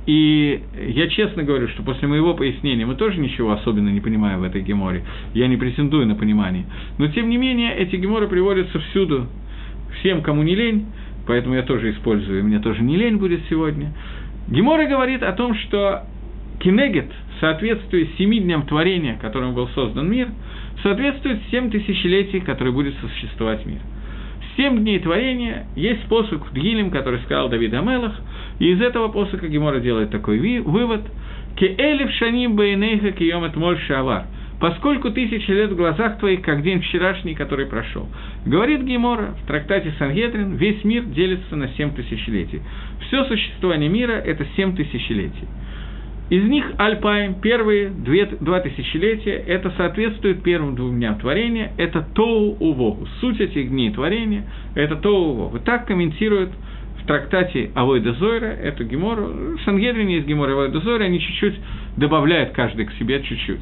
И 0.06 0.62
я 0.88 1.08
честно 1.08 1.44
говорю, 1.44 1.68
что 1.70 1.84
после 1.84 2.08
моего 2.08 2.34
пояснения 2.34 2.86
мы 2.86 2.96
тоже 2.96 3.20
ничего 3.20 3.52
особенно 3.52 3.89
не 3.89 4.02
понимаем 4.02 4.39
в 4.39 4.44
этой 4.44 4.62
геморе. 4.62 5.04
Я 5.34 5.48
не 5.48 5.56
претендую 5.56 6.08
на 6.08 6.16
понимание. 6.16 6.66
Но, 6.98 7.08
тем 7.08 7.30
не 7.30 7.38
менее, 7.38 7.76
эти 7.76 7.96
геморы 7.96 8.28
приводятся 8.28 8.80
всюду, 8.80 9.28
всем, 10.00 10.22
кому 10.22 10.44
не 10.44 10.56
лень, 10.56 10.88
поэтому 11.26 11.56
я 11.56 11.64
тоже 11.64 11.91
использую, 11.91 12.44
мне 12.44 12.60
тоже 12.60 12.82
не 12.84 12.98
лень 12.98 13.18
будет 13.18 13.41
сегодня. 13.50 13.94
Гемора 14.50 14.88
говорит 14.88 15.24
о 15.24 15.32
том, 15.32 15.56
что 15.56 16.06
Кинегет, 16.64 17.11
соответствует 17.41 18.09
семи 18.18 18.39
дням 18.39 18.66
творения, 18.66 19.18
которым 19.22 19.53
был 19.53 19.68
создан 19.70 20.09
мир, 20.09 20.30
соответствует 20.82 21.41
семь 21.51 21.70
тысячелетий, 21.70 22.39
которые 22.39 22.74
будет 22.74 22.95
существовать 23.01 23.66
мир. 23.66 23.80
Семь 24.55 24.80
дней 24.80 24.99
творения 24.99 25.66
есть 25.76 26.03
посох 26.03 26.47
в 26.47 26.53
Дгилем, 26.53 26.89
который 26.89 27.20
сказал 27.26 27.49
Давид 27.49 27.74
Амелах, 27.74 28.14
и 28.59 28.72
из 28.72 28.82
этого 28.82 29.09
посоха 29.09 29.47
Гемора 29.47 29.80
делает 29.80 30.11
такой 30.11 30.39
вывод 30.61 31.01
«Ке 31.57 31.76
элев 31.78 32.11
шаним 32.11 32.55
бейнейха 32.55 33.11
киемет 33.11 33.55
моль 33.57 33.80
шавар» 33.80 34.26
поскольку 34.64 35.11
тысячи 35.11 35.51
лет 35.51 35.72
в 35.72 35.76
глазах 35.76 36.20
твоих, 36.20 36.41
как 36.41 36.64
день 36.64 36.80
вчерашний, 36.80 37.36
который 37.36 37.66
прошел. 37.66 38.07
Говорит 38.45 38.82
Гемора 38.84 39.36
в 39.43 39.45
трактате 39.45 39.93
Сангедрин, 39.99 40.55
весь 40.55 40.86
мир 40.86 41.03
делится 41.03 41.57
на 41.57 41.68
семь 41.76 41.93
тысячелетий. 41.93 42.61
Все 43.01 43.26
существование 43.26 43.89
мира– 43.89 44.14
это 44.26 44.45
семь 44.55 44.74
тысячелетий. 44.74 45.49
Из 46.30 46.43
них 46.45 46.65
Альпаем, 46.78 47.36
первые 47.36 47.89
две, 47.89 48.26
два 48.26 48.59
тысячелетия, 48.61 49.43
это 49.45 49.71
соответствует 49.78 50.41
первым 50.41 50.76
двум 50.76 50.95
дням 50.95 51.19
творения, 51.19 51.74
это 51.78 52.01
Тоу 52.15 52.55
Увогу. 52.59 53.07
Суть 53.19 53.39
этих 53.39 53.69
дней 53.69 53.91
творения– 53.91 54.45
это 54.76 54.95
Тоу 54.95 55.34
Увогу. 55.34 55.59
Так 55.59 55.86
комментирует 55.86 56.49
в 57.01 57.05
трактате 57.05 57.71
Авойда 57.76 58.13
Зойра, 58.13 58.45
эту 58.45 58.86
Гемору, 58.86 59.57
в 59.57 59.61
Сангедрине 59.65 60.15
есть 60.15 60.28
Гемора 60.28 60.53
Авойда 60.53 60.80
Зойра, 60.80 61.03
они 61.03 61.19
чуть-чуть 61.19 61.55
добавляют 61.97 62.51
каждый 62.51 62.86
к 62.86 62.93
себе 62.93 63.21
чуть-чуть. 63.21 63.59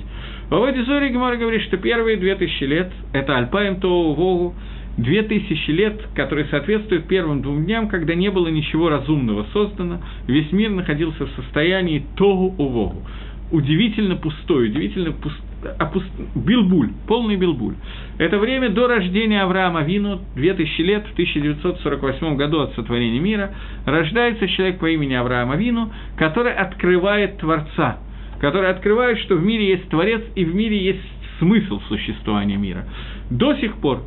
В 0.50 0.54
Авойда 0.54 0.86
Зойре 0.86 1.10
Гемора 1.10 1.38
говорит, 1.38 1.64
что 1.64 1.78
первые 1.78 2.18
две 2.18 2.36
тысячи 2.36 2.64
лет– 2.64 2.92
это 3.14 3.38
Альпаем 3.38 3.80
Тоу 3.80 4.12
Увогу, 4.12 4.54
две 4.98 5.24
тысячи 5.24 5.72
лет, 5.72 6.02
которые 6.16 6.48
соответствуют 6.48 7.08
первым 7.08 7.42
двум 7.42 7.66
дням, 7.66 7.88
когда 7.88 8.14
не 8.14 8.30
было 8.30 8.48
ничего 8.48 8.90
разумного 8.90 9.46
создано, 9.54 10.02
весь 10.28 10.52
мир 10.52 10.72
находился 10.72 11.26
в 11.26 11.32
состоянии 11.32 12.06
тогу-увогу. 12.18 13.04
Удивительно 13.52 14.16
пустой, 14.16 14.70
удивительно 14.70 15.12
пуст... 15.12 15.42
опуст... 15.78 16.10
билбуль, 16.36 16.92
полный 17.06 17.36
билбуль. 17.36 17.76
Это 18.18 18.40
время 18.40 18.70
до 18.70 18.88
рождения 18.88 19.42
Авраама 19.42 19.84
Вину, 19.84 20.22
2000 20.36 20.82
лет, 20.82 21.06
в 21.08 21.14
1948 21.14 22.38
году 22.38 22.62
от 22.62 22.74
сотворения 22.76 23.20
мира, 23.20 23.54
рождается 23.86 24.48
человек 24.48 24.80
по 24.80 24.90
имени 24.90 25.16
Авраама 25.16 25.58
Вину, 25.58 25.92
который 26.18 26.54
открывает 26.54 27.40
Творца, 27.40 28.00
который 28.40 28.70
открывает, 28.70 29.20
что 29.20 29.36
в 29.36 29.44
мире 29.44 29.70
есть 29.72 29.90
Творец 29.90 30.22
и 30.36 30.46
в 30.46 30.56
мире 30.56 30.78
есть 30.78 31.02
смысл 31.40 31.82
существования 31.90 32.56
мира. 32.56 32.86
До 33.30 33.54
сих 33.56 33.76
пор 33.78 34.04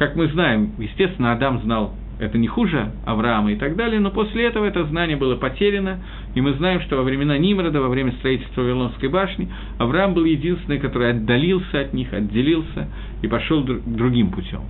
как 0.00 0.16
мы 0.16 0.28
знаем, 0.28 0.72
естественно, 0.78 1.32
Адам 1.32 1.60
знал 1.60 1.94
это 2.18 2.38
не 2.38 2.46
хуже 2.46 2.90
Авраама 3.04 3.52
и 3.52 3.56
так 3.56 3.76
далее, 3.76 4.00
но 4.00 4.10
после 4.10 4.46
этого 4.46 4.64
это 4.64 4.82
знание 4.84 5.18
было 5.18 5.36
потеряно, 5.36 6.00
и 6.34 6.40
мы 6.40 6.54
знаем, 6.54 6.80
что 6.80 6.96
во 6.96 7.02
времена 7.02 7.36
Нимрода, 7.36 7.82
во 7.82 7.88
время 7.90 8.12
строительства 8.12 8.62
Вавилонской 8.62 9.10
башни, 9.10 9.50
Авраам 9.76 10.14
был 10.14 10.24
единственный, 10.24 10.78
который 10.78 11.10
отдалился 11.10 11.80
от 11.80 11.92
них, 11.92 12.14
отделился 12.14 12.88
и 13.20 13.28
пошел 13.28 13.62
другим 13.62 14.30
путем. 14.30 14.62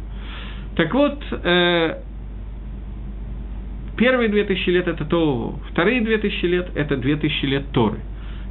Так 0.75 0.93
вот, 0.93 1.23
э, 1.31 1.99
первые 3.97 4.31
две 4.31 4.43
тысячи 4.43 4.71
лет– 4.71 4.89
это 4.89 5.05
то, 5.05 5.61
вторые 5.71 6.01
две 6.01 6.19
тысячи 6.19 6.45
лет– 6.45 6.71
это 6.75 6.97
две 6.97 7.15
тысячи 7.15 7.45
лет 7.45 7.67
Торы. 7.71 8.01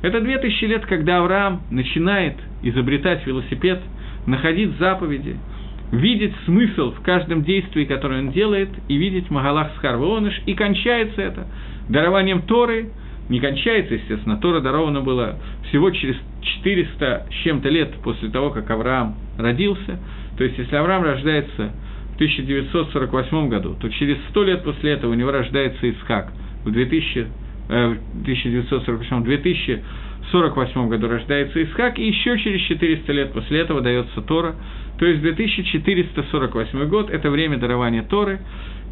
Это 0.01 0.21
две 0.21 0.37
тысячи 0.37 0.63
лет, 0.63 0.85
когда 0.85 1.17
Авраам 1.17 1.63
начинает 1.71 2.37
изобретать 2.63 3.27
велосипед, 3.27 3.81
находить 4.25 4.77
заповеди– 4.77 5.35
видеть 5.91 6.33
смысл 6.45 6.91
в 6.91 7.01
каждом 7.01 7.43
действии, 7.43 7.85
которое 7.85 8.21
он 8.21 8.31
делает, 8.31 8.69
и 8.87 8.97
видеть 8.97 9.29
Магалах 9.29 9.71
Схарвооныш, 9.77 10.41
и 10.45 10.53
кончается 10.53 11.21
это 11.21 11.47
дарованием 11.87 12.43
Торы, 12.43 12.89
не 13.29 13.39
кончается, 13.39 13.93
естественно, 13.93 14.37
Тора 14.37 14.59
дарована 14.59 15.01
была 15.01 15.35
всего 15.69 15.91
через 15.91 16.15
400 16.41 17.27
с 17.29 17.43
чем-то 17.43 17.69
лет 17.69 17.93
после 18.03 18.29
того, 18.29 18.49
как 18.49 18.69
Авраам 18.69 19.15
родился, 19.37 19.99
то 20.37 20.43
есть 20.43 20.57
если 20.57 20.75
Авраам 20.75 21.03
рождается 21.03 21.71
в 22.13 22.15
1948 22.15 23.49
году, 23.49 23.75
то 23.79 23.89
через 23.89 24.17
100 24.29 24.43
лет 24.43 24.63
после 24.63 24.91
этого 24.91 25.11
у 25.11 25.15
него 25.15 25.31
рождается 25.31 25.89
Исхак, 25.89 26.31
в 26.65 26.71
2000, 26.71 27.27
э, 27.69 27.95
1948 28.23 29.23
2000 29.23 29.83
1948 30.31 30.89
году 30.89 31.07
рождается 31.07 31.63
Исхак, 31.63 31.97
и 31.97 32.07
еще 32.07 32.37
через 32.39 32.61
400 32.61 33.11
лет 33.13 33.33
после 33.33 33.59
этого 33.59 33.81
дается 33.81 34.21
Тора. 34.21 34.55
То 34.97 35.05
есть 35.05 35.21
2448 35.21 36.85
год– 36.87 37.09
это 37.11 37.29
время 37.29 37.57
дарования 37.57 38.03
Торы, 38.03 38.39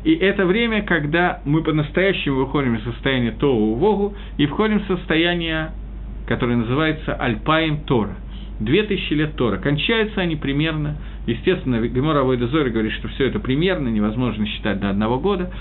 и 0.03 0.13
это 0.13 0.45
время, 0.45 0.83
когда 0.83 1.41
мы 1.45 1.63
по-настоящему 1.63 2.37
выходим 2.37 2.75
из 2.75 2.83
состояния 2.83 3.31
Тоу 3.31 3.75
Вогу 3.75 4.15
и 4.37 4.45
входим 4.45 4.79
в 4.79 4.87
состояние, 4.87 5.71
которое 6.27 6.55
называется 6.55 7.13
Альпаем 7.13 7.81
Тора. 7.81 8.15
Две 8.59 8.83
тысячи 8.83 9.13
лет 9.13 9.35
Тора. 9.35 9.57
Кончаются 9.57 10.21
они 10.21 10.35
примерно, 10.35 10.97
естественно, 11.27 11.85
Гемора 11.87 12.23
Войдезори 12.23 12.69
говорит, 12.69 12.93
что 12.93 13.07
все 13.09 13.27
это 13.27 13.39
примерно, 13.39 13.89
невозможно 13.89 14.47
считать 14.47 14.79
до 14.79 14.89
одного 14.89 15.19
года, 15.19 15.51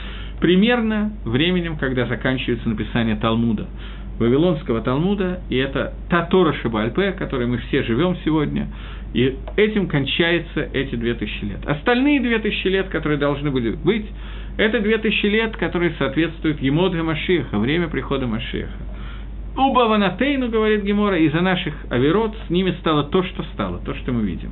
примерно 0.41 1.13
временем, 1.25 1.77
когда 1.77 2.07
заканчивается 2.07 2.69
написание 2.69 3.17
Талмуда. 3.17 3.67
Вавилонского 4.19 4.81
Талмуда, 4.81 5.41
и 5.51 5.57
это 5.57 5.95
та 6.09 6.23
Тора 6.25 6.53
Шабальпе, 6.55 7.13
которой 7.13 7.47
мы 7.47 7.59
все 7.59 7.83
живем 7.83 8.17
сегодня, 8.25 8.69
и 9.13 9.37
этим 9.57 9.89
кончаются 9.89 10.69
эти 10.73 10.95
две 10.95 11.15
тысячи 11.15 11.45
лет. 11.45 11.67
Остальные 11.67 12.21
две 12.21 12.39
тысячи 12.39 12.69
лет, 12.69 12.89
которые 12.89 13.19
должны 13.19 13.51
были 13.51 13.71
быть, 13.73 14.07
это 14.57 14.81
две 14.81 14.99
тысячи 14.99 15.27
лет, 15.27 15.57
которые 15.57 15.93
соответствуют 15.99 16.61
Емодге 16.63 17.03
Машиха, 17.03 17.59
время 17.59 17.89
прихода 17.89 18.27
Машиха. 18.27 18.73
У 19.59 19.73
Баванатейну, 19.73 20.49
говорит 20.49 20.83
Гемора, 20.83 21.19
из-за 21.19 21.41
наших 21.41 21.75
аверот 21.91 22.37
с 22.47 22.51
ними 22.51 22.73
стало 22.81 23.05
то, 23.05 23.23
что 23.23 23.43
стало, 23.55 23.79
то, 23.79 23.95
что 23.95 24.13
мы 24.13 24.23
видим. 24.23 24.51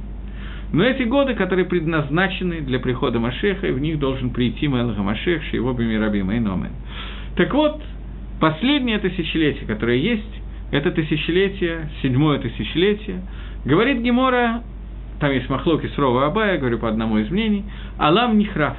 Но 0.72 0.82
эти 0.82 1.02
годы, 1.02 1.34
которые 1.34 1.66
предназначены 1.66 2.60
для 2.62 2.80
прихода 2.80 3.20
Машеха, 3.20 3.66
и 3.68 3.72
в 3.72 3.80
них 3.80 3.98
должен 3.98 4.30
прийти 4.30 4.66
Мелаха 4.66 5.02
Машех, 5.02 5.52
его 5.52 5.72
Бимираби 5.72 6.22
Мейномен. 6.22 6.72
Так 7.36 7.52
вот, 7.52 7.82
Последнее 8.40 8.98
тысячелетие, 8.98 9.66
которое 9.66 9.98
есть, 9.98 10.42
это 10.70 10.90
тысячелетие, 10.90 11.90
седьмое 12.02 12.38
тысячелетие, 12.38 13.22
говорит 13.64 14.00
Гемора, 14.02 14.62
там 15.20 15.30
есть 15.32 15.48
Махлоки 15.48 15.86
Срова 15.94 16.26
Абая, 16.26 16.58
говорю 16.58 16.78
по 16.78 16.88
одному 16.88 17.18
из 17.18 17.30
мнений, 17.30 17.64
Алам 17.98 18.36
Нихраф. 18.38 18.76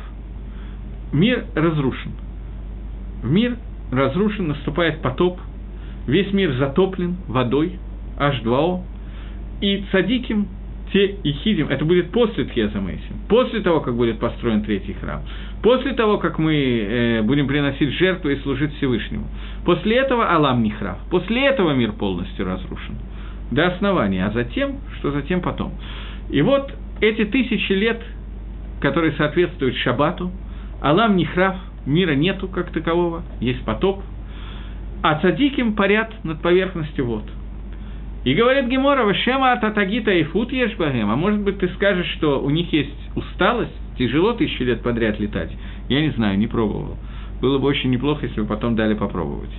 Мир 1.13 1.45
разрушен. 1.55 2.11
В 3.23 3.31
мир 3.31 3.57
разрушен, 3.91 4.49
наступает 4.49 5.01
потоп, 5.01 5.39
весь 6.07 6.31
мир 6.33 6.53
затоплен 6.53 7.15
водой, 7.27 7.79
H2O, 8.19 8.81
и 9.61 9.85
цадиким 9.91 10.47
те 10.95 11.17
Ихидим, 11.23 11.67
это 11.67 11.83
будет 11.83 12.11
после 12.11 12.45
Тхеза 12.45 12.79
Мейсим, 12.79 13.17
после 13.27 13.59
того, 13.59 13.81
как 13.81 13.95
будет 13.95 14.17
построен 14.17 14.63
третий 14.63 14.93
храм, 14.93 15.23
после 15.61 15.91
того, 15.91 16.19
как 16.19 16.39
мы 16.39 16.55
э, 16.55 17.21
будем 17.21 17.47
приносить 17.47 17.89
жертву 17.95 18.29
и 18.29 18.37
служить 18.37 18.73
Всевышнему. 18.77 19.27
После 19.65 19.97
этого 19.97 20.31
Алам 20.31 20.63
Нихрав, 20.63 20.97
после 21.11 21.47
этого 21.47 21.73
мир 21.73 21.91
полностью 21.91 22.45
разрушен. 22.45 22.95
До 23.51 23.67
основания, 23.67 24.25
а 24.25 24.31
затем, 24.31 24.77
что 24.97 25.11
затем 25.11 25.41
потом. 25.41 25.73
И 26.29 26.41
вот 26.41 26.73
эти 27.01 27.25
тысячи 27.25 27.73
лет, 27.73 28.01
которые 28.79 29.11
соответствуют 29.17 29.75
Шабату, 29.75 30.31
Алам 30.81 31.17
Нихрав, 31.17 31.57
мира 31.85 32.13
нету 32.13 32.47
как 32.47 32.71
такового, 32.71 33.23
есть 33.41 33.65
потоп, 33.65 34.01
а 35.03 35.19
цадиким 35.19 35.73
парят 35.73 36.23
над 36.23 36.41
поверхностью 36.41 37.05
вод– 37.05 37.25
и 38.25 38.33
говорит 38.33 38.67
Гемора, 38.67 39.05
Вашема 39.05 39.55
Татагита 39.61 40.11
и 40.11 40.23
Фут 40.23 40.51
Ешбагем, 40.51 41.11
а 41.11 41.15
может 41.15 41.39
быть 41.41 41.59
ты 41.59 41.69
скажешь, 41.69 42.07
что 42.17 42.41
у 42.41 42.49
них 42.49 42.73
есть 42.73 42.89
усталость, 43.15 43.71
тяжело 43.97 44.33
тысячу 44.33 44.63
лет 44.63 44.81
подряд 44.81 45.19
летать? 45.19 45.51
Я 45.89 46.01
не 46.01 46.09
знаю, 46.09 46.37
не 46.37 46.47
пробовал. 46.47 46.97
Было 47.39 47.59
бы 47.59 47.67
очень 47.67 47.91
неплохо, 47.91 48.25
если 48.25 48.41
бы 48.41 48.47
потом 48.47 48.75
дали 48.75 48.95
попробовать. 48.95 49.51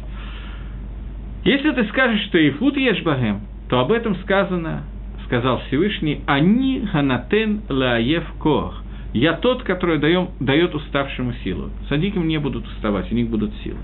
Если 1.44 1.70
ты 1.70 1.84
скажешь, 1.84 2.26
что 2.26 2.38
и 2.38 2.50
Фут 2.50 2.76
Ешбагем, 2.76 3.42
то 3.70 3.78
об 3.78 3.92
этом 3.92 4.16
сказано 4.16 4.82
сказал 5.26 5.60
Всевышний, 5.68 6.22
«Они 6.26 6.84
ганатен 6.92 7.62
лаев 7.68 8.24
коах». 8.40 8.82
Я 9.12 9.34
тот, 9.34 9.62
который 9.62 9.98
даем, 9.98 10.30
дает 10.40 10.74
уставшему 10.74 11.34
силу. 11.44 11.70
Садиким 11.88 12.26
не 12.26 12.38
будут 12.38 12.66
уставать, 12.66 13.10
у 13.10 13.14
них 13.14 13.28
будут 13.28 13.52
силы. 13.62 13.78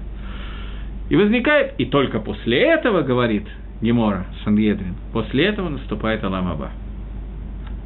И 1.08 1.16
возникает, 1.16 1.74
и 1.78 1.84
только 1.84 2.20
после 2.20 2.58
этого, 2.58 3.02
говорит 3.02 3.46
Гемора 3.82 4.26
Сангедрин, 4.44 4.94
после 5.12 5.46
этого 5.46 5.68
наступает 5.68 6.22
Аламаба. 6.24 6.70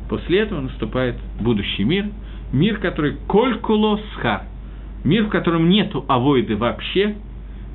После 0.08 0.40
этого 0.40 0.60
наступает 0.60 1.16
будущий 1.40 1.84
мир, 1.84 2.06
мир, 2.52 2.78
который 2.78 3.16
колькуло 3.26 3.98
схар, 4.14 4.42
мир, 5.04 5.24
в 5.24 5.30
котором 5.30 5.68
нету 5.68 6.04
авоиды 6.06 6.54
вообще, 6.56 7.16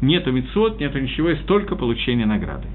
нету 0.01 0.31
мицвод, 0.31 0.79
нету 0.79 0.99
ничего, 0.99 1.29
есть 1.29 1.45
только 1.45 1.75
получение 1.75 2.25
награды. 2.25 2.67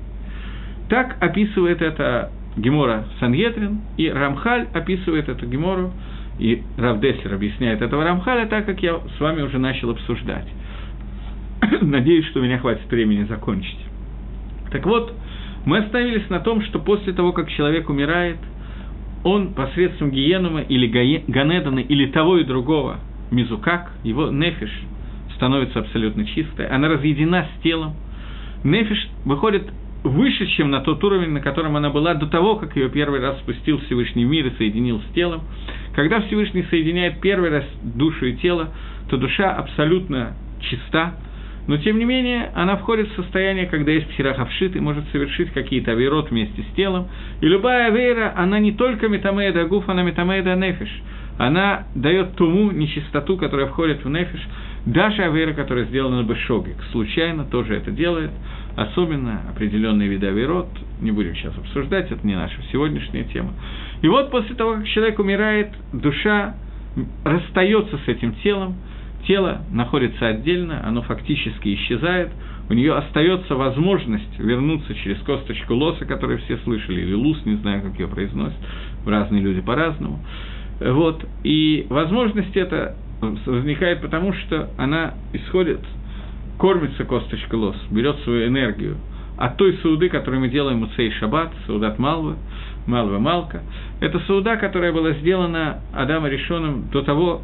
Так 0.89 1.17
описывает 1.21 1.81
это 1.81 2.31
Гемора 2.57 3.07
Сангедрин, 3.21 3.81
и 3.97 4.09
Рамхаль 4.09 4.67
описывает 4.73 5.29
эту 5.29 5.47
Гемору, 5.47 5.93
и 6.39 6.63
Равдеслер 6.77 7.35
объясняет 7.35 7.83
этого 7.83 8.05
Рамхаля 8.05 8.47
так, 8.47 8.67
как 8.67 8.83
я 8.83 9.01
с 9.17 9.21
вами 9.21 9.43
уже 9.43 9.59
начал 9.59 9.91
обсуждать. 9.91 10.47
Надеюсь, 11.81 12.27
что 12.27 12.41
у 12.41 12.43
меня 12.43 12.59
хватит 12.59 12.91
времени 12.91 13.25
закончить. 13.25 13.79
Так 14.71 14.85
вот, 14.85 15.15
мы 15.67 15.79
остановились 15.79 16.31
на 16.31 16.39
том, 16.39 16.63
что 16.63 16.79
после 16.79 17.13
того, 17.13 17.33
как 17.33 17.51
человек 17.51 17.91
умирает, 17.91 18.39
он 19.25 19.53
посредством 19.53 20.13
гиенума 20.13 20.61
или 20.61 20.87
ганедана, 21.27 21.81
или 21.81 22.07
того 22.07 22.39
и 22.39 22.45
другого, 22.45 23.01
мизукак, 23.33 23.91
его 24.05 24.31
нефиш 24.31 24.71
становится 25.35 25.81
абсолютно 25.81 26.25
чистой, 26.25 26.69
она 26.69 26.89
разъедена 26.89 27.47
с 27.59 27.63
телом. 27.63 27.95
Нефиш 28.63 29.09
выходит 29.25 29.65
выше, 30.05 30.47
чем 30.57 30.71
на 30.71 30.81
тот 30.81 31.03
уровень, 31.03 31.31
на 31.31 31.41
котором 31.41 31.77
она 31.77 31.91
была 31.91 32.15
до 32.15 32.27
того, 32.29 32.55
как 32.57 32.77
ее 32.77 32.89
первый 32.89 33.21
раз 33.21 33.37
спустил 33.41 33.81
Всевышний 33.81 34.25
мир 34.25 34.47
и 34.47 34.57
соединил 34.57 35.01
с 35.01 35.15
телом. 35.15 35.43
Когда 35.97 36.21
Всевышний 36.21 36.63
соединяет 36.71 37.21
первый 37.21 37.51
раз 37.51 37.65
душу 37.83 38.27
и 38.27 38.37
тело, 38.37 38.69
то 39.11 39.17
душа 39.17 39.53
абсолютно 39.53 40.35
чиста, 40.61 41.15
но, 41.67 41.77
тем 41.79 41.99
не 41.99 42.05
менее, 42.05 42.51
она 42.55 42.77
входит 42.77 43.09
в 43.11 43.17
состояние, 43.17 43.67
когда 43.67 43.91
есть 43.93 44.09
псирахавшит 44.09 44.77
и 44.77 44.81
может 44.81 45.09
совершить 45.11 45.51
какие-то 45.51 45.93
авирот 45.93 46.31
вместе 46.31 46.63
с 46.63 46.77
телом. 46.77 47.09
И 47.41 47.47
любая 47.47 47.89
авера, 47.89 48.33
она 48.37 48.59
не 48.59 48.73
только 48.73 49.09
метамеда 49.09 49.65
гуф, 49.65 49.89
она 49.89 50.03
метамеда 50.03 50.55
нефиш. 50.55 50.91
Она 51.39 51.85
дает 51.95 52.35
туму, 52.37 52.71
нечистоту, 52.71 53.37
которая 53.37 53.67
входит 53.67 54.05
в 54.05 54.09
нефиш, 54.09 54.41
даже 54.87 55.23
авера, 55.23 55.53
которая 55.53 55.85
сделана 55.87 56.23
бы 56.23 56.37
шогик. 56.37 56.77
Случайно 56.93 57.45
тоже 57.45 57.75
это 57.75 57.91
делает, 57.91 58.31
особенно 58.77 59.43
определенные 59.51 60.09
виды 60.09 60.29
авирот, 60.29 60.69
не 61.01 61.11
будем 61.11 61.35
сейчас 61.35 61.57
обсуждать, 61.59 62.11
это 62.11 62.25
не 62.27 62.37
наша 62.37 62.57
сегодняшняя 62.71 63.25
тема. 63.25 63.53
И 64.03 64.09
вот 64.09 64.31
после 64.31 64.55
того, 64.55 64.75
как 64.75 64.87
человек 64.87 65.19
умирает, 65.19 65.71
душа 65.93 66.55
расстается 67.25 67.99
с 67.99 68.09
этим 68.09 68.35
телом, 68.37 68.77
тело 69.27 69.63
находится 69.71 70.29
отдельно, 70.29 70.87
оно 70.87 71.03
фактически 71.03 71.75
исчезает, 71.75 72.31
у 72.69 72.73
нее 72.73 72.95
остается 72.95 73.55
возможность 73.55 74.39
вернуться 74.39 74.95
через 74.95 75.19
косточку 75.19 75.75
лоса, 75.75 76.05
которую 76.05 76.39
все 76.41 76.57
слышали, 76.59 77.01
или 77.01 77.15
лус, 77.15 77.39
не 77.45 77.57
знаю, 77.57 77.83
как 77.83 77.99
ее 77.99 78.09
произносят, 78.09 78.59
разные 79.05 79.43
люди 79.43 79.61
по-разному. 79.61 80.21
Вот, 80.81 81.25
и 81.45 81.87
возможность 81.89 82.57
эта 82.57 82.97
возникает 83.21 84.01
потому, 84.03 84.33
что 84.33 84.69
она 84.77 85.15
исходит, 85.33 85.81
кормится 86.59 87.05
косточка 87.05 87.55
лос, 87.55 87.77
берет 87.91 88.17
свою 88.25 88.49
энергию 88.49 88.97
от 89.39 89.57
той 89.57 89.79
сауды, 89.83 90.09
которую 90.09 90.41
мы 90.41 90.49
делаем 90.49 90.83
у 90.83 90.87
Цей 90.97 91.11
Шаббат, 91.13 91.53
саудат 91.67 91.99
Малвы, 91.99 92.37
Малва 92.87 93.19
Малка. 93.19 93.63
Это 94.01 94.19
сауда, 94.21 94.57
которая 94.57 94.93
была 94.93 95.13
сделана 95.13 95.81
Адамом 95.93 96.31
Решоном 96.31 96.89
до 96.91 97.03
того, 97.03 97.43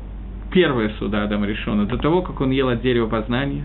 первая 0.53 0.91
суда 0.99 1.25
Адама 1.25 1.47
Решона, 1.47 1.87
до 1.87 1.97
того, 1.99 2.23
как 2.23 2.41
он 2.41 2.51
ел 2.51 2.69
от 2.69 2.83
дерева 2.83 3.09
познания. 3.09 3.65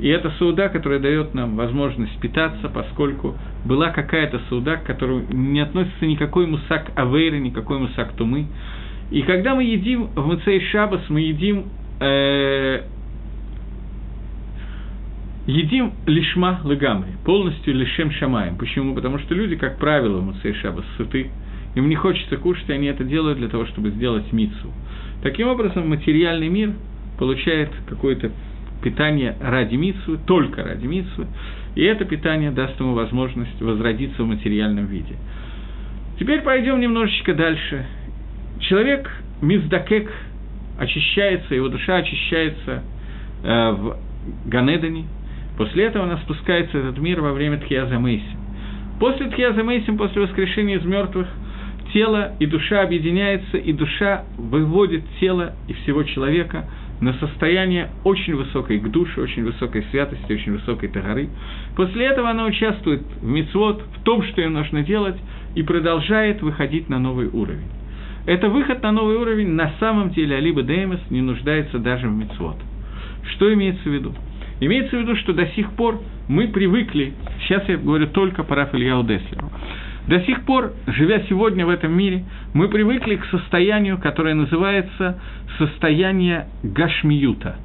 И 0.00 0.08
это 0.08 0.30
суда, 0.38 0.68
которая 0.68 0.98
дает 0.98 1.34
нам 1.34 1.56
возможность 1.56 2.18
питаться, 2.18 2.68
поскольку 2.68 3.36
была 3.64 3.90
какая-то 3.90 4.40
суда, 4.48 4.76
к 4.76 4.84
которой 4.84 5.24
не 5.30 5.60
относится 5.60 6.04
никакой 6.04 6.46
мусак 6.46 6.90
авейры, 6.96 7.38
никакой 7.38 7.78
мусак 7.78 8.12
тумы. 8.14 8.46
И 9.10 9.22
когда 9.22 9.54
мы 9.54 9.62
едим 9.62 10.08
в 10.08 10.26
Муцей 10.26 10.60
Шабас, 10.72 11.02
мы 11.08 11.20
едим 11.20 11.66
э, 12.00 12.82
едим 15.46 15.92
лишма 16.06 16.60
лыгамри, 16.64 17.12
полностью 17.24 17.74
лишем 17.74 18.10
шамаем. 18.10 18.56
Почему? 18.56 18.94
Потому 18.94 19.18
что 19.18 19.34
люди, 19.34 19.56
как 19.56 19.78
правило, 19.78 20.18
в 20.18 20.24
Муцей 20.24 20.54
Шабас 20.54 20.84
сыты, 20.96 21.30
им 21.74 21.88
не 21.88 21.96
хочется 21.96 22.36
кушать, 22.36 22.68
и 22.68 22.72
они 22.72 22.86
это 22.86 23.04
делают 23.04 23.38
для 23.38 23.48
того, 23.48 23.66
чтобы 23.66 23.90
сделать 23.90 24.32
мицу. 24.32 24.72
Таким 25.22 25.48
образом, 25.48 25.88
материальный 25.88 26.48
мир 26.48 26.72
получает 27.18 27.70
какое-то 27.88 28.30
питание 28.82 29.36
ради 29.40 29.74
митсвы, 29.74 30.18
только 30.24 30.62
ради 30.62 30.86
митсвы, 30.86 31.26
и 31.74 31.82
это 31.82 32.04
питание 32.04 32.50
даст 32.50 32.78
ему 32.78 32.94
возможность 32.94 33.60
возродиться 33.60 34.22
в 34.22 34.26
материальном 34.26 34.86
виде. 34.86 35.16
Теперь 36.18 36.42
пойдем 36.42 36.80
немножечко 36.80 37.34
дальше. 37.34 37.86
Человек, 38.60 39.10
миздакек, 39.40 40.12
очищается, 40.78 41.54
его 41.54 41.68
душа 41.68 41.96
очищается 41.96 42.82
э, 43.42 43.70
в 43.72 43.96
Ганедане. 44.46 45.06
После 45.56 45.84
этого 45.84 46.04
она 46.04 46.18
спускается 46.18 46.78
в 46.78 46.80
этот 46.80 46.98
мир 46.98 47.20
во 47.20 47.32
время 47.32 47.58
Тхиаза 47.58 47.98
Мейсим. 47.98 48.38
После 49.00 49.28
Тхиаза 49.30 49.62
Мейсим, 49.64 49.96
после 49.98 50.22
воскрешения 50.22 50.78
из 50.78 50.84
мертвых– 50.84 51.26
тело 51.94 52.32
и 52.40 52.46
душа 52.46 52.82
объединяются, 52.82 53.56
и 53.56 53.72
душа 53.72 54.24
выводит 54.36 55.04
тело 55.20 55.54
и 55.68 55.72
всего 55.72 56.02
человека 56.02 56.68
на 57.00 57.14
состояние 57.14 57.90
очень 58.02 58.34
высокой 58.34 58.78
к 58.78 58.88
душе, 58.90 59.20
очень 59.20 59.44
высокой 59.44 59.84
святости, 59.90 60.32
очень 60.32 60.52
высокой 60.52 60.88
тагары. 60.88 61.28
После 61.76 62.06
этого 62.06 62.28
она 62.30 62.44
участвует 62.44 63.02
в 63.20 63.26
мицвод, 63.26 63.82
в 63.96 64.02
том, 64.02 64.22
что 64.24 64.40
ей 64.40 64.48
нужно 64.48 64.82
делать, 64.82 65.16
и 65.54 65.62
продолжает 65.62 66.42
выходить 66.42 66.88
на 66.88 66.98
новый 66.98 67.28
уровень. 67.28 67.70
Это 68.26 68.48
выход 68.48 68.82
на 68.82 68.90
новый 68.90 69.16
уровень 69.16 69.50
на 69.50 69.72
самом 69.78 70.10
деле 70.10 70.36
Алиба 70.36 70.62
Деймос 70.62 71.00
не 71.10 71.20
нуждается 71.20 71.78
даже 71.78 72.08
в 72.08 72.12
мицвод. 72.12 72.56
Что 73.34 73.52
имеется 73.52 73.88
в 73.88 73.92
виду? 73.92 74.14
Имеется 74.60 74.96
в 74.96 75.00
виду, 75.00 75.16
что 75.16 75.32
до 75.32 75.46
сих 75.48 75.70
пор 75.72 76.00
мы 76.28 76.48
привыкли, 76.48 77.12
сейчас 77.42 77.68
я 77.68 77.76
говорю 77.76 78.06
только 78.06 78.42
по 78.44 78.56
Рафаэльяу 78.56 79.04
Деслеру, 79.04 79.50
до 80.06 80.20
сих 80.20 80.44
пор, 80.44 80.72
живя 80.86 81.22
сегодня 81.28 81.64
в 81.64 81.70
этом 81.70 81.96
мире, 81.96 82.24
мы 82.52 82.68
привыкли 82.68 83.16
к 83.16 83.24
состоянию, 83.26 83.98
которое 83.98 84.34
называется 84.34 85.18
состояние 85.58 86.46
гашмиюта. 86.62 87.56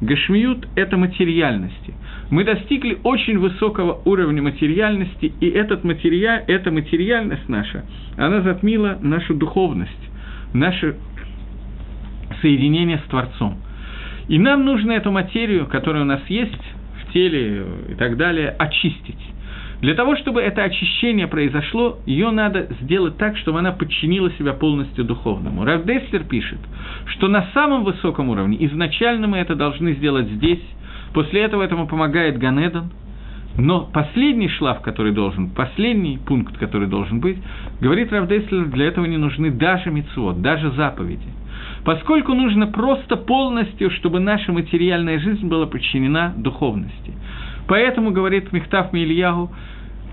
Гашмиют– 0.00 0.68
это 0.76 0.96
материальности. 0.96 1.94
Мы 2.30 2.44
достигли 2.44 2.98
очень 3.04 3.38
высокого 3.38 4.00
уровня 4.04 4.42
материальности, 4.42 5.32
и 5.40 5.48
этот 5.48 5.84
материаль, 5.84 6.42
эта 6.48 6.72
материальность 6.72 7.48
наша, 7.48 7.84
она 8.16 8.40
затмила 8.40 8.98
нашу 9.00 9.34
духовность, 9.34 9.92
наше 10.52 10.96
соединение 12.42 12.98
с 12.98 13.08
Творцом. 13.08 13.58
И 14.26 14.38
нам 14.38 14.64
нужно 14.64 14.92
эту 14.92 15.12
материю, 15.12 15.66
которая 15.66 16.02
у 16.02 16.06
нас 16.06 16.22
есть 16.28 16.60
в 17.02 17.12
теле 17.12 17.64
и 17.90 17.94
так 17.94 18.16
далее, 18.16 18.48
очистить. 18.58 19.20
Для 19.84 19.92
того, 19.92 20.16
чтобы 20.16 20.40
это 20.40 20.62
очищение 20.62 21.26
произошло, 21.26 21.98
ее 22.06 22.30
надо 22.30 22.68
сделать 22.80 23.18
так, 23.18 23.36
чтобы 23.36 23.58
она 23.58 23.70
подчинила 23.70 24.30
себя 24.38 24.54
полностью 24.54 25.04
духовному. 25.04 25.62
Равдеслер 25.62 26.24
пишет, 26.24 26.58
что 27.04 27.28
на 27.28 27.48
самом 27.52 27.84
высоком 27.84 28.30
уровне, 28.30 28.56
изначально 28.64 29.26
мы 29.26 29.36
это 29.36 29.54
должны 29.54 29.92
сделать 29.92 30.26
здесь, 30.28 30.62
после 31.12 31.42
этого 31.42 31.62
этому 31.62 31.86
помогает 31.86 32.38
Ганедан, 32.38 32.92
но 33.58 33.82
последний 33.92 34.48
шлаф, 34.48 34.80
который 34.80 35.12
должен, 35.12 35.50
последний 35.50 36.16
пункт, 36.16 36.56
который 36.56 36.88
должен 36.88 37.20
быть, 37.20 37.36
говорит 37.82 38.10
Равдеслер, 38.10 38.64
для 38.68 38.86
этого 38.86 39.04
не 39.04 39.18
нужны 39.18 39.50
даже 39.50 39.90
мицвод, 39.90 40.40
даже 40.40 40.70
заповеди. 40.70 41.28
Поскольку 41.84 42.32
нужно 42.32 42.68
просто 42.68 43.16
полностью, 43.16 43.90
чтобы 43.90 44.18
наша 44.18 44.50
материальная 44.50 45.18
жизнь 45.18 45.46
была 45.46 45.66
подчинена 45.66 46.32
духовности. 46.38 47.12
Поэтому, 47.66 48.12
говорит 48.12 48.52
Мехтав 48.52 48.92
Мильягу, 48.92 49.50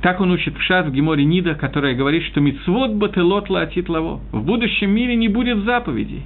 так 0.01 0.19
он 0.19 0.31
учит 0.31 0.57
в 0.57 0.61
Шат 0.61 0.87
в 0.87 0.91
Геморе 0.91 1.23
Нида, 1.23 1.55
которая 1.55 1.95
говорит, 1.95 2.23
что 2.23 2.41
мицвод 2.41 2.93
бателот 2.93 3.49
лаатит 3.49 3.87
лаво. 3.87 4.19
В 4.31 4.43
будущем 4.43 4.89
мире 4.89 5.15
не 5.15 5.27
будет 5.27 5.63
заповедей. 5.63 6.23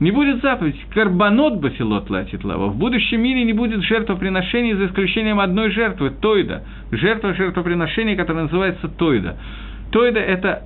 Не 0.00 0.10
будет 0.10 0.40
заповедей. 0.40 0.80
Карбонот 0.92 1.60
бафилот 1.60 2.10
латит 2.10 2.44
лаво. 2.44 2.68
В 2.68 2.76
будущем 2.76 3.20
мире 3.20 3.44
не 3.44 3.52
будет 3.52 3.82
жертвоприношений 3.82 4.74
за 4.74 4.86
исключением 4.86 5.38
одной 5.38 5.70
жертвы, 5.70 6.10
Тойда. 6.10 6.64
Жертва 6.90 7.34
жертвоприношения, 7.34 8.16
которая 8.16 8.44
называется 8.44 8.88
Тойда. 8.88 9.36
Тойда– 9.92 10.20
это 10.20 10.64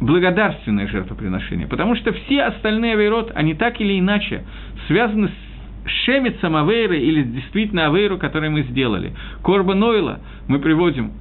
благодарственное 0.00 0.86
жертвоприношение, 0.88 1.66
потому 1.66 1.94
что 1.96 2.12
все 2.12 2.42
остальные 2.42 2.94
авейрот, 2.94 3.32
они 3.34 3.54
так 3.54 3.80
или 3.80 3.98
иначе 3.98 4.44
связаны 4.86 5.28
с 5.28 5.90
шемицем 6.04 6.56
авейры 6.56 6.98
или 6.98 7.22
действительно 7.22 7.86
авейру, 7.86 8.18
который 8.18 8.48
мы 8.48 8.62
сделали. 8.62 9.12
Корба 9.42 9.74
Нойла 9.74 10.20
мы 10.48 10.58
приводим 10.58 11.12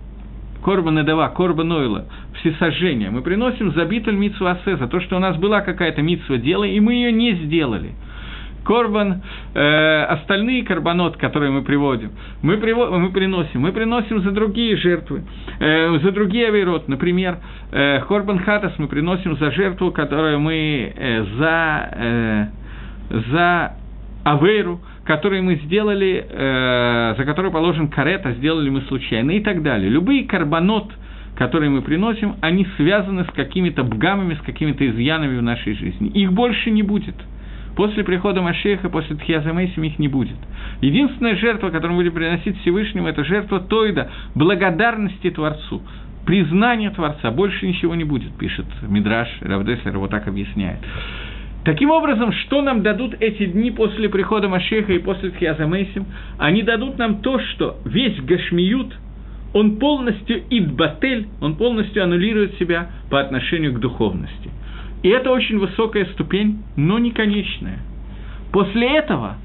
Корбан 0.63 0.99
Эдава, 0.99 1.27
Корбан 1.29 1.71
Ойла, 1.71 2.05
всесожжение, 2.39 3.09
мы 3.09 3.21
приносим 3.21 3.73
за 3.73 3.85
битуль 3.85 4.15
митсу 4.15 4.47
асе, 4.47 4.77
за 4.77 4.87
то, 4.87 4.99
что 5.01 5.17
у 5.17 5.19
нас 5.19 5.35
была 5.37 5.61
какая-то 5.61 6.01
митсва 6.01 6.37
дела, 6.37 6.63
и 6.63 6.79
мы 6.79 6.93
ее 6.93 7.11
не 7.11 7.33
сделали. 7.33 7.91
Корбан, 8.63 9.21
э, 9.53 10.03
остальные 10.03 10.63
карбонот, 10.63 11.17
которые 11.17 11.51
мы 11.51 11.63
приводим, 11.63 12.11
мы, 12.41 12.55
приво, 12.55 12.97
мы 12.97 13.11
приносим, 13.11 13.59
мы 13.59 13.73
приносим 13.73 14.21
за 14.21 14.31
другие 14.31 14.77
жертвы, 14.77 15.23
э, 15.59 15.99
за 15.99 16.11
другие 16.13 16.47
авирот, 16.47 16.87
например, 16.87 17.39
э, 17.71 17.99
Корбан 18.07 18.39
Хатас 18.39 18.71
мы 18.77 18.87
приносим 18.87 19.35
за 19.37 19.51
жертву, 19.51 19.91
которую 19.91 20.39
мы 20.39 20.93
э, 20.95 21.25
за, 21.37 21.89
э, 21.91 22.45
за 23.31 23.73
Авейру, 24.23 24.79
которые 25.05 25.41
мы 25.41 25.55
сделали, 25.65 26.25
э, 26.27 27.15
за 27.17 27.25
которую 27.25 27.51
положен 27.51 27.89
карета, 27.89 28.33
сделали 28.33 28.69
мы 28.69 28.81
случайно 28.81 29.31
и 29.31 29.41
так 29.41 29.61
далее. 29.61 29.89
Любые 29.89 30.25
карбонот, 30.25 30.91
которые 31.35 31.69
мы 31.69 31.81
приносим, 31.81 32.35
они 32.41 32.65
связаны 32.77 33.25
с 33.25 33.31
какими-то 33.35 33.83
бгамами, 33.83 34.35
с 34.35 34.41
какими-то 34.41 34.87
изъянами 34.89 35.37
в 35.37 35.41
нашей 35.41 35.73
жизни. 35.73 36.09
Их 36.09 36.31
больше 36.31 36.71
не 36.71 36.83
будет. 36.83 37.15
После 37.75 38.03
прихода 38.03 38.41
Машеха, 38.41 38.89
после 38.89 39.15
Тхиазамейсим 39.15 39.83
их 39.83 39.97
не 39.97 40.07
будет. 40.07 40.37
Единственная 40.81 41.35
жертва, 41.35 41.69
которую 41.69 41.93
мы 41.93 42.03
будем 42.03 42.13
приносить 42.13 42.59
Всевышнему, 42.61 43.07
это 43.07 43.23
жертва 43.23 43.59
Тойда, 43.61 44.11
благодарности 44.35 45.31
Творцу, 45.31 45.81
признание 46.25 46.91
Творца. 46.91 47.31
Больше 47.31 47.67
ничего 47.67 47.95
не 47.95 48.03
будет, 48.03 48.37
пишет 48.37 48.67
Мидраш, 48.83 49.27
Равдеслер 49.41 49.97
вот 49.97 50.11
так 50.11 50.27
объясняет. 50.27 50.79
Таким 51.63 51.91
образом, 51.91 52.33
что 52.33 52.61
нам 52.61 52.83
дадут 52.83 53.15
эти 53.21 53.45
дни 53.45 53.71
после 53.71 54.09
прихода 54.09 54.49
Машеха 54.49 54.91
и 54.91 54.99
после 54.99 55.29
Тхиаза 55.29 55.65
Мейсим? 55.65 56.05
Они 56.37 56.61
дадут 56.61 56.97
нам 56.97 57.21
то, 57.21 57.39
что 57.39 57.77
весь 57.85 58.19
Гашмиют, 58.19 58.93
он 59.53 59.77
полностью 59.77 60.43
идбатель, 60.49 61.27
он 61.39 61.55
полностью 61.55 62.03
аннулирует 62.03 62.57
себя 62.57 62.89
по 63.09 63.21
отношению 63.21 63.73
к 63.73 63.79
духовности. 63.79 64.49
И 65.03 65.09
это 65.09 65.31
очень 65.31 65.57
высокая 65.57 66.05
ступень, 66.13 66.63
но 66.75 66.99
не 66.99 67.11
конечная. 67.11 67.79
После 68.51 68.97
этого 68.97 69.37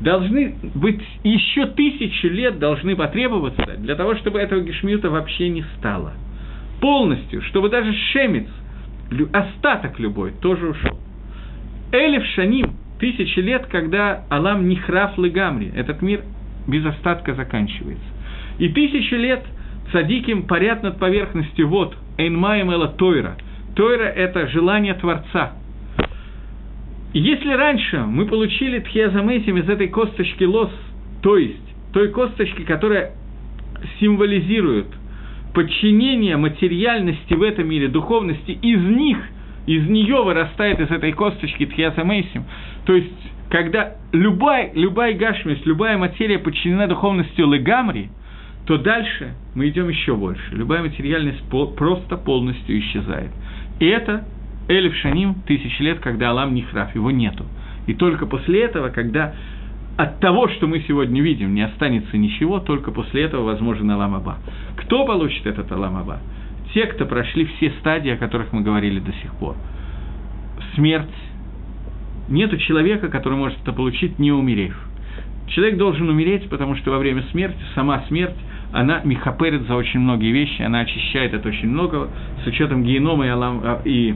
должны 0.00 0.54
быть 0.74 1.02
еще 1.24 1.66
тысячи 1.66 2.26
лет 2.26 2.58
должны 2.58 2.94
потребоваться 2.94 3.76
для 3.78 3.94
того, 3.94 4.16
чтобы 4.16 4.38
этого 4.38 4.60
Гешмиюта 4.60 5.08
вообще 5.08 5.48
не 5.48 5.64
стало. 5.78 6.12
Полностью, 6.80 7.40
чтобы 7.42 7.70
даже 7.70 7.92
шемец, 8.12 8.48
остаток 9.32 9.98
любой, 9.98 10.32
тоже 10.40 10.68
ушел. 10.68 10.98
Элиф 11.90 12.24
Шаним, 12.34 12.72
тысячи 13.00 13.38
лет, 13.38 13.66
когда 13.66 14.24
Алам 14.28 14.68
Нихраф 14.68 15.16
Легамри, 15.16 15.72
этот 15.74 16.02
мир 16.02 16.22
без 16.66 16.84
остатка 16.84 17.34
заканчивается. 17.34 18.04
И 18.58 18.68
тысячи 18.68 19.14
лет 19.14 19.44
цадиким 19.92 20.42
парят 20.42 20.82
над 20.82 20.98
поверхностью 20.98 21.68
вот, 21.68 21.96
Эйнмаем 22.18 22.70
Эла 22.70 22.88
Тойра. 22.88 23.38
Тойра– 23.74 24.04
это 24.04 24.48
желание 24.48 24.94
Творца. 24.94 25.52
Если 27.14 27.52
раньше 27.52 28.00
мы 28.00 28.26
получили 28.26 28.80
Тхиазамесим 28.80 29.56
из 29.56 29.68
этой 29.68 29.88
косточки 29.88 30.44
лос, 30.44 30.70
то 31.22 31.38
есть 31.38 31.56
той 31.94 32.08
косточки, 32.08 32.62
которая 32.62 33.12
символизирует 33.98 34.88
подчинение 35.54 36.36
материальности 36.36 37.32
в 37.32 37.42
этом 37.42 37.66
мире, 37.66 37.88
духовности, 37.88 38.50
из 38.50 38.78
них– 38.78 39.16
из 39.68 39.86
нее 39.86 40.22
вырастает 40.22 40.80
из 40.80 40.90
этой 40.90 41.12
косточки 41.12 41.66
Тхиаса 41.66 42.02
Мейсим. 42.02 42.44
То 42.86 42.94
есть, 42.94 43.12
когда 43.50 43.96
любая, 44.12 44.72
любая 44.72 45.12
гашмис, 45.12 45.58
любая 45.66 45.98
материя 45.98 46.38
подчинена 46.38 46.86
духовностью 46.86 47.46
Легамри, 47.52 48.08
то 48.66 48.78
дальше 48.78 49.34
мы 49.54 49.68
идем 49.68 49.90
еще 49.90 50.16
больше. 50.16 50.54
Любая 50.54 50.82
материальность 50.82 51.42
просто 51.76 52.16
полностью 52.16 52.78
исчезает. 52.78 53.30
И 53.78 53.86
это 53.86 54.24
Элиф 54.68 54.94
Шаним, 54.96 55.34
тысячи 55.46 55.82
лет, 55.82 56.00
когда 56.00 56.30
Алам 56.30 56.54
Нихраф, 56.54 56.94
его 56.94 57.10
нету. 57.10 57.44
И 57.86 57.92
только 57.92 58.24
после 58.24 58.62
этого, 58.62 58.88
когда 58.88 59.34
от 59.98 60.18
того, 60.20 60.48
что 60.48 60.66
мы 60.66 60.80
сегодня 60.88 61.20
видим, 61.20 61.54
не 61.54 61.62
останется 61.62 62.16
ничего, 62.16 62.60
только 62.60 62.90
после 62.90 63.24
этого 63.24 63.44
возможен 63.44 63.90
Алам 63.90 64.14
Аба. 64.14 64.38
Кто 64.76 65.04
получит 65.04 65.46
этот 65.46 65.70
Алам 65.72 65.96
Аба? 65.96 66.20
Те, 66.74 66.86
кто 66.86 67.06
прошли 67.06 67.46
все 67.46 67.70
стадии, 67.80 68.10
о 68.10 68.16
которых 68.16 68.52
мы 68.52 68.62
говорили 68.62 69.00
до 69.00 69.12
сих 69.12 69.32
пор. 69.34 69.56
Смерть. 70.74 71.08
Нету 72.28 72.58
человека, 72.58 73.08
который 73.08 73.38
может 73.38 73.58
это 73.62 73.72
получить, 73.72 74.18
не 74.18 74.32
умерев. 74.32 74.76
Человек 75.48 75.78
должен 75.78 76.08
умереть, 76.08 76.48
потому 76.50 76.76
что 76.76 76.90
во 76.90 76.98
время 76.98 77.22
смерти, 77.30 77.58
сама 77.74 78.04
смерть, 78.08 78.36
она 78.72 79.00
мехаперит 79.02 79.62
за 79.62 79.76
очень 79.76 80.00
многие 80.00 80.30
вещи, 80.30 80.60
она 80.60 80.80
очищает 80.80 81.32
от 81.32 81.46
очень 81.46 81.68
многого, 81.68 82.10
с 82.44 82.46
учетом 82.46 82.84
генома 82.84 83.24
и, 83.24 83.28
Алам, 83.30 83.60
а, 83.64 83.80
и 83.84 84.14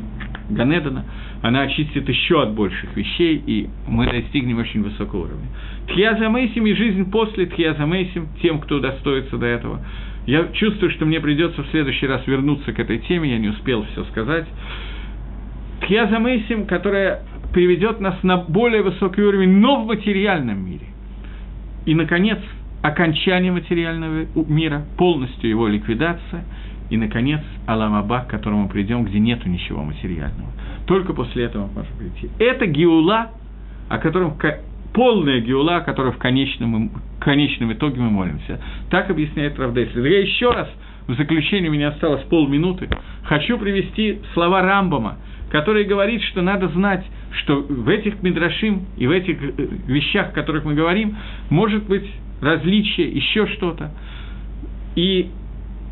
Ганедана, 0.51 1.05
она 1.41 1.63
очистит 1.63 2.09
еще 2.09 2.43
от 2.43 2.53
больших 2.53 2.95
вещей, 2.97 3.43
и 3.47 3.69
мы 3.89 4.11
достигнем 4.11 4.59
очень 4.59 4.83
высокого 4.83 5.23
уровня. 5.23 5.49
Тхиазамейсим 5.89 6.67
и 6.67 6.75
жизнь 6.75 7.11
после 7.11 7.47
Тхиазамейсим, 7.47 8.29
тем, 8.43 8.61
кто 8.61 8.77
удостоится 8.77 9.39
до 9.39 9.47
этого, 9.47 9.81
я 10.27 10.49
чувствую, 10.53 10.91
что 10.93 11.05
мне 11.05 11.20
придется 11.20 11.62
в 11.62 11.68
следующий 11.70 12.07
раз 12.07 12.27
вернуться 12.27 12.73
к 12.73 12.79
этой 12.79 12.99
теме, 12.99 13.31
я 13.31 13.39
не 13.39 13.49
успел 13.49 13.85
все 13.93 14.05
сказать. 14.05 14.47
Тхьяза 15.81 16.18
Мейсим, 16.18 16.66
которая 16.66 17.23
приведет 17.53 18.01
нас 18.01 18.23
на 18.23 18.37
более 18.37 18.83
высокий 18.83 19.23
уровень, 19.23 19.59
но 19.59 19.83
в 19.83 19.87
материальном 19.87 20.64
мире. 20.64 20.87
И, 21.87 21.95
наконец, 21.95 22.39
окончание 22.83 23.51
материального 23.51 24.27
мира, 24.49 24.85
полностью 24.97 25.51
его 25.51 25.66
ликвидация, 25.66 26.45
и, 26.91 26.97
наконец, 26.97 27.41
Аламаба, 27.66 28.20
к 28.20 28.29
которому 28.29 28.68
придем, 28.68 29.05
где 29.05 29.18
нету 29.18 29.49
ничего 29.49 29.83
материального. 29.83 30.51
Только 30.87 31.14
после 31.14 31.45
этого 31.45 31.68
можем 31.68 31.97
прийти. 31.99 32.31
Это 32.39 32.66
Геула, 32.66 33.31
о 33.89 33.99
котором 33.99 34.37
полная 34.93 35.40
геула, 35.40 35.80
которую 35.80 36.12
в 36.12 36.18
конечном, 36.18 36.88
в 36.88 37.20
конечном 37.20 37.72
итоге 37.72 38.01
мы 38.01 38.11
молимся. 38.11 38.61
Так 38.90 39.11
объясняет 39.11 39.59
Равдеслер. 39.59 40.05
Я 40.05 40.20
еще 40.20 40.51
раз, 40.51 40.68
в 41.07 41.14
заключение 41.14 41.70
у 41.70 41.72
меня 41.72 41.88
осталось 41.88 42.22
полминуты, 42.24 42.88
хочу 43.24 43.59
привести 43.59 44.20
слова 44.34 44.62
Рамбама, 44.62 45.18
который 45.51 45.84
говорит, 45.84 46.22
что 46.22 46.43
надо 46.43 46.68
знать, 46.68 47.05
что 47.43 47.61
в 47.61 47.88
этих 47.88 48.22
Мидрашим 48.22 48.86
и 48.97 49.07
в 49.07 49.11
этих 49.11 49.43
э, 49.43 49.68
вещах, 49.86 50.28
о 50.28 50.32
которых 50.32 50.64
мы 50.64 50.74
говорим, 50.74 51.16
может 51.51 51.84
быть 51.84 52.09
различие, 52.40 53.11
еще 53.11 53.47
что-то. 53.47 53.93
И 54.97 55.30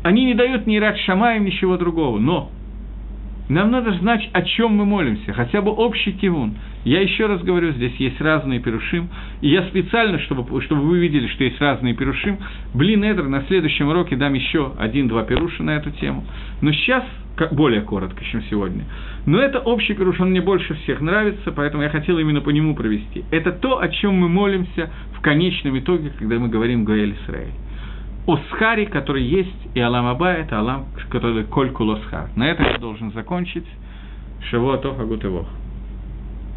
они 0.03 0.25
не 0.25 0.33
дают 0.33 0.67
ни 0.67 0.77
рад 0.77 0.97
Шамаем, 0.99 1.45
ничего 1.45 1.77
другого. 1.77 2.19
Но 2.19 2.51
нам 3.51 3.69
надо 3.71 3.91
знать, 3.99 4.29
о 4.31 4.41
чем 4.43 4.75
мы 4.75 4.85
молимся, 4.85 5.33
хотя 5.33 5.61
бы 5.61 5.71
общий 5.71 6.13
кивун. 6.13 6.55
Я 6.85 7.01
еще 7.01 7.25
раз 7.25 7.41
говорю, 7.41 7.73
здесь 7.73 7.95
есть 7.97 8.19
разные 8.21 8.59
перушим, 8.59 9.09
и 9.41 9.49
я 9.49 9.63
специально, 9.63 10.19
чтобы, 10.19 10.61
чтобы 10.61 10.81
вы 10.83 10.99
видели, 10.99 11.27
что 11.27 11.43
есть 11.43 11.59
разные 11.59 11.93
перушим, 11.93 12.37
блин, 12.73 13.03
Эдр, 13.03 13.23
на 13.23 13.41
следующем 13.43 13.89
уроке 13.89 14.15
дам 14.15 14.33
еще 14.33 14.71
один-два 14.79 15.23
перуша 15.23 15.63
на 15.63 15.71
эту 15.71 15.91
тему. 15.91 16.23
Но 16.61 16.71
сейчас 16.71 17.03
более 17.51 17.81
коротко, 17.81 18.23
чем 18.23 18.41
сегодня. 18.49 18.85
Но 19.25 19.39
это 19.39 19.59
общий 19.59 19.95
перуш, 19.95 20.19
он 20.19 20.29
мне 20.29 20.41
больше 20.41 20.73
всех 20.83 21.01
нравится, 21.01 21.51
поэтому 21.51 21.83
я 21.83 21.89
хотел 21.89 22.19
именно 22.19 22.39
по 22.41 22.51
нему 22.51 22.73
провести. 22.75 23.25
Это 23.31 23.51
то, 23.51 23.81
о 23.81 23.89
чем 23.89 24.15
мы 24.15 24.29
молимся 24.29 24.89
в 25.17 25.21
конечном 25.21 25.77
итоге, 25.77 26.11
когда 26.17 26.39
мы 26.39 26.47
говорим 26.47 26.85
Гаэль 26.85 27.15
Исраэль. 27.23 27.51
Осхари, 28.27 28.85
который 28.85 29.23
есть, 29.23 29.67
и 29.73 29.79
Алам 29.79 30.05
Аба, 30.05 30.31
это 30.31 30.59
Алам, 30.59 30.87
который 31.09 31.43
Коль 31.45 31.71
Кулосхар. 31.71 32.29
На 32.35 32.49
этом 32.49 32.65
я 32.65 32.77
должен 32.77 33.11
закончить. 33.11 33.65
Шавуатов 34.49 34.99
Агутывох. 34.99 35.47